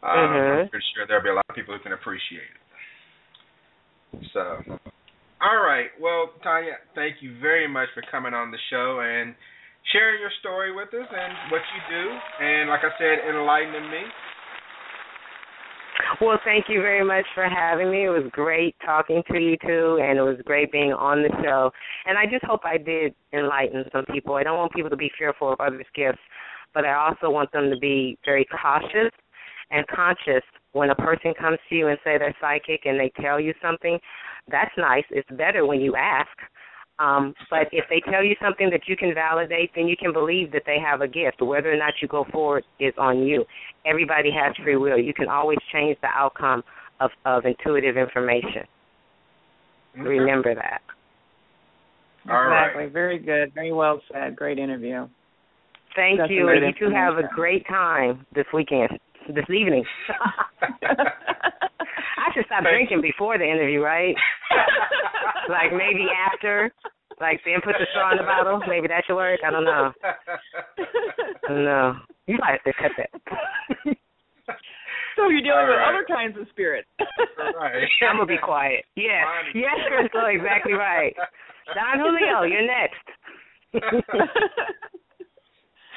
um, 0.04 0.12
mm-hmm. 0.12 0.60
I'm 0.60 0.68
pretty 0.68 0.84
sure 0.92 1.08
there'll 1.08 1.24
be 1.24 1.32
a 1.32 1.34
lot 1.34 1.48
of 1.48 1.56
people 1.56 1.72
who 1.72 1.80
can 1.80 1.96
appreciate 1.96 2.44
it. 2.44 2.60
So, 4.36 4.60
all 5.40 5.60
right. 5.64 5.88
Well, 6.00 6.30
Tanya, 6.44 6.76
thank 6.94 7.24
you 7.24 7.40
very 7.40 7.66
much 7.66 7.88
for 7.94 8.04
coming 8.12 8.34
on 8.34 8.50
the 8.52 8.60
show 8.70 9.00
and 9.00 9.34
sharing 9.92 10.20
your 10.20 10.30
story 10.40 10.76
with 10.76 10.88
us 10.92 11.08
and 11.08 11.32
what 11.50 11.64
you 11.72 11.80
do, 11.88 12.04
and 12.44 12.68
like 12.68 12.80
I 12.84 12.92
said, 13.00 13.28
enlightening 13.28 13.90
me. 13.90 14.04
Well, 16.20 16.38
thank 16.44 16.66
you 16.68 16.80
very 16.80 17.04
much 17.04 17.24
for 17.34 17.48
having 17.48 17.90
me. 17.90 18.06
It 18.06 18.10
was 18.10 18.28
great 18.32 18.76
talking 18.84 19.22
to 19.30 19.38
you 19.38 19.56
too, 19.56 19.98
and 20.02 20.18
it 20.18 20.22
was 20.22 20.36
great 20.44 20.70
being 20.70 20.92
on 20.92 21.22
the 21.22 21.30
show. 21.42 21.70
And 22.06 22.18
I 22.18 22.26
just 22.26 22.44
hope 22.44 22.60
I 22.64 22.78
did 22.78 23.14
enlighten 23.32 23.84
some 23.92 24.04
people. 24.06 24.34
I 24.34 24.42
don't 24.42 24.58
want 24.58 24.72
people 24.72 24.90
to 24.90 24.96
be 24.96 25.10
fearful 25.16 25.52
of 25.52 25.60
others' 25.60 25.86
gifts, 25.94 26.22
but 26.72 26.84
I 26.84 26.94
also 26.94 27.30
want 27.30 27.52
them 27.52 27.70
to 27.70 27.78
be 27.78 28.18
very 28.24 28.46
cautious 28.46 29.10
and 29.74 29.86
conscious 29.88 30.44
when 30.72 30.90
a 30.90 30.94
person 30.94 31.34
comes 31.38 31.58
to 31.68 31.74
you 31.74 31.88
and 31.88 31.98
say 32.04 32.16
they're 32.18 32.36
psychic 32.40 32.86
and 32.86 32.98
they 32.98 33.12
tell 33.20 33.40
you 33.40 33.52
something 33.60 33.98
that's 34.50 34.72
nice 34.78 35.04
it's 35.10 35.28
better 35.36 35.66
when 35.66 35.80
you 35.80 35.94
ask 35.96 36.30
um, 36.98 37.34
but 37.50 37.66
if 37.72 37.84
they 37.90 38.00
tell 38.10 38.22
you 38.22 38.36
something 38.40 38.70
that 38.70 38.82
you 38.86 38.96
can 38.96 39.12
validate, 39.14 39.70
then 39.74 39.88
you 39.88 39.96
can 39.96 40.12
believe 40.12 40.52
that 40.52 40.62
they 40.64 40.78
have 40.78 41.00
a 41.00 41.08
gift. 41.08 41.42
Whether 41.42 41.72
or 41.72 41.76
not 41.76 41.94
you 42.00 42.06
go 42.06 42.24
forward 42.30 42.62
is 42.78 42.94
on 42.98 43.22
you. 43.24 43.44
Everybody 43.84 44.30
has 44.30 44.54
free 44.62 44.76
will. 44.76 44.98
You 44.98 45.12
can 45.12 45.28
always 45.28 45.58
change 45.72 45.98
the 46.02 46.08
outcome 46.14 46.62
of, 47.00 47.10
of 47.24 47.46
intuitive 47.46 47.96
information. 47.96 48.62
Mm-hmm. 49.96 50.02
Remember 50.02 50.54
that. 50.54 50.82
Exactly. 52.24 52.86
Very 52.86 53.18
good. 53.18 53.52
Very 53.54 53.72
well 53.72 54.00
said. 54.12 54.36
Great 54.36 54.58
interview. 54.58 55.08
Thank 55.96 56.18
That's 56.18 56.30
you. 56.30 56.48
And 56.48 56.62
you 56.62 56.88
two 56.88 56.94
have 56.94 57.18
a 57.18 57.28
great 57.34 57.66
time 57.66 58.24
this 58.34 58.46
weekend 58.54 58.90
this 59.34 59.48
evening. 59.48 59.84
I 60.82 62.32
should 62.34 62.46
stop 62.46 62.64
drinking 62.64 63.00
before 63.02 63.38
the 63.38 63.44
interview, 63.44 63.80
right? 63.80 64.14
like 65.48 65.72
maybe 65.72 66.06
after, 66.32 66.72
like 67.20 67.40
then 67.44 67.60
put 67.62 67.74
the 67.78 67.86
straw 67.92 68.12
in 68.12 68.18
the 68.18 68.24
bottle. 68.24 68.60
Maybe 68.68 68.88
that 68.88 69.04
should 69.06 69.16
work. 69.16 69.40
I 69.46 69.50
don't 69.50 69.64
know. 69.64 69.92
No. 71.48 71.96
You 72.26 72.38
might 72.40 72.58
have 72.58 72.64
to 72.64 72.72
cut 72.80 72.92
that. 72.96 73.10
So 75.16 75.28
you're 75.28 75.42
dealing 75.42 75.70
right. 75.70 75.94
with 75.94 75.94
other 75.94 76.06
kinds 76.08 76.36
of 76.40 76.48
spirits. 76.50 76.88
right. 77.38 77.86
I'm 78.02 78.16
gonna 78.16 78.26
be 78.26 78.38
quiet. 78.42 78.84
Yes, 78.96 79.24
yes, 79.54 79.78
Crystal, 79.86 80.26
exactly 80.26 80.72
right. 80.72 81.14
Don 81.74 82.00
Julio, 82.00 82.42
you're 82.42 82.66
next. 82.66 83.06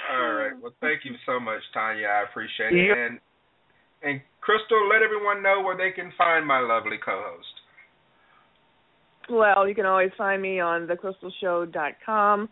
All 0.10 0.34
right. 0.34 0.52
Well, 0.62 0.74
thank 0.82 1.04
you 1.04 1.12
so 1.26 1.40
much, 1.40 1.62
Tanya. 1.74 2.08
I 2.08 2.24
appreciate 2.30 2.74
it. 2.74 2.88
Yep. 2.88 2.98
And 2.98 3.20
and 4.04 4.22
Crystal, 4.42 4.88
let 4.88 5.02
everyone 5.02 5.44
know 5.44 5.62
where 5.62 5.76
they 5.76 5.92
can 5.92 6.12
find 6.18 6.46
my 6.46 6.60
lovely 6.60 6.98
co-host. 7.04 7.48
Well, 9.30 9.68
you 9.68 9.76
can 9.76 9.86
always 9.86 10.12
find 10.18 10.42
me 10.42 10.60
on 10.60 10.88
thecrystalshow.com. 10.88 12.50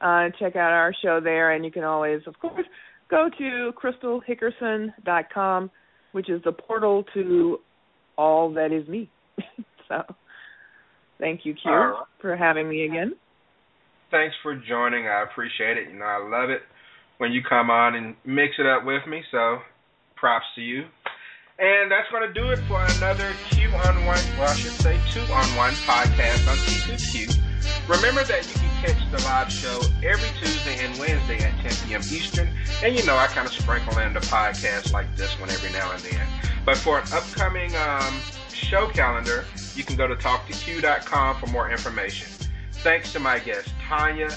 Uh, 0.00 0.28
check 0.38 0.56
out 0.56 0.72
our 0.72 0.94
show 1.02 1.20
there, 1.22 1.52
and 1.52 1.64
you 1.64 1.70
can 1.70 1.84
always, 1.84 2.20
of 2.26 2.38
course, 2.40 2.66
go 3.10 3.28
to 3.38 3.72
crystalhickerson.com, 3.82 5.70
which 6.12 6.28
is 6.28 6.42
the 6.44 6.52
portal 6.52 7.04
to 7.14 7.58
all 8.16 8.52
that 8.54 8.72
is 8.72 8.86
me. 8.86 9.10
so, 9.88 10.02
thank 11.18 11.40
you, 11.44 11.54
Q, 11.54 11.70
right. 11.70 12.04
for 12.20 12.36
having 12.36 12.68
me 12.68 12.84
again. 12.84 13.14
Thanks 14.10 14.36
for 14.42 14.54
joining. 14.54 15.06
I 15.06 15.24
appreciate 15.30 15.78
it. 15.78 15.90
You 15.90 15.98
know, 15.98 16.04
I 16.04 16.28
love 16.28 16.50
it 16.50 16.62
when 17.22 17.30
you 17.30 17.40
come 17.40 17.70
on 17.70 17.94
and 17.94 18.16
mix 18.24 18.54
it 18.58 18.66
up 18.66 18.84
with 18.84 19.06
me. 19.06 19.22
So 19.30 19.60
props 20.16 20.44
to 20.56 20.60
you. 20.60 20.84
And 21.56 21.88
that's 21.88 22.10
going 22.10 22.26
to 22.26 22.34
do 22.34 22.50
it 22.50 22.58
for 22.66 22.82
another 22.98 23.32
Q 23.50 23.68
on 23.68 24.04
One, 24.04 24.18
well, 24.36 24.50
I 24.50 24.56
should 24.56 24.72
say 24.72 24.98
two 25.12 25.20
on 25.32 25.46
one 25.54 25.72
podcast 25.86 26.50
on 26.50 26.56
T2Q. 26.56 27.38
Remember 27.88 28.24
that 28.24 28.44
you 28.48 28.54
can 28.58 28.82
catch 28.82 29.10
the 29.12 29.22
live 29.22 29.52
show 29.52 29.80
every 30.02 30.30
Tuesday 30.40 30.84
and 30.84 30.98
Wednesday 30.98 31.38
at 31.44 31.54
10 31.60 31.88
p.m. 31.88 32.00
Eastern. 32.00 32.48
And 32.82 32.98
you 32.98 33.06
know, 33.06 33.16
I 33.16 33.28
kind 33.28 33.46
of 33.46 33.52
sprinkle 33.52 33.96
in 34.00 34.14
the 34.14 34.20
podcast 34.20 34.92
like 34.92 35.14
this 35.16 35.38
one 35.38 35.48
every 35.50 35.70
now 35.70 35.92
and 35.92 36.00
then. 36.00 36.26
But 36.64 36.76
for 36.76 36.98
an 36.98 37.04
upcoming 37.12 37.72
um, 37.76 38.18
show 38.52 38.88
calendar, 38.88 39.44
you 39.76 39.84
can 39.84 39.94
go 39.94 40.08
to 40.08 40.16
talk2q.com 40.16 41.36
for 41.36 41.46
more 41.46 41.70
information. 41.70 42.28
Thanks 42.82 43.12
to 43.12 43.20
my 43.20 43.38
guest, 43.38 43.72
Tanya 43.86 44.30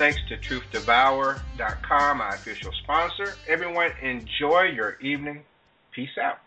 Thanks 0.00 0.18
to 0.30 0.38
TruthDevour.com, 0.38 2.16
my 2.16 2.30
official 2.30 2.72
sponsor. 2.82 3.34
Everyone, 3.46 3.90
enjoy 4.00 4.62
your 4.74 4.98
evening. 5.02 5.42
Peace 5.92 6.16
out. 6.18 6.38